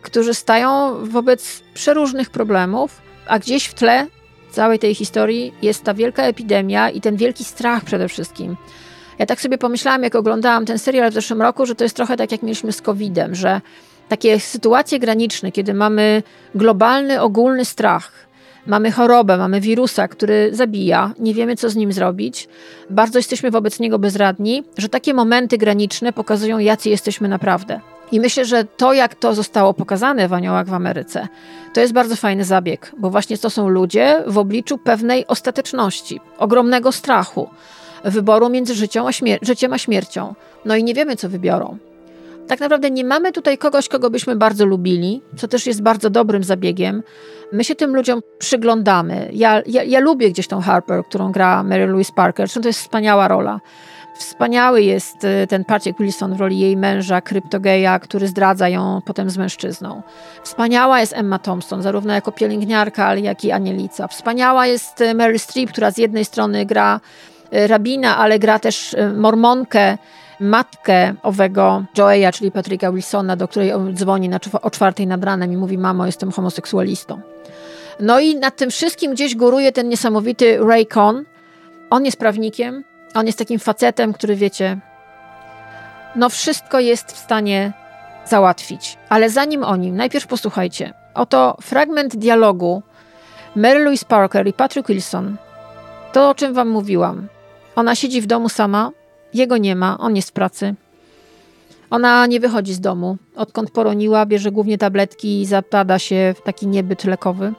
którzy 0.02 0.34
stają 0.34 0.94
wobec 1.04 1.62
przeróżnych 1.74 2.30
problemów, 2.30 3.00
a 3.26 3.38
gdzieś 3.38 3.64
w 3.64 3.74
tle 3.74 4.06
całej 4.50 4.78
tej 4.78 4.94
historii 4.94 5.54
jest 5.62 5.84
ta 5.84 5.94
wielka 5.94 6.22
epidemia 6.22 6.90
i 6.90 7.00
ten 7.00 7.16
wielki 7.16 7.44
strach 7.44 7.84
przede 7.84 8.08
wszystkim. 8.08 8.56
Ja 9.18 9.26
tak 9.26 9.40
sobie 9.40 9.58
pomyślałam, 9.58 10.02
jak 10.02 10.14
oglądałam 10.14 10.66
ten 10.66 10.78
serial 10.78 11.10
w 11.10 11.14
zeszłym 11.14 11.42
roku, 11.42 11.66
że 11.66 11.74
to 11.74 11.84
jest 11.84 11.96
trochę 11.96 12.16
tak, 12.16 12.32
jak 12.32 12.42
mieliśmy 12.42 12.72
z 12.72 12.82
COVID-em, 12.82 13.34
że 13.34 13.60
takie 14.08 14.40
sytuacje 14.40 14.98
graniczne, 14.98 15.52
kiedy 15.52 15.74
mamy 15.74 16.22
globalny, 16.54 17.20
ogólny 17.20 17.64
strach, 17.64 18.12
mamy 18.66 18.92
chorobę, 18.92 19.36
mamy 19.36 19.60
wirusa, 19.60 20.08
który 20.08 20.50
zabija, 20.52 21.12
nie 21.18 21.34
wiemy, 21.34 21.56
co 21.56 21.70
z 21.70 21.76
nim 21.76 21.92
zrobić, 21.92 22.48
bardzo 22.90 23.18
jesteśmy 23.18 23.50
wobec 23.50 23.80
niego 23.80 23.98
bezradni, 23.98 24.64
że 24.78 24.88
takie 24.88 25.14
momenty 25.14 25.58
graniczne 25.58 26.12
pokazują, 26.12 26.58
jacy 26.58 26.90
jesteśmy 26.90 27.28
naprawdę. 27.28 27.80
I 28.12 28.20
myślę, 28.20 28.44
że 28.44 28.64
to, 28.64 28.92
jak 28.92 29.14
to 29.14 29.34
zostało 29.34 29.74
pokazane 29.74 30.28
w 30.28 30.32
Aniołach 30.32 30.66
w 30.66 30.74
Ameryce, 30.74 31.28
to 31.74 31.80
jest 31.80 31.92
bardzo 31.92 32.16
fajny 32.16 32.44
zabieg, 32.44 32.92
bo 32.98 33.10
właśnie 33.10 33.38
to 33.38 33.50
są 33.50 33.68
ludzie 33.68 34.22
w 34.26 34.38
obliczu 34.38 34.78
pewnej 34.78 35.26
ostateczności, 35.26 36.20
ogromnego 36.38 36.92
strachu, 36.92 37.48
wyboru 38.04 38.48
między 38.48 38.74
życiem 38.74 39.06
a, 39.06 39.10
śmier- 39.10 39.38
życiem 39.42 39.72
a 39.72 39.78
śmiercią. 39.78 40.34
No 40.64 40.76
i 40.76 40.84
nie 40.84 40.94
wiemy, 40.94 41.16
co 41.16 41.28
wybiorą. 41.28 41.78
Tak 42.48 42.60
naprawdę 42.60 42.90
nie 42.90 43.04
mamy 43.04 43.32
tutaj 43.32 43.58
kogoś, 43.58 43.88
kogo 43.88 44.10
byśmy 44.10 44.36
bardzo 44.36 44.66
lubili, 44.66 45.22
co 45.36 45.48
też 45.48 45.66
jest 45.66 45.82
bardzo 45.82 46.10
dobrym 46.10 46.44
zabiegiem. 46.44 47.02
My 47.52 47.64
się 47.64 47.74
tym 47.74 47.96
ludziom 47.96 48.20
przyglądamy. 48.38 49.30
Ja, 49.32 49.62
ja, 49.66 49.82
ja 49.82 50.00
lubię 50.00 50.30
gdzieś 50.30 50.48
tą 50.48 50.60
Harper, 50.60 51.04
którą 51.04 51.32
gra 51.32 51.62
Mary 51.62 51.86
Louise 51.86 52.12
Parker. 52.12 52.50
To 52.50 52.68
jest 52.68 52.80
wspaniała 52.80 53.28
rola. 53.28 53.60
Wspaniały 54.20 54.82
jest 54.82 55.24
y, 55.24 55.46
ten 55.46 55.64
Patrick 55.64 55.98
Wilson 55.98 56.34
w 56.34 56.40
roli 56.40 56.58
jej 56.58 56.76
męża, 56.76 57.20
kryptogeja, 57.20 57.98
który 57.98 58.28
zdradza 58.28 58.68
ją 58.68 59.00
potem 59.04 59.30
z 59.30 59.38
mężczyzną. 59.38 60.02
Wspaniała 60.42 61.00
jest 61.00 61.12
Emma 61.12 61.38
Thompson, 61.38 61.82
zarówno 61.82 62.14
jako 62.14 62.32
pielęgniarka, 62.32 63.14
jak 63.14 63.44
i 63.44 63.52
anielica. 63.52 64.08
Wspaniała 64.08 64.66
jest 64.66 65.00
y, 65.00 65.14
Mary 65.14 65.38
Streep, 65.38 65.70
która 65.70 65.90
z 65.90 65.98
jednej 65.98 66.24
strony 66.24 66.66
gra 66.66 67.00
y, 67.54 67.66
rabina, 67.66 68.16
ale 68.16 68.38
gra 68.38 68.58
też 68.58 68.96
mormonkę, 69.16 69.98
matkę 70.40 71.14
owego 71.22 71.84
Joeya, 71.98 72.32
czyli 72.32 72.50
Patricka 72.50 72.92
Wilsona, 72.92 73.36
do 73.36 73.48
której 73.48 73.72
dzwoni 73.94 74.28
na, 74.28 74.40
o 74.62 74.70
czwartej 74.70 75.06
nad 75.06 75.24
ranem 75.24 75.52
i 75.52 75.56
mówi: 75.56 75.78
Mamo, 75.78 76.06
jestem 76.06 76.32
homoseksualistą. 76.32 77.20
No 78.00 78.20
i 78.20 78.36
nad 78.36 78.56
tym 78.56 78.70
wszystkim 78.70 79.12
gdzieś 79.12 79.36
góruje 79.36 79.72
ten 79.72 79.88
niesamowity 79.88 80.58
Ray 80.68 80.86
Con. 80.86 81.24
On 81.90 82.04
jest 82.04 82.18
prawnikiem, 82.18 82.84
on 83.14 83.26
jest 83.26 83.38
takim 83.38 83.58
facetem, 83.58 84.12
który 84.12 84.36
wiecie, 84.36 84.78
no 86.16 86.28
wszystko 86.28 86.80
jest 86.80 87.12
w 87.12 87.18
stanie 87.18 87.72
załatwić. 88.24 88.98
Ale 89.08 89.30
zanim 89.30 89.64
o 89.64 89.76
nim, 89.76 89.96
najpierw 89.96 90.26
posłuchajcie. 90.26 90.92
Oto 91.14 91.56
fragment 91.60 92.16
dialogu 92.16 92.82
Mary 93.56 93.84
Louise 93.84 94.06
Parker 94.06 94.46
i 94.46 94.52
Patrick 94.52 94.88
Wilson. 94.88 95.36
To, 96.12 96.30
o 96.30 96.34
czym 96.34 96.54
wam 96.54 96.68
mówiłam. 96.68 97.28
Ona 97.76 97.94
siedzi 97.94 98.20
w 98.20 98.26
domu 98.26 98.48
sama, 98.48 98.90
jego 99.34 99.56
nie 99.56 99.76
ma, 99.76 99.98
on 99.98 100.16
jest 100.16 100.28
w 100.28 100.32
pracy. 100.32 100.74
Ona 101.90 102.26
nie 102.26 102.40
wychodzi 102.40 102.74
z 102.74 102.80
domu. 102.80 103.16
Odkąd 103.36 103.70
poroniła, 103.70 104.26
bierze 104.26 104.52
głównie 104.52 104.78
tabletki 104.78 105.40
i 105.40 105.46
zapada 105.46 105.98
się 105.98 106.34
w 106.36 106.42
taki 106.42 106.66
niebyt 106.66 107.04
lekowy 107.04 107.52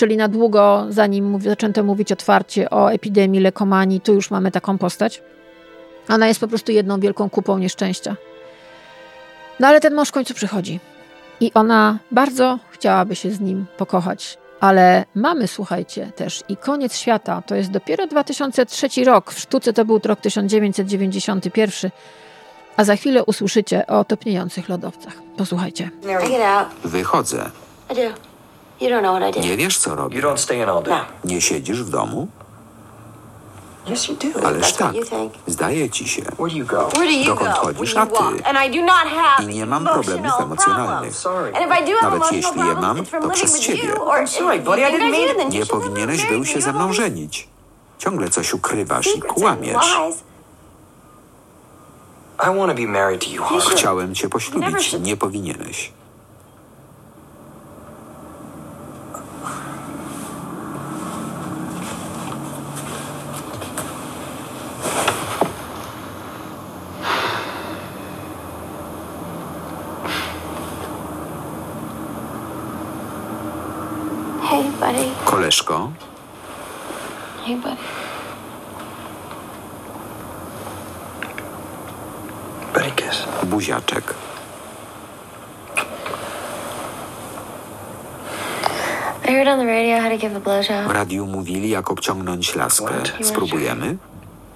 czyli 0.00 0.16
na 0.16 0.28
długo, 0.28 0.86
zanim 0.88 1.40
zaczęto 1.40 1.82
mówić 1.82 2.12
otwarcie 2.12 2.70
o 2.70 2.92
epidemii 2.92 3.40
lekomanii, 3.40 4.00
tu 4.00 4.14
już 4.14 4.30
mamy 4.30 4.50
taką 4.50 4.78
postać. 4.78 5.22
Ona 6.08 6.28
jest 6.28 6.40
po 6.40 6.48
prostu 6.48 6.72
jedną 6.72 7.00
wielką 7.00 7.30
kupą 7.30 7.58
nieszczęścia. 7.58 8.16
No 9.60 9.66
ale 9.68 9.80
ten 9.80 9.94
mąż 9.94 10.08
w 10.08 10.12
końcu 10.12 10.34
przychodzi. 10.34 10.80
I 11.40 11.52
ona 11.54 11.98
bardzo 12.10 12.58
chciałaby 12.70 13.16
się 13.16 13.30
z 13.30 13.40
nim 13.40 13.66
pokochać. 13.76 14.38
Ale 14.60 15.04
mamy, 15.14 15.48
słuchajcie, 15.48 16.12
też 16.16 16.42
i 16.48 16.56
koniec 16.56 16.96
świata. 16.96 17.42
To 17.46 17.54
jest 17.54 17.70
dopiero 17.70 18.06
2003 18.06 19.04
rok. 19.04 19.32
W 19.32 19.38
sztuce 19.38 19.72
to 19.72 19.84
był 19.84 20.00
rok 20.04 20.20
1991. 20.20 21.90
A 22.76 22.84
za 22.84 22.96
chwilę 22.96 23.24
usłyszycie 23.24 23.86
o 23.86 24.04
topniejących 24.04 24.68
lodowcach. 24.68 25.14
Posłuchajcie. 25.36 25.90
Wychodzę. 26.84 27.50
You 28.80 28.88
don't 28.88 29.00
know 29.02 29.12
what 29.20 29.22
I 29.28 29.32
did. 29.40 29.42
Nie 29.50 29.56
wiesz, 29.56 29.78
co 29.78 29.94
robię. 29.94 30.16
You 30.16 30.22
don't 30.22 30.38
stay 30.38 30.56
in 30.58 30.68
all 30.68 30.82
day. 30.82 31.00
Nie 31.24 31.40
siedzisz 31.40 31.82
w 31.82 31.90
domu? 31.90 32.28
Yes, 33.88 34.08
you 34.08 34.14
do. 34.14 34.46
Ależ 34.46 34.66
That's 34.72 34.76
tak. 34.78 34.78
what 34.78 34.94
you 34.94 35.04
think. 35.04 35.32
Zdaje 35.46 35.90
ci 35.90 36.08
się. 36.08 36.22
Where 36.22 36.36
do 36.50 36.56
you 36.56 36.66
go? 36.66 36.88
Where 36.88 37.04
do 37.06 37.10
you 37.12 37.24
Dokąd 37.24 37.50
go? 37.50 37.56
chodzisz? 37.60 37.94
You 37.94 38.00
A 38.00 38.06
ty? 38.06 38.44
And 38.44 38.58
I 38.66 38.70
do 38.78 38.82
not 38.86 38.96
have 39.08 39.42
I 39.44 39.46
nie 39.54 39.66
mam 39.66 39.84
problemów 39.84 40.20
emotional 40.24 40.42
emocjonalnych. 40.44 41.12
problems. 41.22 41.56
And 41.56 41.66
if 41.66 41.80
I 41.82 41.84
do 41.92 41.98
have 41.98 42.10
Nawet 42.10 42.32
emotional 42.32 42.34
jeśli 42.36 42.58
je 42.68 42.72
problems, 42.74 42.80
mam, 42.82 42.96
it's 42.96 43.08
from 43.08 43.22
to 43.22 43.28
living 43.28 43.34
przez 43.34 43.52
with 43.52 43.62
ciebie. 43.66 43.84
you 43.84 44.02
or 44.02 44.18
I'm 44.22 44.26
sorry, 44.26 44.58
buddy, 44.58 44.82
I 44.82 44.84
if 44.84 44.92
you 44.92 44.98
didn't 44.98 45.10
guys 45.10 45.18
mean 45.26 45.28
do, 45.36 45.42
then 45.42 45.48
Nie 45.50 45.66
powinieneś 45.66 46.26
był 46.26 46.44
się 46.44 46.60
ze 46.60 46.70
You 46.70 46.76
mną 46.76 46.92
żenić. 46.92 47.48
Ciągle 47.98 48.30
coś 48.30 48.54
ukrywasz 48.54 49.06
i 49.06 49.10
secrets 49.10 49.30
and 49.32 49.40
kłamiesz. 49.42 49.96
lies. 50.06 50.16
I 52.42 52.56
want 52.58 52.72
to 52.72 52.74
be 52.82 52.86
married 52.86 53.24
to 53.24 53.30
you. 53.30 53.42
Chciałem 53.70 54.14
cię 54.14 54.28
poślubić. 54.28 54.92
Nie 54.92 55.16
powinieneś. 55.16 55.92
Buddy. 77.56 77.76
buddy 82.74 82.90
kiss. 82.90 83.26
Buziaczek. 83.46 84.14
I 89.24 89.32
heard 89.32 89.48
on 89.48 89.58
the 89.58 89.66
radio 89.66 90.00
how 90.00 90.08
to 90.08 90.18
give 90.18 90.36
a 90.36 90.88
W 90.88 90.90
radiu 90.90 91.26
mówili, 91.26 91.70
jak 91.70 91.90
obciągnąć 91.90 92.54
laskę. 92.54 92.94
Spróbujemy? 93.22 93.96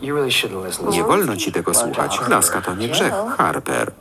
You 0.00 0.14
really 0.14 0.30
shouldn't 0.30 0.66
listen 0.66 0.88
Nie 0.88 1.04
wolno 1.04 1.36
ci 1.36 1.52
tego 1.52 1.74
słuchać. 1.74 2.20
Laska 2.28 2.60
to 2.60 2.74
nie 2.74 2.88
grzech, 2.88 3.14
Harper. 3.38 3.92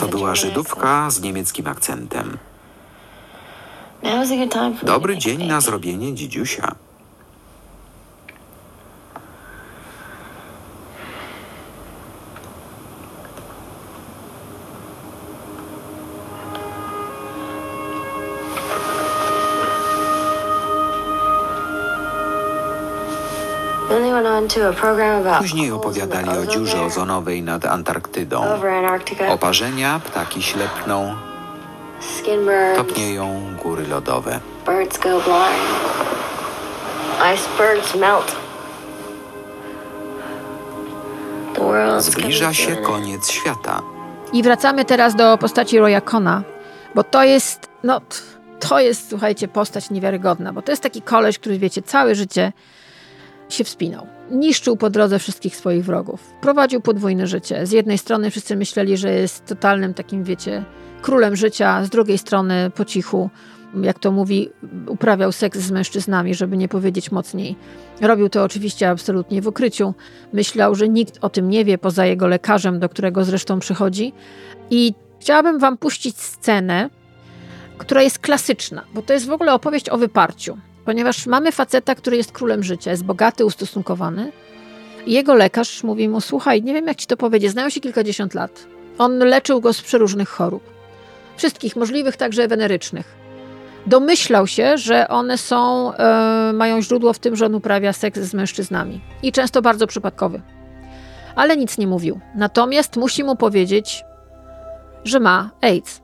To 0.00 0.08
była 0.08 0.34
Żydówka 0.34 1.10
z 1.10 1.20
niemieckim 1.20 1.66
akcentem. 1.66 2.26
accent. 2.26 2.38
Now 2.38 2.38
is 2.38 2.38
a 2.38 2.40
good 2.40 2.40
time 2.40 2.40
for 2.40 2.40
me 2.40 3.91
Dobry 4.82 5.18
dzień 5.18 5.46
na 5.46 5.60
zrobienie 5.60 6.14
dzidziusia. 6.14 6.74
Później 25.38 25.70
opowiadali 25.70 26.28
o 26.28 26.46
dziurze 26.46 26.82
ozonowej 26.82 27.42
nad 27.42 27.64
Antarktydą. 27.64 28.42
Oparzenia, 29.28 30.00
ptaki 30.04 30.42
ślepną. 30.42 31.31
Topnieją 32.76 33.56
góry 33.62 33.86
lodowe. 33.86 34.40
Birds 34.66 34.98
go 34.98 35.20
blind. 35.20 35.72
Icebergs 37.34 37.94
melt. 37.94 38.36
Zbliża 41.98 42.38
coming 42.38 42.56
się 42.56 42.66
to 42.66 42.72
an 42.72 42.78
end. 42.78 42.86
koniec 42.86 43.30
świata. 43.30 43.82
I 44.32 44.42
wracamy 44.42 44.84
teraz 44.84 45.14
do 45.14 45.38
postaci 45.38 45.78
Roya 45.78 46.00
Kona, 46.00 46.42
bo 46.94 47.04
to 47.04 47.24
jest, 47.24 47.68
no, 47.82 48.00
to 48.60 48.80
jest, 48.80 49.08
słuchajcie, 49.10 49.48
postać 49.48 49.90
niewiarygodna, 49.90 50.52
bo 50.52 50.62
to 50.62 50.72
jest 50.72 50.82
taki 50.82 51.02
koleś, 51.02 51.38
który, 51.38 51.58
wiecie, 51.58 51.82
całe 51.82 52.14
życie 52.14 52.52
się 53.48 53.64
wspinał. 53.64 54.06
Niszczył 54.32 54.76
po 54.76 54.90
drodze 54.90 55.18
wszystkich 55.18 55.56
swoich 55.56 55.84
wrogów. 55.84 56.32
Prowadził 56.40 56.80
podwójne 56.80 57.26
życie. 57.26 57.66
Z 57.66 57.72
jednej 57.72 57.98
strony 57.98 58.30
wszyscy 58.30 58.56
myśleli, 58.56 58.96
że 58.96 59.12
jest 59.12 59.46
totalnym 59.46 59.94
takim, 59.94 60.24
wiecie, 60.24 60.64
królem 61.02 61.36
życia, 61.36 61.84
z 61.84 61.90
drugiej 61.90 62.18
strony 62.18 62.70
po 62.74 62.84
cichu, 62.84 63.30
jak 63.82 63.98
to 63.98 64.12
mówi, 64.12 64.50
uprawiał 64.86 65.32
seks 65.32 65.58
z 65.58 65.70
mężczyznami, 65.70 66.34
żeby 66.34 66.56
nie 66.56 66.68
powiedzieć 66.68 67.12
mocniej. 67.12 67.56
Robił 68.00 68.28
to 68.28 68.44
oczywiście 68.44 68.90
absolutnie 68.90 69.42
w 69.42 69.46
ukryciu. 69.46 69.94
Myślał, 70.32 70.74
że 70.74 70.88
nikt 70.88 71.18
o 71.20 71.28
tym 71.28 71.48
nie 71.48 71.64
wie, 71.64 71.78
poza 71.78 72.06
jego 72.06 72.26
lekarzem, 72.26 72.80
do 72.80 72.88
którego 72.88 73.24
zresztą 73.24 73.58
przychodzi. 73.58 74.12
I 74.70 74.94
chciałabym 75.20 75.58
wam 75.58 75.78
puścić 75.78 76.20
scenę, 76.20 76.90
która 77.78 78.02
jest 78.02 78.18
klasyczna, 78.18 78.84
bo 78.94 79.02
to 79.02 79.12
jest 79.12 79.26
w 79.26 79.32
ogóle 79.32 79.54
opowieść 79.54 79.88
o 79.88 79.98
wyparciu. 79.98 80.58
Ponieważ 80.84 81.26
mamy 81.26 81.52
faceta, 81.52 81.94
który 81.94 82.16
jest 82.16 82.32
królem 82.32 82.62
życia, 82.62 82.90
jest 82.90 83.04
bogaty, 83.04 83.44
ustosunkowany. 83.44 84.32
I 85.06 85.12
jego 85.12 85.34
lekarz 85.34 85.82
mówi 85.84 86.08
mu: 86.08 86.20
Słuchaj, 86.20 86.62
nie 86.62 86.74
wiem 86.74 86.86
jak 86.86 86.96
ci 86.96 87.06
to 87.06 87.16
powiedzieć, 87.16 87.50
znają 87.50 87.70
się 87.70 87.80
kilkadziesiąt 87.80 88.34
lat. 88.34 88.66
On 88.98 89.18
leczył 89.18 89.60
go 89.60 89.72
z 89.72 89.82
przeróżnych 89.82 90.28
chorób. 90.28 90.62
Wszystkich 91.36 91.76
możliwych, 91.76 92.16
także 92.16 92.48
wenerycznych. 92.48 93.22
Domyślał 93.86 94.46
się, 94.46 94.78
że 94.78 95.08
one 95.08 95.38
są, 95.38 95.92
e, 95.94 96.52
mają 96.54 96.82
źródło 96.82 97.12
w 97.12 97.18
tym, 97.18 97.36
że 97.36 97.46
on 97.46 97.54
uprawia 97.54 97.92
seks 97.92 98.20
z 98.20 98.34
mężczyznami. 98.34 99.00
I 99.22 99.32
często 99.32 99.62
bardzo 99.62 99.86
przypadkowy. 99.86 100.40
Ale 101.36 101.56
nic 101.56 101.78
nie 101.78 101.86
mówił. 101.86 102.20
Natomiast 102.34 102.96
musi 102.96 103.24
mu 103.24 103.36
powiedzieć, 103.36 104.04
że 105.04 105.20
ma 105.20 105.50
AIDS. 105.60 106.02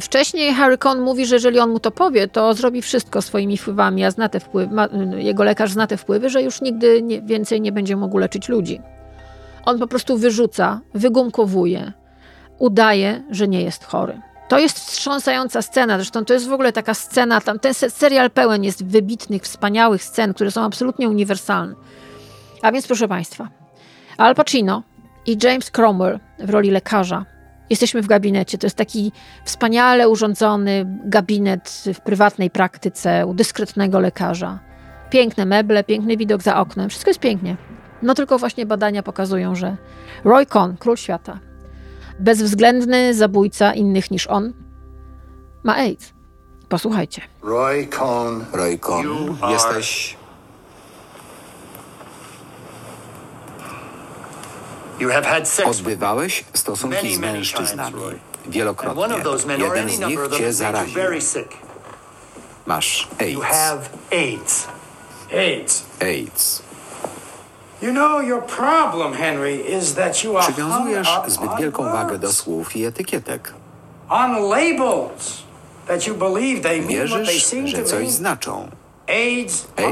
Wcześniej 0.00 0.54
Harry 0.54 0.78
Cohn 0.78 1.00
mówi, 1.00 1.26
że 1.26 1.34
jeżeli 1.36 1.58
on 1.58 1.70
mu 1.70 1.80
to 1.80 1.90
powie, 1.90 2.28
to 2.28 2.54
zrobi 2.54 2.82
wszystko 2.82 3.22
swoimi 3.22 3.56
wpływami, 3.56 4.04
a 4.04 4.10
zna 4.10 4.28
te 4.28 4.40
wpływy, 4.40 4.74
ma, 4.74 4.88
jego 5.16 5.44
lekarz 5.44 5.70
zna 5.72 5.86
te 5.86 5.96
wpływy, 5.96 6.30
że 6.30 6.42
już 6.42 6.60
nigdy 6.60 7.02
nie, 7.02 7.22
więcej 7.22 7.60
nie 7.60 7.72
będzie 7.72 7.96
mógł 7.96 8.18
leczyć 8.18 8.48
ludzi. 8.48 8.80
On 9.64 9.78
po 9.78 9.86
prostu 9.86 10.18
wyrzuca, 10.18 10.80
wygumkowuje, 10.94 11.92
udaje, 12.58 13.22
że 13.30 13.48
nie 13.48 13.62
jest 13.62 13.84
chory. 13.84 14.20
To 14.48 14.58
jest 14.58 14.78
wstrząsająca 14.78 15.62
scena, 15.62 15.96
zresztą 15.96 16.24
to 16.24 16.34
jest 16.34 16.48
w 16.48 16.52
ogóle 16.52 16.72
taka 16.72 16.94
scena, 16.94 17.40
tam 17.40 17.58
ten 17.58 17.74
se- 17.74 17.90
serial 17.90 18.30
pełen 18.30 18.64
jest 18.64 18.84
wybitnych, 18.86 19.42
wspaniałych 19.42 20.02
scen, 20.04 20.34
które 20.34 20.50
są 20.50 20.62
absolutnie 20.64 21.08
uniwersalne. 21.08 21.74
A 22.62 22.72
więc 22.72 22.86
proszę 22.86 23.08
Państwa, 23.08 23.48
Al 24.16 24.34
Pacino 24.34 24.82
i 25.26 25.38
James 25.42 25.70
Cromwell 25.70 26.20
w 26.38 26.50
roli 26.50 26.70
lekarza. 26.70 27.24
Jesteśmy 27.70 28.02
w 28.02 28.06
gabinecie. 28.06 28.58
To 28.58 28.66
jest 28.66 28.76
taki 28.76 29.12
wspaniale 29.44 30.08
urządzony 30.08 30.84
gabinet 31.04 31.84
w 31.94 32.00
prywatnej 32.00 32.50
praktyce 32.50 33.26
u 33.26 33.34
dyskretnego 33.34 34.00
lekarza. 34.00 34.58
Piękne 35.10 35.44
meble, 35.44 35.84
piękny 35.84 36.16
widok 36.16 36.42
za 36.42 36.60
oknem. 36.60 36.88
Wszystko 36.90 37.10
jest 37.10 37.20
pięknie. 37.20 37.56
No 38.02 38.14
tylko 38.14 38.38
właśnie 38.38 38.66
badania 38.66 39.02
pokazują, 39.02 39.54
że 39.54 39.76
Roy 40.24 40.46
Cohn, 40.46 40.76
król 40.78 40.96
świata, 40.96 41.38
bezwzględny 42.18 43.14
zabójca 43.14 43.74
innych 43.74 44.10
niż 44.10 44.26
on, 44.26 44.52
ma 45.64 45.76
AIDS. 45.76 46.12
Posłuchajcie. 46.68 47.22
Roy 47.42 47.86
Cohn. 47.86 48.44
Roy 48.52 48.78
Cohn, 48.78 49.08
jesteś... 49.50 50.16
You 50.16 50.20
have 50.20 50.20
had 50.20 50.24
sex 50.24 50.26
Odbywałeś 55.66 56.44
stosunki 56.54 57.14
z 57.14 57.18
mężczyznami. 57.18 58.02
Wielokrotnie. 58.46 59.16
Jeden 59.58 59.72
any 59.72 59.92
z 59.92 59.98
number 59.98 60.10
nich 60.10 60.20
of 60.20 60.30
them, 60.30 60.38
cię 60.38 60.52
zaraził. 60.52 60.94
very 60.94 61.20
sick. 61.20 61.48
Masz 62.66 63.08
AIDS. 63.20 63.88
AIDS. 64.12 64.66
AIDS. 65.32 65.82
AIDS. 66.00 66.62
You 67.82 67.92
know, 67.92 68.20
your 68.20 68.42
problem, 68.42 69.12
Henry, 69.12 69.56
is 69.56 69.94
that 69.94 70.24
you 70.24 70.36
are 70.36 70.42
hung 70.42 70.54
Przywiązujesz 70.54 71.08
zbyt 71.26 71.56
wielką 71.58 71.84
wagę 71.84 72.18
do 72.18 72.32
słów 72.32 72.76
i 72.76 72.84
etykietek. 72.84 73.54
Wierzysz, 76.88 77.50
że 77.64 77.84
coś 77.84 78.10
znaczą. 78.10 78.68
AIDS, 79.08 79.66
gay, 79.76 79.86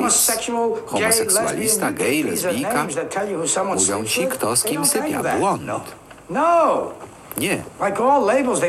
homoseksualista, 0.86 1.86
are 1.86 2.22
lesbijka. 2.24 2.86
Mówią 3.74 4.04
ci, 4.04 4.26
kto 4.26 4.56
z 4.56 4.64
kim 4.64 4.86
sypia. 4.86 5.22
Błąd. 5.38 5.62
No. 6.30 6.90
Nie. 7.36 7.62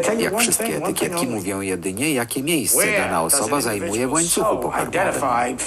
Tell 0.04 0.18
you 0.18 0.24
Jak 0.24 0.38
wszystkie 0.38 0.78
etykietki 0.78 1.28
mówią 1.28 1.62
jedynie, 1.62 2.14
jakie 2.14 2.44
miejsce 2.44 2.92
dana 2.98 3.22
osoba 3.24 3.62
zajmuje 3.62 4.08
w 4.08 4.12
łańcuchu 4.12 4.58
pokarmowym. 4.58 5.58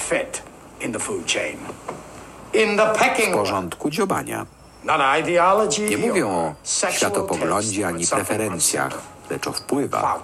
W 3.31 3.33
porządku 3.33 3.89
dziobania. 3.89 4.45
Nie 5.89 5.97
mówią 5.97 6.29
o 6.29 6.53
światopoglądzie 6.91 7.87
ani 7.87 8.07
preferencjach, 8.07 9.01
lecz 9.29 9.47
o 9.47 9.51
wpływach. 9.51 10.19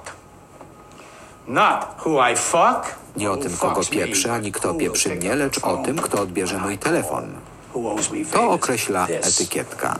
Not 1.48 1.86
who 2.06 2.30
I 2.32 2.36
fuck, 2.36 2.96
Nie 3.18 3.32
o 3.32 3.38
tym, 3.38 3.58
kogo 3.58 3.82
pieprzę, 3.90 4.34
ani 4.34 4.52
kto 4.52 4.74
pieprzy 4.74 5.16
mnie, 5.16 5.36
lecz 5.36 5.58
o 5.64 5.78
tym, 5.78 5.98
kto 5.98 6.22
odbierze 6.22 6.58
mój 6.60 6.78
telefon. 6.78 7.34
To 8.32 8.52
określa 8.52 9.08
etykietka. 9.08 9.96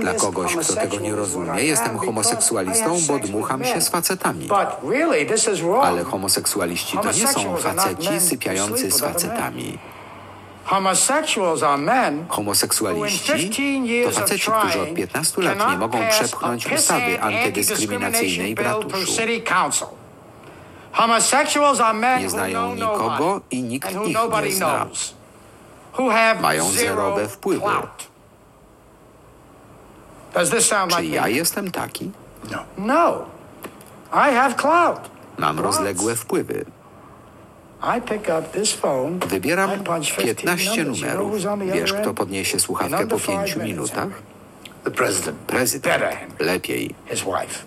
Dla 0.00 0.14
kogoś, 0.14 0.56
kto 0.56 0.74
tego 0.74 0.96
nie 1.00 1.14
rozumie, 1.16 1.64
jestem 1.64 1.98
homoseksualistą, 1.98 2.96
bo 3.08 3.18
dmucham 3.18 3.64
się 3.64 3.80
z 3.80 3.88
facetami. 3.88 4.48
Ale 5.82 6.04
homoseksualiści 6.04 6.98
to 6.98 7.12
nie 7.12 7.26
są 7.28 7.56
faceci 7.56 8.20
sypiający 8.20 8.90
z 8.90 9.00
facetami. 9.00 9.78
Homosexuals 10.64 11.62
are 11.62 11.78
men 11.78 12.26
Homoseksualiści 12.28 13.50
to 14.04 14.10
faceci, 14.10 14.50
którzy 14.50 14.80
od 14.80 14.94
15 14.94 15.42
lat 15.42 15.58
nie 15.70 15.76
mogą 15.78 15.98
przepchnąć 16.10 16.66
ustawy 16.72 17.20
antydyskryminacyjnej 17.20 18.54
w 18.54 18.58
ratuszu. 18.58 19.12
Nie 22.20 22.30
znają 22.30 22.74
nikogo 22.74 23.40
i 23.50 23.62
nikt 23.62 23.90
ich 23.90 23.96
nie 24.44 24.52
zna. 24.52 24.86
Mają 26.40 26.64
zero 26.70 26.72
zerowe 26.80 27.28
wpływy. 27.28 27.60
Czy 30.88 31.06
ja 31.06 31.28
jestem 31.28 31.70
taki? 31.70 32.10
No. 32.50 32.58
Mam 35.38 35.60
rozległe 35.60 36.16
wpływy. 36.16 36.64
I 36.64 36.64
pick 36.64 36.72
up 36.72 37.72
this 37.72 37.72
phone. 37.72 37.73
Wybieram 39.28 39.70
I 39.80 39.84
punch 39.84 40.16
15 40.16 40.34
15 40.34 40.76
numbers. 40.76 40.76
You 40.76 40.84
know 40.84 41.00
numerów. 41.00 41.72
Wiesz, 41.72 41.92
kto 41.92 42.14
podniesie 42.14 42.60
słuchawkę 42.60 43.06
po 43.06 43.18
five 43.18 43.26
5 43.26 43.56
minutes, 43.56 43.66
minutach? 43.66 44.22
Prezydent. 45.46 45.52
Lepiej. 46.40 46.94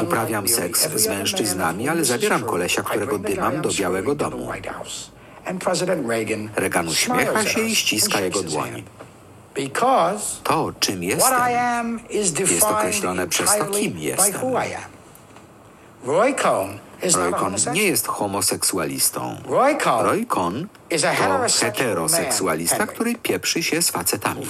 Uprawiam 0.03 0.47
seks 0.47 0.89
z 0.95 1.07
mężczyznami, 1.07 1.89
ale 1.89 2.05
zabieram 2.05 2.43
kolesia, 2.43 2.83
którego 2.83 3.19
dymam 3.19 3.61
do 3.61 3.69
Białego 3.79 4.15
Domu. 4.15 4.51
Reagan 6.55 6.87
uśmiecha 6.87 7.45
się 7.45 7.61
i 7.61 7.75
ściska 7.75 8.19
jego 8.21 8.43
dłoń. 8.43 8.83
To, 10.43 10.71
czym 10.79 11.03
jestem, 11.03 11.33
jest 12.39 12.63
określone 12.63 13.27
przez 13.27 13.49
to, 13.57 13.65
kim 13.65 13.97
jestem. 13.99 14.33
Roy 17.15 17.31
Cohn 17.31 17.55
nie 17.73 17.83
jest 17.83 18.07
homoseksualistą. 18.07 19.35
Roy 20.03 20.25
Cohn 20.25 20.67
to 20.89 21.49
heteroseksualista, 21.59 22.87
który 22.87 23.15
pieprzy 23.15 23.63
się 23.63 23.81
z 23.81 23.89
facetami. 23.91 24.45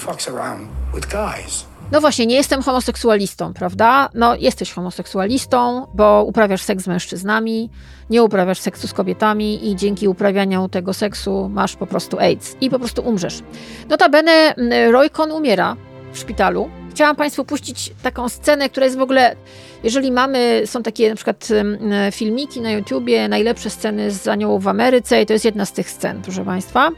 No 1.92 2.02
właśnie, 2.02 2.26
nie 2.26 2.36
jestem 2.36 2.62
homoseksualistą, 2.62 3.54
prawda? 3.54 4.10
No, 4.14 4.36
jesteś 4.36 4.72
homoseksualistą, 4.72 5.88
bo 5.94 6.24
uprawiasz 6.24 6.62
seks 6.62 6.84
z 6.84 6.88
mężczyznami, 6.88 7.70
nie 8.10 8.24
uprawiasz 8.24 8.60
seksu 8.60 8.88
z 8.88 8.94
kobietami 8.94 9.70
i 9.72 9.76
dzięki 9.76 10.08
uprawianiu 10.08 10.70
tego 10.70 10.94
seksu 10.94 11.50
masz 11.50 11.76
po 11.76 11.88
prostu 11.88 12.20
AIDS 12.20 12.56
i 12.62 12.70
po 12.70 12.80
prostu 12.80 13.02
umrzesz. 13.02 13.44
Notabene 13.90 14.32
mm, 14.32 14.92
Roy 14.92 15.10
Cohn 15.10 15.32
umiera 15.32 15.76
w 16.14 16.20
szpitalu. 16.20 16.70
Chciałam 16.92 17.16
Państwu 17.16 17.46
puścić 17.46 17.94
taką 18.04 18.30
scenę, 18.30 18.70
która 18.70 18.86
jest 18.86 18.98
w 18.98 19.02
ogóle, 19.02 19.36
jeżeli 19.84 20.12
mamy, 20.12 20.62
są 20.66 20.84
takie 20.84 21.10
na 21.10 21.16
przykład 21.16 21.48
mm, 21.52 22.12
filmiki 22.12 22.62
na 22.62 22.72
YouTubie, 22.72 23.28
najlepsze 23.28 23.70
sceny 23.70 24.12
z 24.12 24.28
Aniołów 24.28 24.64
w 24.64 24.68
Ameryce 24.68 25.22
i 25.22 25.26
to 25.26 25.34
jest 25.34 25.46
jedna 25.46 25.66
z 25.66 25.72
tych 25.72 25.90
scen, 25.90 26.22
proszę 26.22 26.46
Państwa. 26.46 26.92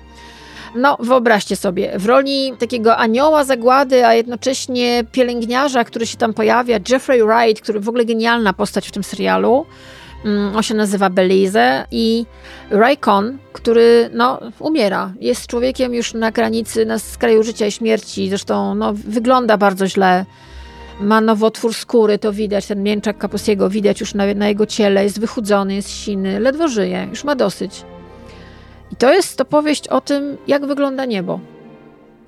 No, 0.77 0.97
wyobraźcie 0.99 1.55
sobie, 1.55 1.99
w 1.99 2.05
roli 2.05 2.53
takiego 2.59 2.97
anioła 2.97 3.43
zagłady, 3.43 4.05
a 4.05 4.13
jednocześnie 4.13 5.03
pielęgniarza, 5.11 5.83
który 5.83 6.07
się 6.07 6.17
tam 6.17 6.33
pojawia, 6.33 6.79
Jeffrey 6.89 7.23
Wright, 7.23 7.63
który 7.63 7.79
w 7.79 7.89
ogóle 7.89 8.05
genialna 8.05 8.53
postać 8.53 8.87
w 8.87 8.91
tym 8.91 9.03
serialu. 9.03 9.65
Mm, 10.25 10.55
On 10.55 10.63
się 10.63 10.73
nazywa 10.73 11.09
Belize 11.09 11.85
i 11.91 12.25
Raycon, 12.69 13.37
który 13.53 14.09
no, 14.13 14.39
umiera. 14.59 15.13
Jest 15.19 15.47
człowiekiem 15.47 15.93
już 15.93 16.13
na 16.13 16.31
granicy, 16.31 16.85
na 16.85 16.99
skraju 16.99 17.43
życia 17.43 17.65
i 17.65 17.71
śmierci. 17.71 18.29
Zresztą 18.29 18.75
no, 18.75 18.93
wygląda 18.93 19.57
bardzo 19.57 19.87
źle. 19.87 20.25
Ma 20.99 21.21
nowotwór 21.21 21.73
skóry, 21.73 22.19
to 22.19 22.33
widać, 22.33 22.65
ten 22.65 22.83
mięczak 22.83 23.17
Kaposiego 23.17 23.69
widać 23.69 23.99
już 23.99 24.13
na, 24.13 24.33
na 24.33 24.47
jego 24.47 24.65
ciele. 24.65 25.03
Jest 25.03 25.19
wychudzony, 25.19 25.75
jest 25.75 25.89
siny, 25.89 26.39
ledwo 26.39 26.67
żyje, 26.67 27.07
już 27.09 27.23
ma 27.23 27.35
dosyć. 27.35 27.83
I 28.91 28.95
to 28.95 29.13
jest 29.13 29.41
opowieść 29.41 29.87
o 29.87 30.01
tym, 30.01 30.37
jak 30.47 30.65
wygląda 30.65 31.05
niebo. 31.05 31.39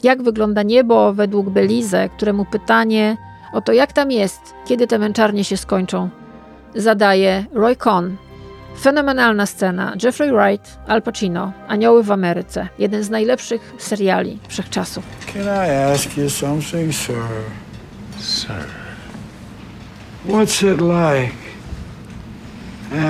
Jak 0.04 0.22
wygląda 0.22 0.64
niebo 0.64 1.14
według 1.14 1.50
Belize, 1.50 2.10
któremu 2.10 2.46
pytanie 2.46 3.18
o 3.54 3.62
to, 3.62 3.74
jak 3.74 3.94
tam 3.94 4.12
jest, 4.12 4.54
kiedy 4.66 4.88
te 4.88 5.00
męczarnie 5.00 5.44
się 5.44 5.58
skończą, 5.58 6.10
zadaje 6.76 7.46
Roy 7.54 7.76
Cohn. 7.76 8.16
Fenomenalna 8.82 9.46
scena. 9.46 9.94
Jeffrey 10.04 10.32
Wright, 10.32 10.78
Al 10.88 11.02
Pacino, 11.02 11.52
Anioły 11.68 12.04
w 12.04 12.12
Ameryce. 12.12 12.68
Jeden 12.80 13.04
z 13.04 13.10
najlepszych 13.10 13.74
seriali 13.78 14.40
wszechczasów. 14.48 15.04
Can 15.34 15.44
I 15.44 15.94
ask 15.94 16.18
you 16.18 16.30
something, 16.30 16.94
sir? 16.94 17.24
Sir. 18.20 18.66
What's 20.28 20.74
it 20.74 20.82
like 20.82 21.34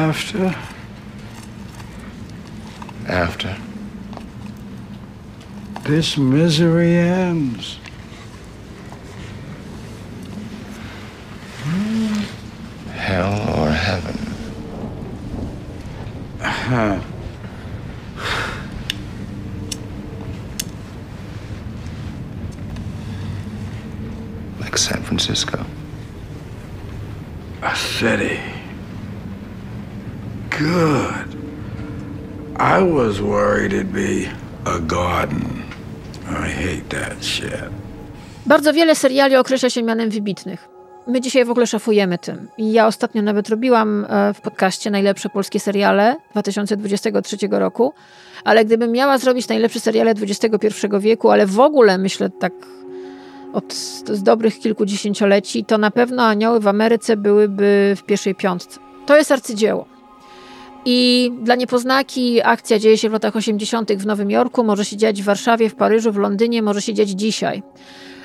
after? 0.09 0.53
After. 3.09 3.57
This 5.81 6.15
misery 6.15 6.95
ends. 6.95 7.79
Hell 12.93 13.59
or 13.59 13.71
heaven? 13.71 14.15
Huh. 16.39 17.01
Like 24.59 24.77
San 24.77 25.01
Francisco. 25.01 25.65
A 27.63 27.75
city. 27.75 28.39
Good. 30.51 31.48
I 32.59 32.83
was 32.83 33.21
worried 33.21 33.73
it'd 33.73 33.93
be 33.93 34.27
a 34.65 34.79
garden. 34.79 35.63
I 36.29 36.49
hate 36.49 36.89
that 36.89 37.23
shit. 37.23 37.69
Bardzo 38.45 38.73
wiele 38.73 38.95
seriali 38.95 39.35
określa 39.35 39.69
się 39.69 39.83
mianem 39.83 40.09
wybitnych. 40.09 40.67
My 41.07 41.21
dzisiaj 41.21 41.45
w 41.45 41.49
ogóle 41.49 41.67
szafujemy 41.67 42.17
tym. 42.17 42.47
I 42.57 42.71
ja 42.71 42.87
ostatnio 42.87 43.21
nawet 43.21 43.49
robiłam 43.49 44.05
e, 44.09 44.33
w 44.33 44.41
podcaście 44.41 44.91
najlepsze 44.91 45.29
polskie 45.29 45.59
seriale 45.59 46.15
2023 46.31 47.37
roku, 47.51 47.93
ale 48.43 48.65
gdybym 48.65 48.91
miała 48.91 49.17
zrobić 49.17 49.47
najlepsze 49.47 49.79
seriale 49.79 50.11
XXI 50.11 50.87
wieku, 50.99 51.29
ale 51.29 51.45
w 51.45 51.59
ogóle 51.59 51.97
myślę 51.97 52.29
tak 52.29 52.53
od 53.53 53.73
z 53.73 54.23
dobrych 54.23 54.59
kilku 54.59 54.85
dziesięcioleci, 54.85 55.65
to 55.65 55.77
na 55.77 55.91
pewno 55.91 56.23
Anioły 56.23 56.59
w 56.59 56.67
Ameryce 56.67 57.17
byłyby 57.17 57.93
w 57.97 58.03
pierwszej 58.03 58.35
piątce. 58.35 58.79
To 59.05 59.17
jest 59.17 59.31
arcydzieło. 59.31 59.98
I 60.85 61.31
dla 61.41 61.55
niepoznaki 61.55 62.41
akcja 62.41 62.79
dzieje 62.79 62.97
się 62.97 63.09
w 63.09 63.13
latach 63.13 63.35
80. 63.35 63.91
w 63.91 64.05
Nowym 64.05 64.31
Jorku, 64.31 64.63
może 64.63 64.85
się 64.85 64.97
dziać 64.97 65.21
w 65.21 65.25
Warszawie, 65.25 65.69
w 65.69 65.75
Paryżu, 65.75 66.11
w 66.11 66.17
Londynie, 66.17 66.61
może 66.61 66.81
się 66.81 66.93
dziać 66.93 67.09
dzisiaj. 67.09 67.63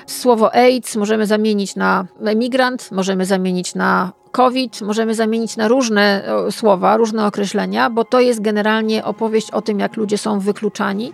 Słowo 0.05 0.55
AIDS 0.55 0.95
możemy 0.95 1.25
zamienić 1.25 1.75
na 1.75 2.05
emigrant, 2.25 2.91
możemy 2.91 3.25
zamienić 3.25 3.75
na 3.75 4.11
COVID, 4.31 4.81
możemy 4.81 5.15
zamienić 5.15 5.57
na 5.57 5.67
różne 5.67 6.23
o, 6.35 6.51
słowa, 6.51 6.97
różne 6.97 7.25
określenia, 7.25 7.89
bo 7.89 8.03
to 8.03 8.19
jest 8.19 8.41
generalnie 8.41 9.05
opowieść 9.05 9.51
o 9.51 9.61
tym, 9.61 9.79
jak 9.79 9.97
ludzie 9.97 10.17
są 10.17 10.39
wykluczani, 10.39 11.13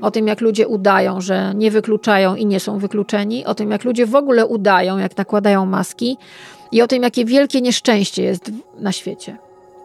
o 0.00 0.10
tym, 0.10 0.26
jak 0.26 0.40
ludzie 0.40 0.68
udają, 0.68 1.20
że 1.20 1.52
nie 1.54 1.70
wykluczają 1.70 2.34
i 2.34 2.46
nie 2.46 2.60
są 2.60 2.78
wykluczeni, 2.78 3.44
o 3.44 3.54
tym, 3.54 3.70
jak 3.70 3.84
ludzie 3.84 4.06
w 4.06 4.14
ogóle 4.14 4.46
udają, 4.46 4.98
jak 4.98 5.16
nakładają 5.16 5.66
maski 5.66 6.16
i 6.72 6.82
o 6.82 6.86
tym, 6.86 7.02
jakie 7.02 7.24
wielkie 7.24 7.60
nieszczęście 7.60 8.22
jest 8.22 8.50
na 8.78 8.92
świecie. 8.92 9.43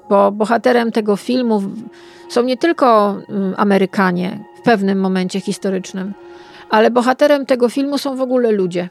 Bo 0.10 0.32
bohaterem 0.32 0.92
tego 0.92 1.16
filmu 1.16 1.62
są 2.30 2.44
nie 2.44 2.58
tylko 2.58 3.18
mm, 3.30 3.54
Amerykanie 3.58 4.44
w 4.60 4.62
pewnym 4.62 5.00
momencie 5.00 5.40
historycznym, 5.40 6.14
ale 6.70 6.92
bohaterem 6.92 7.46
tego 7.46 7.70
filmu 7.70 7.98
są 7.98 8.16
w 8.16 8.22
ogóle 8.22 8.52
ludzie. 8.52 8.90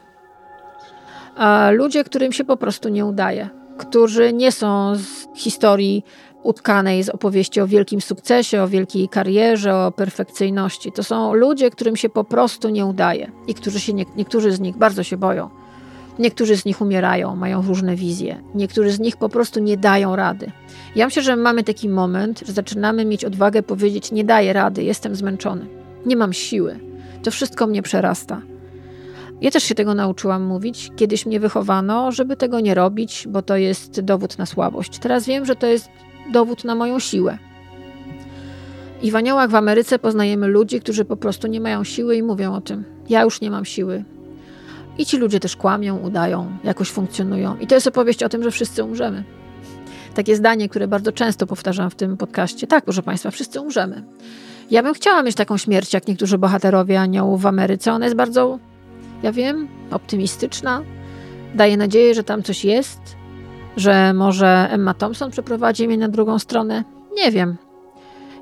Ludzie, 1.71 2.03
którym 2.03 2.31
się 2.31 2.43
po 2.43 2.57
prostu 2.57 2.89
nie 2.89 3.05
udaje, 3.05 3.49
którzy 3.77 4.33
nie 4.33 4.51
są 4.51 4.95
z 4.95 5.27
historii 5.35 6.03
utkanej 6.43 7.03
z 7.03 7.09
opowieści 7.09 7.61
o 7.61 7.67
wielkim 7.67 8.01
sukcesie, 8.01 8.63
o 8.63 8.67
wielkiej 8.67 9.09
karierze, 9.09 9.75
o 9.75 9.91
perfekcyjności. 9.91 10.91
To 10.91 11.03
są 11.03 11.33
ludzie, 11.33 11.69
którym 11.69 11.95
się 11.95 12.09
po 12.09 12.23
prostu 12.23 12.69
nie 12.69 12.85
udaje 12.85 13.31
i 13.47 13.53
którzy 13.53 13.79
się 13.79 13.93
nie, 13.93 14.05
niektórzy 14.15 14.51
z 14.51 14.59
nich 14.59 14.77
bardzo 14.77 15.03
się 15.03 15.17
boją. 15.17 15.49
Niektórzy 16.19 16.57
z 16.57 16.65
nich 16.65 16.81
umierają, 16.81 17.35
mają 17.35 17.61
różne 17.61 17.95
wizje. 17.95 18.43
Niektórzy 18.55 18.91
z 18.91 18.99
nich 18.99 19.17
po 19.17 19.29
prostu 19.29 19.59
nie 19.59 19.77
dają 19.77 20.15
rady. 20.15 20.51
Ja 20.95 21.05
myślę, 21.05 21.23
że 21.23 21.35
mamy 21.35 21.63
taki 21.63 21.89
moment, 21.89 22.43
że 22.45 22.53
zaczynamy 22.53 23.05
mieć 23.05 23.25
odwagę 23.25 23.63
powiedzieć: 23.63 24.11
Nie 24.11 24.23
daję 24.23 24.53
rady, 24.53 24.83
jestem 24.83 25.15
zmęczony, 25.15 25.65
nie 26.05 26.15
mam 26.15 26.33
siły, 26.33 26.79
to 27.23 27.31
wszystko 27.31 27.67
mnie 27.67 27.81
przerasta. 27.81 28.41
Ja 29.41 29.51
też 29.51 29.63
się 29.63 29.75
tego 29.75 29.95
nauczyłam 29.95 30.43
mówić. 30.43 30.91
Kiedyś 30.95 31.25
mnie 31.25 31.39
wychowano, 31.39 32.11
żeby 32.11 32.35
tego 32.35 32.59
nie 32.59 32.73
robić, 32.75 33.27
bo 33.29 33.41
to 33.41 33.57
jest 33.57 34.01
dowód 34.01 34.37
na 34.37 34.45
słabość. 34.45 34.99
Teraz 34.99 35.25
wiem, 35.25 35.45
że 35.45 35.55
to 35.55 35.67
jest 35.67 35.89
dowód 36.33 36.63
na 36.63 36.75
moją 36.75 36.99
siłę. 36.99 37.37
I 39.01 39.11
w 39.11 39.15
Aniołach 39.15 39.49
w 39.49 39.55
Ameryce 39.55 39.99
poznajemy 39.99 40.47
ludzi, 40.47 40.79
którzy 40.79 41.05
po 41.05 41.17
prostu 41.17 41.47
nie 41.47 41.61
mają 41.61 41.83
siły 41.83 42.15
i 42.15 42.23
mówią 42.23 42.53
o 42.53 42.61
tym. 42.61 42.83
Ja 43.09 43.23
już 43.23 43.41
nie 43.41 43.51
mam 43.51 43.65
siły. 43.65 44.03
I 44.99 45.05
ci 45.05 45.17
ludzie 45.17 45.39
też 45.39 45.55
kłamią, 45.55 45.97
udają, 45.97 46.57
jakoś 46.63 46.89
funkcjonują. 46.89 47.57
I 47.57 47.67
to 47.67 47.75
jest 47.75 47.87
opowieść 47.87 48.23
o 48.23 48.29
tym, 48.29 48.43
że 48.43 48.51
wszyscy 48.51 48.83
umrzemy. 48.83 49.23
Takie 50.15 50.35
zdanie, 50.35 50.69
które 50.69 50.87
bardzo 50.87 51.11
często 51.11 51.47
powtarzam 51.47 51.89
w 51.89 51.95
tym 51.95 52.17
podcaście. 52.17 52.67
Tak, 52.67 52.83
proszę 52.83 53.03
Państwa, 53.03 53.31
wszyscy 53.31 53.61
umrzemy. 53.61 54.03
Ja 54.71 54.83
bym 54.83 54.93
chciała 54.93 55.23
mieć 55.23 55.35
taką 55.35 55.57
śmierć, 55.57 55.93
jak 55.93 56.07
niektórzy 56.07 56.37
bohaterowie 56.37 56.99
aniołów 56.99 57.41
w 57.41 57.45
Ameryce. 57.45 57.93
Ona 57.93 58.05
jest 58.05 58.17
bardzo, 58.17 58.59
ja 59.23 59.31
wiem, 59.31 59.67
optymistyczna. 59.91 60.81
Daje 61.55 61.77
nadzieję, 61.77 62.13
że 62.15 62.23
tam 62.23 62.43
coś 62.43 62.65
jest, 62.65 62.99
że 63.77 64.13
może 64.13 64.67
Emma 64.71 64.93
Thompson 64.93 65.31
przeprowadzi 65.31 65.87
mnie 65.87 65.97
na 65.97 66.09
drugą 66.09 66.39
stronę. 66.39 66.83
Nie 67.15 67.31
wiem. 67.31 67.57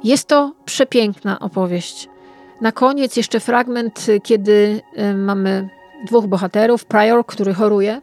Jest 0.03 0.27
to 0.27 0.53
przepiękna 0.65 1.39
opowieść. 1.39 2.09
Na 2.61 2.71
koniec 2.71 3.17
jeszcze 3.17 3.39
fragment, 3.39 4.05
kiedy 4.23 4.81
y, 4.99 5.13
mamy 5.13 5.69
dwóch 6.05 6.27
bohaterów. 6.27 6.85
Prior, 6.85 7.25
który 7.25 7.53
choruje, 7.53 8.01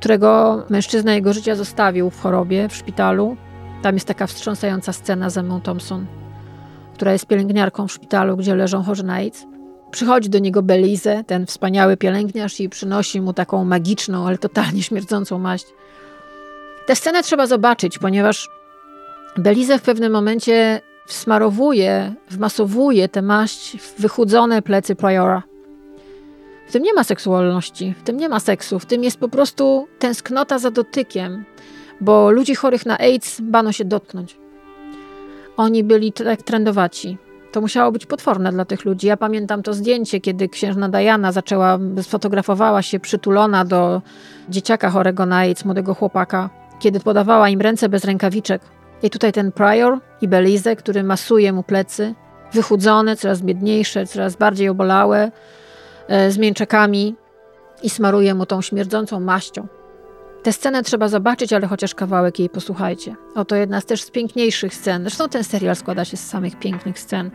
którego 0.00 0.62
mężczyzna 0.70 1.14
jego 1.14 1.32
życia 1.32 1.54
zostawił 1.54 2.10
w 2.10 2.20
chorobie 2.20 2.68
w 2.68 2.76
szpitalu. 2.76 3.36
Tam 3.82 3.94
jest 3.94 4.06
taka 4.06 4.26
wstrząsająca 4.26 4.92
scena 4.92 5.30
z 5.30 5.38
Emmą 5.38 5.60
Thompson, 5.60 6.06
która 6.94 7.12
jest 7.12 7.26
pielęgniarką 7.26 7.88
w 7.88 7.92
szpitalu, 7.92 8.36
gdzie 8.36 8.54
leżą 8.54 8.82
chorzy 8.82 9.04
na 9.04 9.14
AIDS. 9.14 9.46
Przychodzi 9.90 10.30
do 10.30 10.38
niego 10.38 10.62
Belize, 10.62 11.24
ten 11.24 11.46
wspaniały 11.46 11.96
pielęgniarz, 11.96 12.60
i 12.60 12.68
przynosi 12.68 13.20
mu 13.20 13.32
taką 13.32 13.64
magiczną, 13.64 14.26
ale 14.26 14.38
totalnie 14.38 14.82
śmierdzącą 14.82 15.38
maść. 15.38 15.66
Tę 16.86 16.96
scenę 16.96 17.22
trzeba 17.22 17.46
zobaczyć, 17.46 17.98
ponieważ 17.98 18.48
Belize 19.36 19.78
w 19.78 19.82
pewnym 19.82 20.12
momencie 20.12 20.80
wsmarowuje, 21.06 22.14
wmasowuje 22.30 23.08
tę 23.08 23.22
maść 23.22 23.76
w 23.78 24.00
wychudzone 24.00 24.62
plecy 24.62 24.94
Priora. 24.94 25.51
W 26.72 26.74
tym 26.74 26.82
nie 26.82 26.94
ma 26.94 27.04
seksualności, 27.04 27.94
w 27.98 28.02
tym 28.02 28.16
nie 28.16 28.28
ma 28.28 28.40
seksu, 28.40 28.78
w 28.78 28.86
tym 28.86 29.04
jest 29.04 29.18
po 29.18 29.28
prostu 29.28 29.88
tęsknota 29.98 30.58
za 30.58 30.70
dotykiem, 30.70 31.44
bo 32.00 32.30
ludzi 32.30 32.54
chorych 32.54 32.86
na 32.86 32.98
AIDS 32.98 33.40
bano 33.40 33.72
się 33.72 33.84
dotknąć. 33.84 34.38
Oni 35.56 35.84
byli 35.84 36.12
tak 36.12 36.42
trendowaci. 36.42 37.18
To 37.52 37.60
musiało 37.60 37.92
być 37.92 38.06
potworne 38.06 38.52
dla 38.52 38.64
tych 38.64 38.84
ludzi. 38.84 39.06
Ja 39.06 39.16
pamiętam 39.16 39.62
to 39.62 39.74
zdjęcie, 39.74 40.20
kiedy 40.20 40.48
księżna 40.48 40.88
Diana 40.88 41.32
zaczęła, 41.32 41.78
sfotografowała 42.02 42.82
się 42.82 43.00
przytulona 43.00 43.64
do 43.64 44.02
dzieciaka 44.48 44.90
chorego 44.90 45.26
na 45.26 45.36
AIDS, 45.36 45.64
młodego 45.64 45.94
chłopaka, 45.94 46.50
kiedy 46.80 47.00
podawała 47.00 47.48
im 47.48 47.60
ręce 47.60 47.88
bez 47.88 48.04
rękawiczek. 48.04 48.62
I 49.02 49.10
tutaj 49.10 49.32
ten 49.32 49.52
prior 49.52 49.98
i 50.20 50.28
Belize, 50.28 50.76
który 50.76 51.02
masuje 51.02 51.52
mu 51.52 51.62
plecy, 51.62 52.14
wychudzone, 52.52 53.16
coraz 53.16 53.42
biedniejsze, 53.42 54.06
coraz 54.06 54.36
bardziej 54.36 54.68
obolałe, 54.68 55.30
z 56.28 56.38
mięczakami 56.38 57.14
i 57.82 57.90
smaruje 57.90 58.34
mu 58.34 58.46
tą 58.46 58.62
śmierdzącą 58.62 59.20
maścią. 59.20 59.66
Tę 60.42 60.52
scenę 60.52 60.82
trzeba 60.82 61.08
zobaczyć, 61.08 61.52
ale 61.52 61.66
chociaż 61.66 61.94
kawałek 61.94 62.38
jej 62.38 62.48
posłuchajcie. 62.48 63.14
Oto 63.34 63.56
jedna 63.56 63.80
z 63.80 63.84
też 63.84 64.02
z 64.02 64.10
piękniejszych 64.10 64.74
scen. 64.74 65.02
Zresztą 65.02 65.28
ten 65.28 65.44
serial 65.44 65.76
składa 65.76 66.04
się 66.04 66.16
z 66.16 66.28
samych 66.28 66.58
pięknych 66.58 66.98
scen 66.98 67.30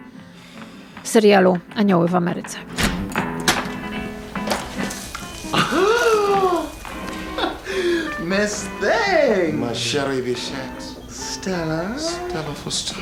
serialu 1.08 1.58
Anioły 1.76 2.08
w 2.08 2.16
Ameryce. 2.16 2.58
Miss 8.20 8.66
Thing! 8.80 9.60
Ma 9.60 9.74
chérie 9.74 10.22
Bichette. 10.22 10.84
Stella? 11.10 12.00
Stella 12.00 12.54
Foster. 12.64 12.96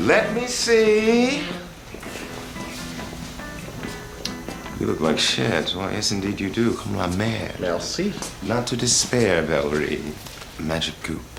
Let 0.00 0.34
me 0.34 0.46
see. 0.46 1.42
You 4.78 4.86
look 4.86 5.00
like 5.00 5.18
shit. 5.18 5.70
Why, 5.70 5.92
yes, 5.92 6.12
indeed 6.12 6.38
you 6.38 6.50
do. 6.50 6.74
Comme 6.74 6.96
la 6.96 7.08
mer. 7.08 7.54
Merci. 7.58 8.12
Not 8.42 8.66
to 8.68 8.76
despair, 8.76 9.42
Valerie. 9.42 10.02
Magic 10.58 10.94
goop. 11.02 11.35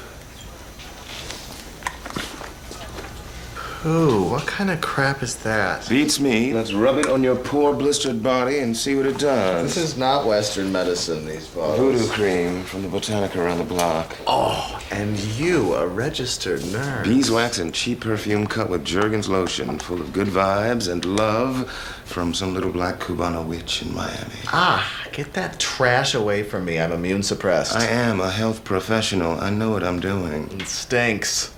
Ooh, 3.88 4.24
what 4.24 4.46
kind 4.46 4.70
of 4.70 4.82
crap 4.82 5.24
is 5.24 5.38
that? 5.38 5.88
Beats 5.88 6.20
me. 6.20 6.54
Let's 6.54 6.74
rub 6.74 6.98
it 6.98 7.08
on 7.08 7.24
your 7.24 7.38
poor 7.38 7.74
blistered 7.74 8.22
body 8.22 8.60
and 8.60 8.76
see 8.76 8.96
what 8.96 9.06
it 9.06 9.18
does. 9.18 9.74
This 9.76 9.92
is 9.92 9.98
not 9.98 10.26
Western 10.26 10.74
medicine, 10.74 11.26
these 11.26 11.48
bottles. 11.48 11.80
Voodoo 11.80 12.08
cream 12.12 12.64
from 12.66 12.82
the 12.82 12.90
Botanica 12.90 13.38
around 13.38 13.60
the 13.60 13.64
block. 13.64 14.18
Oh, 14.28 14.78
and 14.92 15.18
you, 15.18 15.74
a 15.76 15.88
registered 15.88 16.66
nurse. 16.66 17.08
Beeswax 17.08 17.60
and 17.60 17.74
cheap 17.74 18.02
perfume 18.02 18.46
cut 18.46 18.70
with 18.70 18.84
Jergens 18.84 19.30
lotion, 19.30 19.80
full 19.80 20.02
of 20.02 20.12
good 20.12 20.28
vibes 20.28 20.92
and 20.92 21.06
love 21.06 21.72
from 22.04 22.34
some 22.34 22.54
little 22.54 22.72
black 22.72 23.00
Cubano 23.00 23.46
witch 23.46 23.84
in 23.84 23.96
Miami. 23.96 24.36
Ah, 24.48 25.08
get 25.14 25.32
that 25.34 25.62
trash 25.62 26.14
away 26.14 26.44
from 26.44 26.66
me. 26.66 26.78
I'm 26.78 26.92
immune 26.92 27.24
suppressed. 27.24 27.74
I 27.74 27.86
am 27.86 28.20
a 28.20 28.32
health 28.32 28.66
professional. 28.66 29.40
I 29.40 29.50
know 29.50 29.72
what 29.72 29.86
I'm 29.86 30.02
doing. 30.02 30.50
It 30.60 30.68
stinks. 30.68 31.54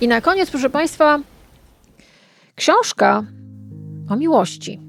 I 0.00 0.08
na 0.08 0.20
koniec, 0.20 0.50
proszę 0.50 0.70
Państwa, 0.70 1.20
książka 2.56 3.24
o 4.10 4.16
miłości. 4.16 4.80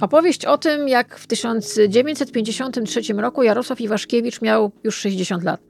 Opowieść 0.00 0.44
o 0.44 0.58
tym, 0.58 0.88
jak 0.88 1.18
w 1.18 1.26
1953 1.26 3.00
roku 3.12 3.42
Jarosław 3.42 3.80
Iwaszkiewicz 3.80 4.42
miał 4.42 4.70
już 4.84 4.96
60 4.96 5.44
lat. 5.44 5.60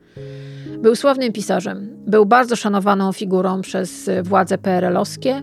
Był 0.78 0.97
sławnym 0.97 1.32
pisarzem, 1.32 1.88
był 2.07 2.26
bardzo 2.26 2.57
szanowaną 2.57 3.12
figurą 3.12 3.61
przez 3.61 4.11
władze 4.22 4.59
PRL-owskie, 4.59 5.43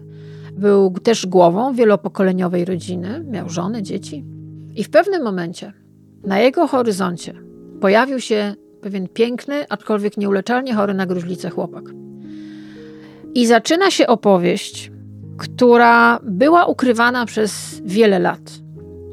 był 0.51 0.93
też 1.03 1.25
głową 1.25 1.73
wielopokoleniowej 1.73 2.65
rodziny, 2.65 3.25
miał 3.31 3.49
żonę, 3.49 3.83
dzieci. 3.83 4.25
I 4.75 4.83
w 4.83 4.89
pewnym 4.89 5.23
momencie 5.23 5.73
na 6.23 6.39
jego 6.39 6.67
horyzoncie 6.67 7.33
pojawił 7.81 8.19
się 8.19 8.55
pewien 8.81 9.07
piękny, 9.07 9.65
aczkolwiek 9.69 10.17
nieuleczalnie 10.17 10.73
chory 10.73 10.93
na 10.93 11.05
gruźlicę 11.05 11.49
chłopak. 11.49 12.06
I 13.37 13.47
zaczyna 13.47 13.91
się 13.91 14.07
opowieść, 14.07 14.91
która 15.37 16.19
była 16.23 16.65
ukrywana 16.65 17.25
przez 17.25 17.81
wiele 17.85 18.19
lat. 18.19 18.51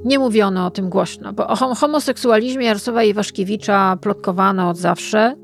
Nie 0.05 0.19
mówiono 0.19 0.67
o 0.67 0.71
tym 0.71 0.89
głośno, 0.89 1.33
bo 1.33 1.47
o 1.49 1.75
homoseksualizmie 1.75 2.67
Jarosława 2.67 3.03
Iwaszkiewicza 3.03 3.99
plotkowano 4.01 4.69
od 4.69 4.77
zawsze. 4.77 5.37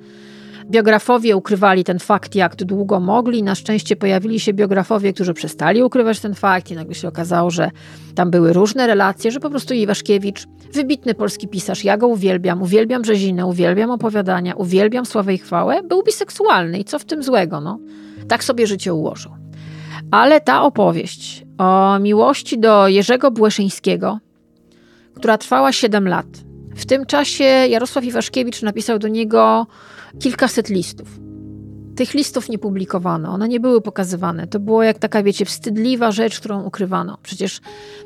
Biografowie 0.70 1.36
ukrywali 1.36 1.84
ten 1.84 1.98
fakt 1.98 2.34
jak 2.34 2.56
długo 2.56 3.00
mogli. 3.00 3.42
Na 3.42 3.54
szczęście 3.54 3.96
pojawili 3.96 4.40
się 4.40 4.52
biografowie, 4.52 5.12
którzy 5.12 5.34
przestali 5.34 5.82
ukrywać 5.82 6.20
ten 6.20 6.34
fakt 6.34 6.70
i 6.70 6.74
nagle 6.74 6.94
się 6.94 7.08
okazało, 7.08 7.50
że 7.50 7.70
tam 8.14 8.30
były 8.30 8.52
różne 8.52 8.86
relacje, 8.86 9.30
że 9.30 9.40
po 9.40 9.50
prostu 9.50 9.74
Iwaszkiewicz, 9.74 10.46
wybitny 10.72 11.14
polski 11.14 11.48
pisarz, 11.48 11.84
ja 11.84 11.96
go 11.96 12.08
uwielbiam, 12.08 12.62
uwielbiam 12.62 13.02
Brzezinę, 13.02 13.46
uwielbiam 13.46 13.90
opowiadania, 13.90 14.54
uwielbiam 14.54 15.06
sławę 15.06 15.34
i 15.34 15.38
chwałę, 15.38 15.82
był 15.82 16.02
biseksualny 16.02 16.78
i 16.78 16.84
co 16.84 16.98
w 16.98 17.04
tym 17.04 17.22
złego, 17.22 17.60
no? 17.60 17.78
Tak 18.28 18.44
sobie 18.44 18.66
życie 18.66 18.94
ułożył. 18.94 19.32
Ale 20.10 20.40
ta 20.40 20.62
opowieść 20.62 21.44
o 21.58 21.98
miłości 21.98 22.58
do 22.58 22.88
Jerzego 22.88 23.30
Błeszyńskiego, 23.30 24.18
która 25.14 25.38
trwała 25.38 25.72
7 25.72 26.08
lat. 26.08 26.26
W 26.76 26.86
tym 26.86 27.06
czasie 27.06 27.44
Jarosław 27.44 28.04
Iwaszkiewicz 28.04 28.62
napisał 28.62 28.98
do 28.98 29.08
niego 29.08 29.66
kilkaset 30.18 30.68
listów. 30.68 31.20
Tych 31.96 32.14
listów 32.14 32.48
nie 32.48 32.58
publikowano, 32.58 33.32
one 33.32 33.48
nie 33.48 33.60
były 33.60 33.80
pokazywane. 33.80 34.46
To 34.46 34.60
było 34.60 34.82
jak 34.82 34.98
taka, 34.98 35.22
wiecie, 35.22 35.44
wstydliwa 35.44 36.12
rzecz, 36.12 36.40
którą 36.40 36.62
ukrywano. 36.62 37.18
Przecież 37.22 37.60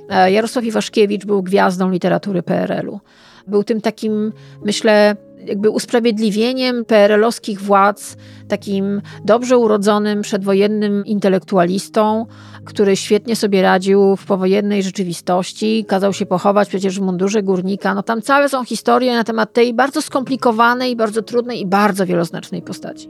e, 0.09 0.33
Jarosław 0.33 0.65
Iwaszkiewicz 0.65 1.25
był 1.25 1.43
gwiazdą 1.43 1.91
literatury 1.91 2.43
PRL-u. 2.43 3.01
Był 3.47 3.65
tym 3.65 3.81
takim, 3.81 4.33
myślę, 4.65 5.17
jakby 5.47 5.71
usprawiedliwieniem 5.71 6.85
PRL-owskich 6.85 7.61
władz, 7.61 8.17
takim 8.49 9.03
dobrze 9.25 9.59
urodzonym, 9.59 10.23
przedwojennym 10.23 11.07
intelektualistą, 11.07 12.27
który 12.65 12.97
świetnie 12.97 13.37
sobie 13.37 13.63
radził 13.63 14.17
w 14.17 14.27
powojennej 14.27 14.83
rzeczywistości, 14.83 15.85
kazał 15.89 16.13
się 16.13 16.27
pochować 16.27 16.69
przecież 16.69 16.99
w 16.99 17.03
mundurze 17.03 17.43
górnika. 17.43 17.95
No 17.95 18.03
tam 18.03 18.23
całe 18.23 18.49
są 18.49 18.65
historie 18.65 19.15
na 19.15 19.25
temat 19.25 19.53
tej 19.53 19.75
bardzo 19.75 20.03
skomplikowanej, 20.03 20.97
bardzo 20.97 21.23
trudnej 21.23 21.61
i 21.61 21.67
bardzo 21.67 22.07
wieloznacznej 22.07 22.63
postaci. 22.63 23.09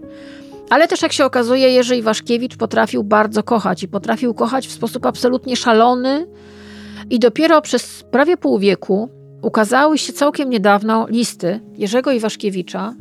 Ale 0.71 0.89
też, 0.89 1.03
jak 1.03 1.13
się 1.13 1.25
okazuje, 1.25 1.71
Jerzy 1.71 1.97
Iwaszkiewicz 1.97 2.57
potrafił 2.57 3.05
bardzo 3.05 3.43
kochać 3.43 3.83
i 3.83 3.89
potrafił 3.89 4.35
kochać 4.35 4.69
w 4.69 4.73
sposób 4.73 5.07
absolutnie 5.07 5.57
szalony. 5.57 6.27
I 7.11 7.19
dopiero 7.19 7.63
przez 7.63 8.05
prawie 8.11 8.37
pół 8.37 8.59
wieku 8.59 9.09
ukazały 9.45 9.99
się 9.99 10.13
całkiem 10.13 10.51
niedawno 10.51 11.07
listy 11.09 11.61
Jerzego 11.77 12.13
Iwaszkiewicza 12.13 12.95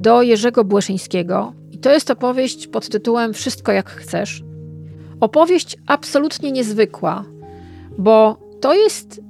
do 0.00 0.22
Jerzego 0.22 0.64
Błeszyńskiego. 0.64 1.52
I 1.70 1.78
to 1.78 1.90
jest 1.90 2.10
opowieść 2.10 2.66
pod 2.66 2.88
tytułem 2.88 3.34
Wszystko 3.34 3.72
jak 3.72 3.90
chcesz. 3.90 4.42
Opowieść 5.20 5.76
absolutnie 5.86 6.52
niezwykła, 6.52 7.24
bo 7.98 8.36
to 8.60 8.74
jest 8.74 9.20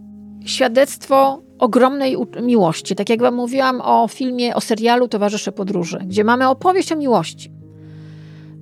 świadectwo 0.44 1.42
ogromnej 1.58 2.16
miłości. 2.42 2.96
Tak 2.96 3.10
jak 3.10 3.20
wam 3.20 3.34
mówiłam 3.34 3.80
o 3.80 4.08
filmie, 4.08 4.54
o 4.54 4.60
serialu 4.60 5.08
Towarzysze 5.08 5.52
Podróży, 5.52 5.98
gdzie 6.06 6.24
mamy 6.24 6.48
opowieść 6.48 6.92
o 6.92 6.96
miłości. 6.96 7.53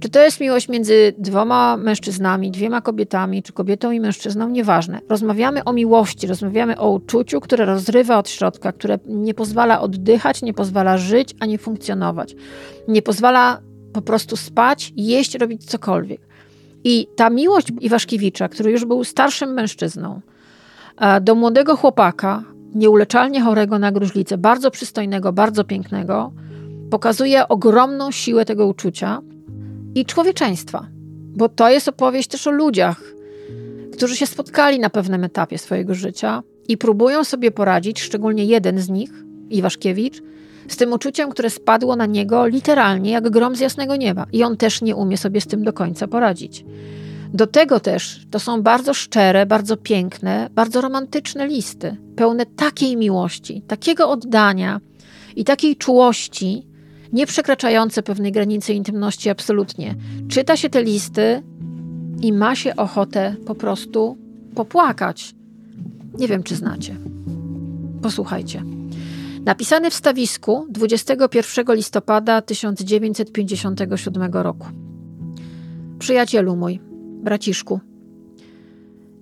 Czy 0.02 0.10
to 0.10 0.20
jest 0.20 0.40
miłość 0.40 0.68
między 0.68 1.14
dwoma 1.18 1.76
mężczyznami, 1.76 2.50
dwiema 2.50 2.80
kobietami, 2.80 3.42
czy 3.42 3.52
kobietą 3.52 3.90
i 3.90 4.00
mężczyzną, 4.00 4.48
nieważne. 4.48 5.00
Rozmawiamy 5.08 5.64
o 5.64 5.72
miłości, 5.72 6.26
rozmawiamy 6.26 6.78
o 6.78 6.90
uczuciu, 6.90 7.40
które 7.40 7.64
rozrywa 7.64 8.18
od 8.18 8.28
środka, 8.28 8.72
które 8.72 8.98
nie 9.06 9.34
pozwala 9.34 9.80
oddychać, 9.80 10.42
nie 10.42 10.54
pozwala 10.54 10.98
żyć 10.98 11.34
ani 11.40 11.58
funkcjonować. 11.58 12.34
Nie 12.88 13.02
pozwala 13.02 13.60
po 13.92 14.02
prostu 14.02 14.36
spać, 14.36 14.92
jeść, 14.96 15.34
robić 15.34 15.64
cokolwiek. 15.64 16.20
I 16.84 17.06
ta 17.16 17.30
miłość 17.30 17.68
Iwaszkiewicza, 17.80 18.48
który 18.48 18.70
już 18.70 18.84
był 18.84 19.04
starszym 19.04 19.52
mężczyzną, 19.52 20.20
e, 20.98 21.20
do 21.20 21.34
młodego 21.34 21.76
chłopaka, 21.76 22.44
nieuleczalnie 22.74 23.40
chorego 23.40 23.78
na 23.78 23.92
gruźlicę, 23.92 24.38
bardzo 24.38 24.70
przystojnego, 24.70 25.32
bardzo 25.32 25.64
pięknego, 25.64 26.32
pokazuje 26.90 27.48
ogromną 27.48 28.10
siłę 28.10 28.44
tego 28.44 28.66
uczucia 28.66 29.20
i 29.94 30.04
człowieczeństwa, 30.04 30.86
bo 31.36 31.48
to 31.48 31.70
jest 31.70 31.88
opowieść 31.88 32.28
też 32.28 32.46
o 32.46 32.50
ludziach, 32.50 33.02
którzy 33.92 34.16
się 34.16 34.26
spotkali 34.26 34.78
na 34.78 34.90
pewnym 34.90 35.24
etapie 35.24 35.58
swojego 35.58 35.94
życia 35.94 36.42
i 36.68 36.76
próbują 36.76 37.24
sobie 37.24 37.50
poradzić, 37.50 38.02
szczególnie 38.02 38.44
jeden 38.44 38.78
z 38.78 38.88
nich, 38.88 39.10
Iwaszkiewicz, 39.50 40.22
z 40.68 40.76
tym 40.76 40.92
uczuciem, 40.92 41.30
które 41.30 41.50
spadło 41.50 41.96
na 41.96 42.06
niego 42.06 42.46
literalnie 42.46 43.10
jak 43.10 43.30
grom 43.30 43.56
z 43.56 43.60
jasnego 43.60 43.96
nieba. 43.96 44.26
I 44.32 44.42
on 44.42 44.56
też 44.56 44.82
nie 44.82 44.96
umie 44.96 45.18
sobie 45.18 45.40
z 45.40 45.46
tym 45.46 45.64
do 45.64 45.72
końca 45.72 46.08
poradzić. 46.08 46.64
Do 47.34 47.46
tego 47.46 47.80
też 47.80 48.26
to 48.30 48.40
są 48.40 48.62
bardzo 48.62 48.94
szczere, 48.94 49.46
bardzo 49.46 49.76
piękne, 49.76 50.50
bardzo 50.54 50.80
romantyczne 50.80 51.46
listy, 51.46 51.96
pełne 52.16 52.46
takiej 52.46 52.96
miłości, 52.96 53.62
takiego 53.68 54.10
oddania 54.10 54.80
i 55.36 55.44
takiej 55.44 55.76
czułości, 55.76 56.66
nie 57.12 57.26
przekraczające 57.26 58.02
pewnej 58.02 58.32
granicy 58.32 58.72
intymności 58.72 59.30
absolutnie. 59.30 59.94
Czyta 60.28 60.56
się 60.56 60.70
te 60.70 60.82
listy 60.82 61.42
i 62.22 62.32
ma 62.32 62.56
się 62.56 62.76
ochotę 62.76 63.36
po 63.46 63.54
prostu 63.54 64.16
popłakać. 64.54 65.34
Nie 66.18 66.28
wiem, 66.28 66.42
czy 66.42 66.56
znacie. 66.56 66.96
Posłuchajcie. 68.02 68.62
Napisany 69.44 69.90
w 69.90 69.94
stawisku 69.94 70.66
21 70.70 71.76
listopada 71.76 72.42
1957 72.42 74.32
roku. 74.32 74.66
Przyjacielu 75.98 76.56
mój, 76.56 76.80
braciszku, 77.22 77.80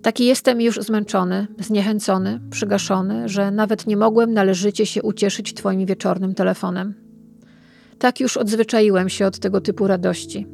taki 0.02 0.26
jestem 0.26 0.60
już 0.60 0.76
zmęczony, 0.76 1.46
zniechęcony, 1.58 2.40
przygaszony, 2.50 3.28
że 3.28 3.50
nawet 3.50 3.86
nie 3.86 3.96
mogłem 3.96 4.32
należycie 4.32 4.86
się 4.86 5.02
ucieszyć 5.02 5.54
Twoim 5.54 5.86
wieczornym 5.86 6.34
telefonem. 6.34 7.09
Tak 8.00 8.20
już 8.20 8.36
odzwyczaiłem 8.36 9.08
się 9.08 9.26
od 9.26 9.38
tego 9.38 9.60
typu 9.60 9.86
radości. 9.86 10.46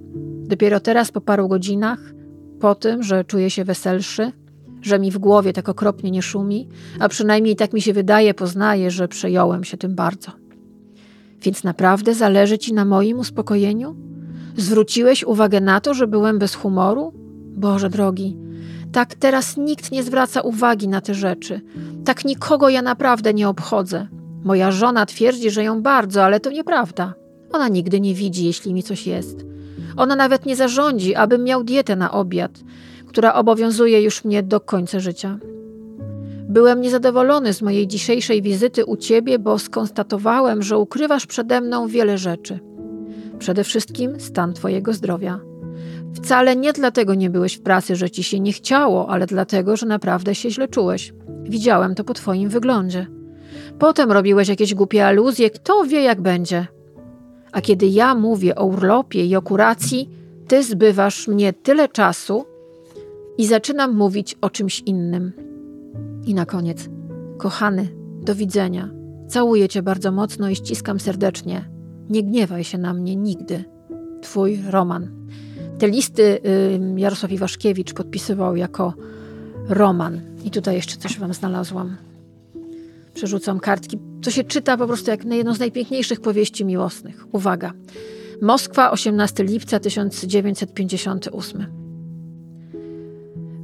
Dopiero 0.46 0.80
teraz, 0.80 1.12
po 1.12 1.20
paru 1.20 1.48
godzinach, 1.48 1.98
po 2.60 2.74
tym, 2.74 3.02
że 3.02 3.24
czuję 3.24 3.50
się 3.50 3.64
weselszy, 3.64 4.32
że 4.82 4.98
mi 4.98 5.10
w 5.10 5.18
głowie 5.18 5.52
tak 5.52 5.68
okropnie 5.68 6.10
nie 6.10 6.22
szumi, 6.22 6.68
a 7.00 7.08
przynajmniej 7.08 7.56
tak 7.56 7.72
mi 7.72 7.82
się 7.82 7.92
wydaje, 7.92 8.34
poznaję, 8.34 8.90
że 8.90 9.08
przejąłem 9.08 9.64
się 9.64 9.76
tym 9.76 9.94
bardzo. 9.94 10.32
Więc 11.42 11.64
naprawdę 11.64 12.14
zależy 12.14 12.58
ci 12.58 12.74
na 12.74 12.84
moim 12.84 13.18
uspokojeniu? 13.18 13.96
Zwróciłeś 14.56 15.24
uwagę 15.24 15.60
na 15.60 15.80
to, 15.80 15.94
że 15.94 16.06
byłem 16.06 16.38
bez 16.38 16.54
humoru? 16.54 17.12
Boże 17.56 17.90
drogi, 17.90 18.36
tak 18.92 19.14
teraz 19.14 19.56
nikt 19.56 19.92
nie 19.92 20.02
zwraca 20.02 20.40
uwagi 20.40 20.88
na 20.88 21.00
te 21.00 21.14
rzeczy. 21.14 21.60
Tak 22.04 22.24
nikogo 22.24 22.68
ja 22.68 22.82
naprawdę 22.82 23.34
nie 23.34 23.48
obchodzę. 23.48 24.08
Moja 24.44 24.70
żona 24.70 25.06
twierdzi, 25.06 25.50
że 25.50 25.64
ją 25.64 25.82
bardzo, 25.82 26.24
ale 26.24 26.40
to 26.40 26.50
nieprawda. 26.50 27.14
Ona 27.52 27.68
nigdy 27.68 28.00
nie 28.00 28.14
widzi, 28.14 28.44
jeśli 28.44 28.74
mi 28.74 28.82
coś 28.82 29.06
jest. 29.06 29.44
Ona 29.96 30.16
nawet 30.16 30.46
nie 30.46 30.56
zarządzi, 30.56 31.14
abym 31.14 31.44
miał 31.44 31.64
dietę 31.64 31.96
na 31.96 32.12
obiad, 32.12 32.50
która 33.06 33.34
obowiązuje 33.34 34.02
już 34.02 34.24
mnie 34.24 34.42
do 34.42 34.60
końca 34.60 35.00
życia. 35.00 35.38
Byłem 36.48 36.80
niezadowolony 36.80 37.52
z 37.52 37.62
mojej 37.62 37.86
dzisiejszej 37.86 38.42
wizyty 38.42 38.84
u 38.84 38.96
ciebie, 38.96 39.38
bo 39.38 39.58
skonstatowałem, 39.58 40.62
że 40.62 40.78
ukrywasz 40.78 41.26
przede 41.26 41.60
mną 41.60 41.88
wiele 41.88 42.18
rzeczy. 42.18 42.58
Przede 43.38 43.64
wszystkim 43.64 44.20
stan 44.20 44.52
twojego 44.52 44.92
zdrowia. 44.92 45.40
Wcale 46.14 46.56
nie 46.56 46.72
dlatego 46.72 47.14
nie 47.14 47.30
byłeś 47.30 47.54
w 47.54 47.62
pracy, 47.62 47.96
że 47.96 48.10
ci 48.10 48.22
się 48.22 48.40
nie 48.40 48.52
chciało, 48.52 49.08
ale 49.10 49.26
dlatego, 49.26 49.76
że 49.76 49.86
naprawdę 49.86 50.34
się 50.34 50.50
źle 50.50 50.68
czułeś. 50.68 51.12
Widziałem 51.42 51.94
to 51.94 52.04
po 52.04 52.14
twoim 52.14 52.48
wyglądzie. 52.48 53.06
Potem 53.78 54.12
robiłeś 54.12 54.48
jakieś 54.48 54.74
głupie 54.74 55.06
aluzje, 55.06 55.50
kto 55.50 55.84
wie 55.84 56.02
jak 56.02 56.20
będzie. 56.20 56.66
A 57.56 57.60
kiedy 57.60 57.86
ja 57.86 58.14
mówię 58.14 58.54
o 58.54 58.64
urlopie 58.64 59.26
i 59.26 59.36
o 59.36 59.42
kuracji, 59.42 60.10
ty 60.48 60.62
zbywasz 60.62 61.28
mnie 61.28 61.52
tyle 61.52 61.88
czasu 61.88 62.44
i 63.38 63.46
zaczynam 63.46 63.96
mówić 63.96 64.36
o 64.40 64.50
czymś 64.50 64.80
innym. 64.80 65.32
I 66.26 66.34
na 66.34 66.46
koniec, 66.46 66.88
kochany, 67.38 67.88
do 68.22 68.34
widzenia. 68.34 68.90
Całuję 69.28 69.68
cię 69.68 69.82
bardzo 69.82 70.12
mocno 70.12 70.50
i 70.50 70.56
ściskam 70.56 71.00
serdecznie. 71.00 71.68
Nie 72.10 72.22
gniewaj 72.22 72.64
się 72.64 72.78
na 72.78 72.94
mnie 72.94 73.16
nigdy. 73.16 73.64
Twój 74.22 74.60
Roman. 74.70 75.10
Te 75.78 75.88
listy 75.88 76.22
y, 76.22 76.40
Jarosław 76.96 77.32
Iwaszkiewicz 77.32 77.94
podpisywał 77.94 78.56
jako 78.56 78.94
Roman. 79.68 80.20
I 80.44 80.50
tutaj 80.50 80.74
jeszcze 80.74 80.96
coś 80.96 81.18
wam 81.18 81.34
znalazłam 81.34 81.96
przerzucam 83.16 83.60
kartki. 83.60 83.98
To 84.22 84.30
się 84.30 84.44
czyta 84.44 84.76
po 84.76 84.86
prostu 84.86 85.10
jak 85.10 85.24
jedną 85.24 85.54
z 85.54 85.58
najpiękniejszych 85.58 86.20
powieści 86.20 86.64
miłosnych. 86.64 87.26
Uwaga. 87.32 87.72
Moskwa, 88.42 88.90
18 88.90 89.44
lipca 89.44 89.80
1958. 89.80 91.66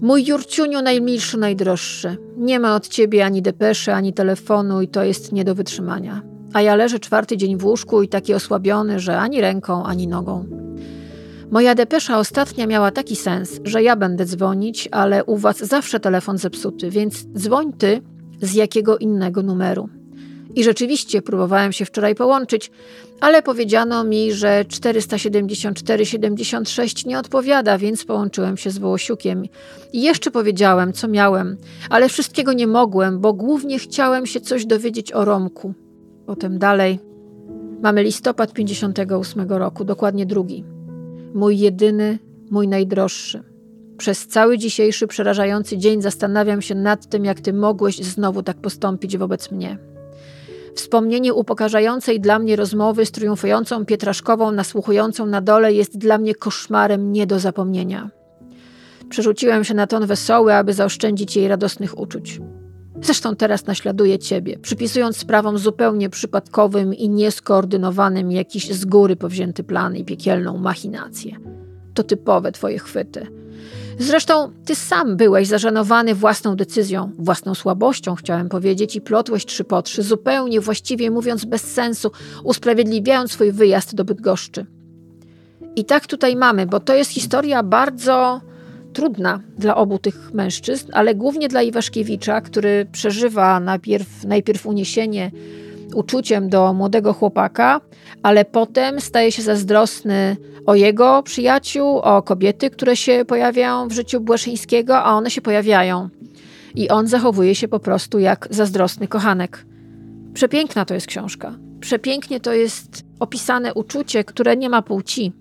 Mój 0.02 0.24
Jurciuniu 0.24 0.82
najmilszy, 0.82 1.38
najdroższy. 1.38 2.16
Nie 2.36 2.60
ma 2.60 2.74
od 2.74 2.88
ciebie 2.88 3.24
ani 3.24 3.42
depeszy, 3.42 3.92
ani 3.92 4.12
telefonu 4.12 4.82
i 4.82 4.88
to 4.88 5.04
jest 5.04 5.32
nie 5.32 5.44
do 5.44 5.54
wytrzymania. 5.54 6.22
A 6.52 6.62
ja 6.62 6.74
leżę 6.74 6.98
czwarty 6.98 7.36
dzień 7.36 7.56
w 7.56 7.64
łóżku 7.64 8.02
i 8.02 8.08
taki 8.08 8.34
osłabiony, 8.34 9.00
że 9.00 9.18
ani 9.18 9.40
ręką, 9.40 9.84
ani 9.84 10.08
nogą. 10.08 10.44
Moja 11.50 11.74
depesza 11.74 12.18
ostatnia 12.18 12.66
miała 12.66 12.90
taki 12.90 13.16
sens, 13.16 13.60
że 13.64 13.82
ja 13.82 13.96
będę 13.96 14.24
dzwonić, 14.24 14.88
ale 14.90 15.24
u 15.24 15.36
was 15.36 15.58
zawsze 15.58 16.00
telefon 16.00 16.38
zepsuty, 16.38 16.90
więc 16.90 17.26
dzwoń 17.36 17.72
ty, 17.72 18.02
z 18.42 18.54
jakiego 18.54 18.98
innego 18.98 19.42
numeru. 19.42 19.88
I 20.54 20.64
rzeczywiście 20.64 21.22
próbowałem 21.22 21.72
się 21.72 21.84
wczoraj 21.84 22.14
połączyć, 22.14 22.70
ale 23.20 23.42
powiedziano 23.42 24.04
mi, 24.04 24.32
że 24.32 24.64
474-76 24.68 27.06
nie 27.06 27.18
odpowiada, 27.18 27.78
więc 27.78 28.04
połączyłem 28.04 28.56
się 28.56 28.70
z 28.70 28.78
Wołosiukiem. 28.78 29.44
I 29.92 30.02
jeszcze 30.02 30.30
powiedziałem, 30.30 30.92
co 30.92 31.08
miałem, 31.08 31.56
ale 31.90 32.08
wszystkiego 32.08 32.52
nie 32.52 32.66
mogłem, 32.66 33.20
bo 33.20 33.32
głównie 33.32 33.78
chciałem 33.78 34.26
się 34.26 34.40
coś 34.40 34.66
dowiedzieć 34.66 35.12
o 35.12 35.24
Romku. 35.24 35.74
Potem 36.26 36.58
dalej. 36.58 36.98
Mamy 37.82 38.02
listopad 38.02 38.52
58 38.52 39.48
roku, 39.48 39.84
dokładnie 39.84 40.26
drugi. 40.26 40.64
Mój 41.34 41.58
jedyny, 41.58 42.18
mój 42.50 42.68
najdroższy. 42.68 43.51
Przez 44.02 44.26
cały 44.26 44.58
dzisiejszy 44.58 45.06
przerażający 45.06 45.78
dzień 45.78 46.02
zastanawiam 46.02 46.62
się 46.62 46.74
nad 46.74 47.06
tym, 47.06 47.24
jak 47.24 47.40
ty 47.40 47.52
mogłeś 47.52 47.96
znowu 47.96 48.42
tak 48.42 48.56
postąpić 48.56 49.16
wobec 49.16 49.50
mnie. 49.50 49.78
Wspomnienie 50.74 51.34
upokarzającej 51.34 52.20
dla 52.20 52.38
mnie 52.38 52.56
rozmowy 52.56 53.06
z 53.06 53.10
triumfującą 53.10 53.86
Pietraszkową 53.86 54.52
nasłuchującą 54.52 55.26
na 55.26 55.40
dole 55.40 55.72
jest 55.72 55.98
dla 55.98 56.18
mnie 56.18 56.34
koszmarem 56.34 57.12
nie 57.12 57.26
do 57.26 57.38
zapomnienia. 57.38 58.10
Przerzuciłem 59.08 59.64
się 59.64 59.74
na 59.74 59.86
ton 59.86 60.06
wesoły, 60.06 60.54
aby 60.54 60.72
zaoszczędzić 60.72 61.36
jej 61.36 61.48
radosnych 61.48 61.98
uczuć. 61.98 62.40
Zresztą 63.02 63.36
teraz 63.36 63.66
naśladuję 63.66 64.18
ciebie, 64.18 64.58
przypisując 64.58 65.16
sprawom 65.16 65.58
zupełnie 65.58 66.10
przypadkowym 66.10 66.94
i 66.94 67.08
nieskoordynowanym 67.08 68.32
jakiś 68.32 68.72
z 68.72 68.84
góry 68.84 69.16
powzięty 69.16 69.64
plan 69.64 69.96
i 69.96 70.04
piekielną 70.04 70.58
machinację. 70.58 71.36
To 71.94 72.02
typowe 72.02 72.52
twoje 72.52 72.78
chwyty– 72.78 73.26
Zresztą 73.98 74.52
ty 74.64 74.74
sam 74.74 75.16
byłeś 75.16 75.48
zażenowany 75.48 76.14
własną 76.14 76.56
decyzją, 76.56 77.10
własną 77.18 77.54
słabością, 77.54 78.14
chciałem 78.14 78.48
powiedzieć, 78.48 78.96
i 78.96 79.00
plotłeś 79.00 79.46
trzy 79.46 79.64
po 79.64 79.82
trzy, 79.82 80.02
zupełnie 80.02 80.60
właściwie 80.60 81.10
mówiąc 81.10 81.44
bez 81.44 81.62
sensu, 81.62 82.10
usprawiedliwiając 82.44 83.32
swój 83.32 83.52
wyjazd 83.52 83.94
do 83.94 84.04
Bydgoszczy. 84.04 84.66
I 85.76 85.84
tak 85.84 86.06
tutaj 86.06 86.36
mamy, 86.36 86.66
bo 86.66 86.80
to 86.80 86.94
jest 86.94 87.10
historia 87.10 87.62
bardzo 87.62 88.40
trudna 88.92 89.40
dla 89.58 89.76
obu 89.76 89.98
tych 89.98 90.34
mężczyzn, 90.34 90.88
ale 90.92 91.14
głównie 91.14 91.48
dla 91.48 91.62
Iwaszkiewicza, 91.62 92.40
który 92.40 92.86
przeżywa 92.92 93.60
najpierw, 93.60 94.24
najpierw 94.24 94.66
uniesienie 94.66 95.30
uczuciem 95.94 96.48
do 96.48 96.72
młodego 96.72 97.12
chłopaka, 97.12 97.80
ale 98.22 98.44
potem 98.44 99.00
staje 99.00 99.32
się 99.32 99.42
zazdrosny 99.42 100.36
o 100.66 100.74
jego 100.74 101.22
przyjaciół, 101.22 101.98
o 101.98 102.22
kobiety, 102.22 102.70
które 102.70 102.96
się 102.96 103.24
pojawiają 103.24 103.88
w 103.88 103.92
życiu 103.92 104.20
Błeszyńskiego, 104.20 104.98
a 104.98 105.12
one 105.12 105.30
się 105.30 105.40
pojawiają. 105.40 106.08
I 106.74 106.88
on 106.88 107.06
zachowuje 107.06 107.54
się 107.54 107.68
po 107.68 107.80
prostu 107.80 108.18
jak 108.18 108.48
zazdrosny 108.50 109.08
kochanek. 109.08 109.66
Przepiękna 110.34 110.84
to 110.84 110.94
jest 110.94 111.06
książka. 111.06 111.54
Przepięknie 111.80 112.40
to 112.40 112.52
jest 112.52 113.04
opisane 113.20 113.74
uczucie, 113.74 114.24
które 114.24 114.56
nie 114.56 114.68
ma 114.68 114.82
płci. 114.82 115.32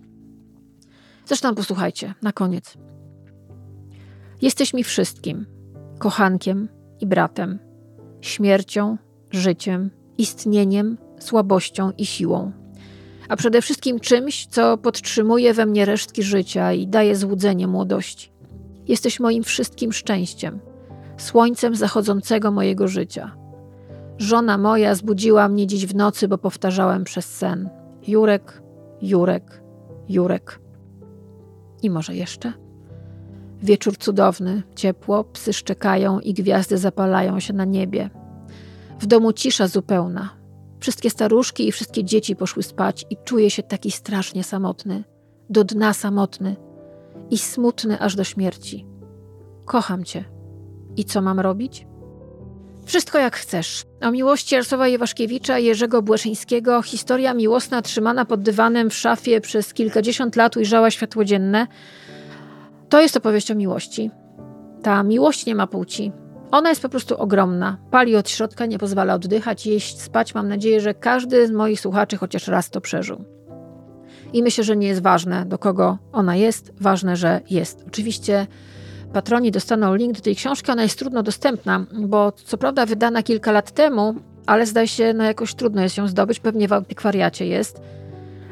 Zresztą 1.26 1.56
posłuchajcie, 1.56 2.14
na 2.22 2.32
koniec. 2.32 2.74
Jesteś 4.42 4.74
mi 4.74 4.84
wszystkim: 4.84 5.46
kochankiem 6.00 6.68
i 7.00 7.06
bratem, 7.06 7.60
śmiercią, 8.22 8.98
życiem, 9.32 9.90
istnieniem, 10.22 10.98
słabością 11.20 11.92
i 11.98 12.06
siłą. 12.06 12.52
A 13.30 13.36
przede 13.36 13.62
wszystkim 13.62 14.00
czymś, 14.00 14.46
co 14.46 14.78
podtrzymuje 14.78 15.54
we 15.54 15.66
mnie 15.66 15.86
resztki 15.86 16.24
życia 16.24 16.74
i 16.74 16.88
daje 16.88 17.16
złudzenie 17.16 17.68
młodości. 17.68 18.32
Jesteś 18.88 19.20
moim 19.20 19.44
wszystkim 19.44 19.94
szczęściem, 19.94 20.60
słońcem 21.18 21.76
zachodzącego 21.76 22.52
mojego 22.52 22.88
życia. 22.88 23.36
Żona 24.18 24.58
moja 24.58 24.96
zbudziła 24.96 25.50
mnie 25.50 25.68
dziś 25.68 25.86
w 25.86 25.96
nocy, 25.96 26.28
bo 26.28 26.38
powtarzałem 26.38 27.04
przez 27.04 27.26
sen: 27.26 27.70
Jurek, 28.08 28.62
Jurek, 29.02 29.64
Jurek. 30.10 30.60
I 31.84 31.90
może 31.90 32.16
jeszcze? 32.16 32.54
Wieczór 33.62 33.98
cudowny, 33.98 34.64
ciepło, 34.76 35.24
psy 35.24 35.54
szczekają 35.54 36.20
i 36.20 36.34
gwiazdy 36.34 36.78
zapalają 36.78 37.40
się 37.40 37.54
na 37.54 37.66
niebie. 37.66 38.10
W 39.02 39.06
domu 39.06 39.34
cisza 39.34 39.68
zupełna. 39.68 40.30
Wszystkie 40.80 41.10
staruszki 41.10 41.68
i 41.68 41.72
wszystkie 41.72 42.04
dzieci 42.04 42.36
poszły 42.36 42.64
spać 42.64 43.06
i 43.10 43.18
czuję 43.26 43.50
się 43.50 43.64
taki 43.64 43.92
strasznie 43.92 44.44
samotny, 44.44 45.04
do 45.50 45.64
dna 45.64 45.94
samotny 45.94 46.56
i 47.30 47.38
smutny 47.38 48.00
aż 48.00 48.16
do 48.16 48.24
śmierci. 48.24 48.86
Kocham 49.66 50.04
cię. 50.04 50.24
I 50.98 51.06
co 51.06 51.22
mam 51.22 51.40
robić? 51.40 51.88
Wszystko 52.86 53.18
jak 53.18 53.36
chcesz. 53.36 53.84
O 54.02 54.12
miłości 54.12 54.56
Jarosława 54.56 54.88
Iwaszkiewicza 54.88 55.60
i 55.60 55.66
Jerzego 55.66 56.02
Błeszyńskiego 56.02 56.82
historia 56.82 57.34
miłosna 57.34 57.82
trzymana 57.82 58.26
pod 58.26 58.42
dywanem 58.42 58.90
w 58.90 58.96
szafie 58.96 59.42
przez 59.42 59.74
kilkadziesiąt 59.74 60.36
lat 60.36 60.58
ujrzała 60.58 60.92
światło 60.92 61.26
dzienne. 61.26 61.68
To 62.90 63.02
jest 63.02 63.18
opowieść 63.18 63.52
o 63.52 63.56
miłości. 63.56 64.12
Ta 64.84 65.04
miłość 65.04 65.46
nie 65.46 65.56
ma 65.56 65.68
płci. 65.68 66.12
Ona 66.52 66.70
jest 66.70 66.82
po 66.82 66.90
prostu 66.90 67.18
ogromna. 67.18 67.78
Pali 67.92 68.16
od 68.16 68.30
środka, 68.30 68.66
nie 68.66 68.80
pozwala 68.80 69.14
oddychać, 69.14 69.68
jeść, 69.68 70.02
spać. 70.02 70.36
Mam 70.36 70.48
nadzieję, 70.48 70.82
że 70.82 70.94
każdy 70.94 71.48
z 71.48 71.52
moich 71.52 71.80
słuchaczy 71.80 72.18
chociaż 72.18 72.48
raz 72.48 72.70
to 72.70 72.82
przeżył. 72.82 73.26
I 74.34 74.44
myślę, 74.44 74.64
że 74.64 74.78
nie 74.78 74.88
jest 74.88 75.02
ważne, 75.02 75.46
do 75.46 75.58
kogo 75.58 75.98
ona 76.12 76.36
jest, 76.36 76.74
ważne, 76.80 77.16
że 77.16 77.42
jest. 77.50 77.84
Oczywiście 77.88 78.48
patroni 79.14 79.52
dostaną 79.52 79.96
link 79.96 80.16
do 80.16 80.22
tej 80.22 80.36
książki. 80.36 80.72
Ona 80.72 80.84
jest 80.84 81.00
trudno 81.00 81.24
dostępna, 81.24 81.86
bo 82.08 82.32
co 82.32 82.58
prawda 82.58 82.86
wydana 82.86 83.24
kilka 83.24 83.52
lat 83.52 83.72
temu, 83.72 84.16
ale 84.46 84.66
zdaje 84.66 84.88
się, 84.88 85.14
no 85.14 85.24
jakoś 85.24 85.56
trudno 85.56 85.82
jest 85.82 85.98
ją 85.98 86.08
zdobyć. 86.08 86.40
Pewnie 86.40 86.68
w 86.68 86.74
antykwariacie 86.74 87.46
jest. 87.46 87.82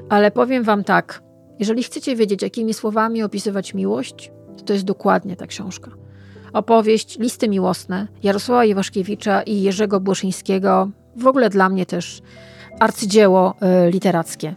Ale 0.10 0.32
powiem 0.32 0.64
Wam 0.64 0.84
tak, 0.84 1.24
jeżeli 1.60 1.84
chcecie 1.84 2.16
wiedzieć, 2.16 2.42
jakimi 2.42 2.74
słowami 2.74 3.24
opisywać 3.24 3.74
miłość, 3.74 4.32
to 4.58 4.64
to 4.64 4.74
jest 4.74 4.86
dokładnie 4.86 5.36
ta 5.36 5.48
książka. 5.48 5.99
Opowieść 6.54 7.20
Listy 7.20 7.50
Miłosne 7.50 8.08
Jarosława 8.24 8.66
Iwaszkiewicza 8.66 9.42
i 9.42 9.62
Jerzego 9.62 10.00
Błoszyńskiego, 10.00 10.90
w 11.16 11.28
ogóle 11.28 11.50
dla 11.50 11.70
mnie 11.70 11.86
też 11.86 12.22
arcydzieło 12.80 13.56
y, 13.88 13.92
literackie. 13.92 14.56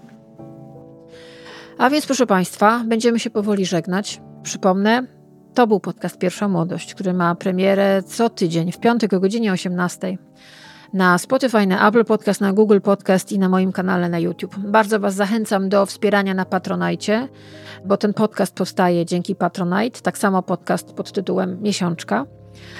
A 1.78 1.90
więc, 1.90 2.06
proszę 2.06 2.26
Państwa, 2.26 2.84
będziemy 2.86 3.18
się 3.18 3.30
powoli 3.30 3.66
żegnać. 3.66 4.20
Przypomnę, 4.42 5.06
to 5.54 5.66
był 5.66 5.80
podcast 5.80 6.18
Pierwsza 6.18 6.48
Młodość, 6.48 6.94
który 6.94 7.12
ma 7.12 7.34
premierę 7.34 8.02
co 8.06 8.30
tydzień 8.30 8.72
w 8.72 8.78
piątek 8.78 9.12
o 9.12 9.20
godzinie 9.20 9.52
18 9.52 10.18
na 10.92 11.18
Spotify, 11.18 11.66
na 11.66 11.88
Apple 11.88 12.04
Podcast, 12.04 12.40
na 12.40 12.52
Google 12.52 12.80
Podcast 12.80 13.32
i 13.32 13.38
na 13.38 13.48
moim 13.48 13.72
kanale 13.72 14.08
na 14.08 14.18
YouTube. 14.18 14.56
Bardzo 14.58 15.00
Was 15.00 15.14
zachęcam 15.14 15.68
do 15.68 15.86
wspierania 15.86 16.34
na 16.34 16.44
Patronajcie, 16.44 17.28
bo 17.84 17.96
ten 17.96 18.14
podcast 18.14 18.54
powstaje 18.54 19.06
dzięki 19.06 19.34
Patronite, 19.34 20.00
tak 20.00 20.18
samo 20.18 20.42
podcast 20.42 20.92
pod 20.92 21.12
tytułem 21.12 21.62
Miesiączka. 21.62 22.26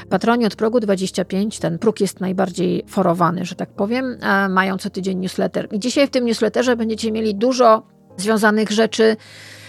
Patroni 0.08 0.46
od 0.46 0.56
progu 0.56 0.80
25, 0.80 1.58
ten 1.58 1.78
próg 1.78 2.00
jest 2.00 2.20
najbardziej 2.20 2.84
forowany, 2.88 3.44
że 3.44 3.54
tak 3.54 3.70
powiem, 3.70 4.18
mają 4.48 4.78
co 4.78 4.90
tydzień 4.90 5.18
newsletter. 5.18 5.68
I 5.72 5.78
dzisiaj 5.78 6.06
w 6.06 6.10
tym 6.10 6.24
newsletterze 6.24 6.76
będziecie 6.76 7.12
mieli 7.12 7.34
dużo 7.34 7.82
związanych 8.16 8.70
rzeczy 8.70 9.16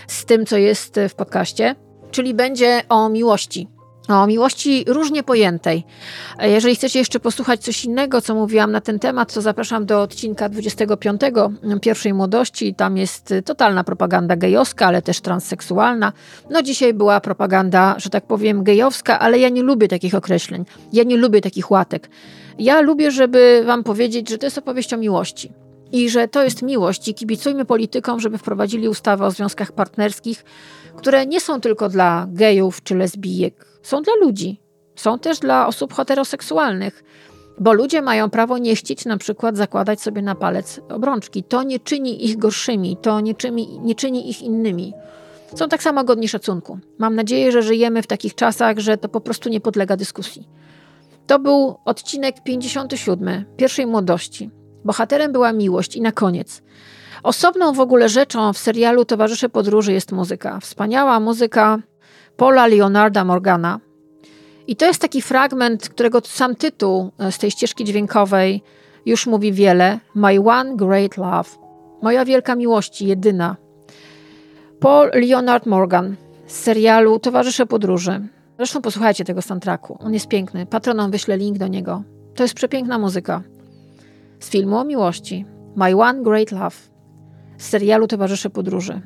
z 0.07 0.25
tym, 0.25 0.45
co 0.45 0.57
jest 0.57 0.99
w 1.09 1.15
podcaście, 1.15 1.75
czyli 2.11 2.33
będzie 2.33 2.81
o 2.89 3.09
miłości 3.09 3.67
o 4.07 4.27
miłości 4.27 4.85
różnie 4.87 5.23
pojętej. 5.23 5.83
Jeżeli 6.41 6.75
chcecie 6.75 6.99
jeszcze 6.99 7.19
posłuchać 7.19 7.61
coś 7.61 7.85
innego, 7.85 8.21
co 8.21 8.35
mówiłam 8.35 8.71
na 8.71 8.81
ten 8.81 8.99
temat, 8.99 9.33
to 9.33 9.41
zapraszam 9.41 9.85
do 9.85 10.01
odcinka 10.01 10.49
25 10.49 11.21
pierwszej 11.81 12.13
młodości. 12.13 12.75
Tam 12.75 12.97
jest 12.97 13.33
totalna 13.45 13.83
propaganda 13.83 14.35
gejowska, 14.35 14.85
ale 14.85 15.01
też 15.01 15.21
transseksualna. 15.21 16.13
No 16.49 16.61
dzisiaj 16.61 16.93
była 16.93 17.21
propaganda, 17.21 17.95
że 17.97 18.09
tak 18.09 18.25
powiem, 18.25 18.63
gejowska, 18.63 19.19
ale 19.19 19.39
ja 19.39 19.49
nie 19.49 19.63
lubię 19.63 19.87
takich 19.87 20.15
określeń. 20.15 20.65
Ja 20.93 21.03
nie 21.03 21.17
lubię 21.17 21.41
takich 21.41 21.71
łatek. 21.71 22.09
Ja 22.59 22.81
lubię, 22.81 23.11
żeby 23.11 23.63
wam 23.65 23.83
powiedzieć, 23.83 24.29
że 24.29 24.37
to 24.37 24.45
jest 24.45 24.57
opowieść 24.57 24.93
o 24.93 24.97
miłości. 24.97 25.51
I 25.91 26.09
że 26.09 26.27
to 26.27 26.43
jest 26.43 26.61
miłość 26.61 27.07
i 27.07 27.13
kibicujmy 27.13 27.65
politykom, 27.65 28.19
żeby 28.19 28.37
wprowadzili 28.37 28.89
ustawę 28.89 29.25
o 29.25 29.31
związkach 29.31 29.71
partnerskich, 29.71 30.45
które 30.97 31.25
nie 31.25 31.39
są 31.39 31.61
tylko 31.61 31.89
dla 31.89 32.27
gejów 32.29 32.83
czy 32.83 32.95
lesbijek, 32.95 33.72
są 33.83 34.01
dla 34.01 34.13
ludzi. 34.21 34.61
Są 34.95 35.19
też 35.19 35.39
dla 35.39 35.67
osób 35.67 35.93
heteroseksualnych, 35.93 37.03
bo 37.59 37.73
ludzie 37.73 38.01
mają 38.01 38.29
prawo 38.29 38.57
nie 38.57 38.75
chcieć 38.75 39.05
na 39.05 39.17
przykład 39.17 39.57
zakładać 39.57 40.01
sobie 40.01 40.21
na 40.21 40.35
palec 40.35 40.79
obrączki. 40.89 41.43
To 41.43 41.63
nie 41.63 41.79
czyni 41.79 42.25
ich 42.25 42.37
gorszymi, 42.37 42.97
to 43.01 43.19
nie 43.19 43.35
czyni, 43.35 43.79
nie 43.79 43.95
czyni 43.95 44.29
ich 44.29 44.41
innymi. 44.41 44.93
Są 45.55 45.69
tak 45.69 45.83
samo 45.83 46.03
godni 46.03 46.27
szacunku. 46.27 46.79
Mam 46.97 47.15
nadzieję, 47.15 47.51
że 47.51 47.63
żyjemy 47.63 48.01
w 48.01 48.07
takich 48.07 48.35
czasach, 48.35 48.79
że 48.79 48.97
to 48.97 49.09
po 49.09 49.21
prostu 49.21 49.49
nie 49.49 49.61
podlega 49.61 49.97
dyskusji. 49.97 50.47
To 51.27 51.39
był 51.39 51.75
odcinek 51.85 52.43
57 52.43 53.45
pierwszej 53.57 53.85
młodości. 53.85 54.49
Bohaterem 54.85 55.31
była 55.31 55.53
miłość 55.53 55.95
i 55.95 56.01
na 56.01 56.11
koniec. 56.11 56.61
Osobną 57.23 57.73
w 57.73 57.79
ogóle 57.79 58.09
rzeczą 58.09 58.53
w 58.53 58.57
serialu 58.57 59.05
Towarzysze 59.05 59.49
Podróży 59.49 59.93
jest 59.93 60.11
muzyka. 60.11 60.59
Wspaniała 60.59 61.19
muzyka 61.19 61.79
Paula 62.37 62.67
Leonarda 62.67 63.23
Morgana. 63.23 63.79
I 64.67 64.75
to 64.75 64.85
jest 64.85 65.01
taki 65.01 65.21
fragment, 65.21 65.89
którego 65.89 66.21
sam 66.23 66.55
tytuł 66.55 67.11
e, 67.19 67.31
z 67.31 67.37
tej 67.37 67.51
ścieżki 67.51 67.83
dźwiękowej 67.83 68.63
już 69.05 69.27
mówi 69.27 69.53
wiele. 69.53 69.99
My 70.15 70.39
One 70.39 70.75
Great 70.75 71.17
Love. 71.17 71.49
Moja 72.01 72.25
wielka 72.25 72.55
miłość, 72.55 73.01
jedyna. 73.01 73.55
Paul 74.79 75.11
Leonard 75.13 75.65
Morgan 75.65 76.15
z 76.47 76.55
serialu 76.55 77.19
Towarzysze 77.19 77.65
Podróży. 77.65 78.27
Zresztą 78.57 78.81
posłuchajcie 78.81 79.25
tego 79.25 79.41
soundtracku. 79.41 79.97
On 79.99 80.13
jest 80.13 80.27
piękny. 80.27 80.65
Patronom 80.65 81.11
wyślę 81.11 81.37
link 81.37 81.57
do 81.57 81.67
niego. 81.67 82.03
To 82.35 82.43
jest 82.43 82.55
przepiękna 82.55 82.99
muzyka. 82.99 83.41
Z 84.39 84.49
filmu 84.49 84.77
o 84.77 84.83
miłości. 84.83 85.45
My 85.75 85.95
One 85.95 86.23
Great 86.23 86.51
Love. 86.51 86.75
Z 87.57 87.69
serialu 87.69 88.07
Towarzysze 88.07 88.49
Podróży. 88.49 89.01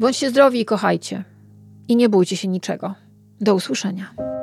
Bądźcie 0.00 0.30
zdrowi 0.30 0.60
i 0.60 0.64
kochajcie. 0.64 1.24
I 1.88 1.96
nie 1.96 2.08
bójcie 2.08 2.36
się 2.36 2.48
niczego. 2.48 2.94
Do 3.40 3.54
usłyszenia. 3.54 4.37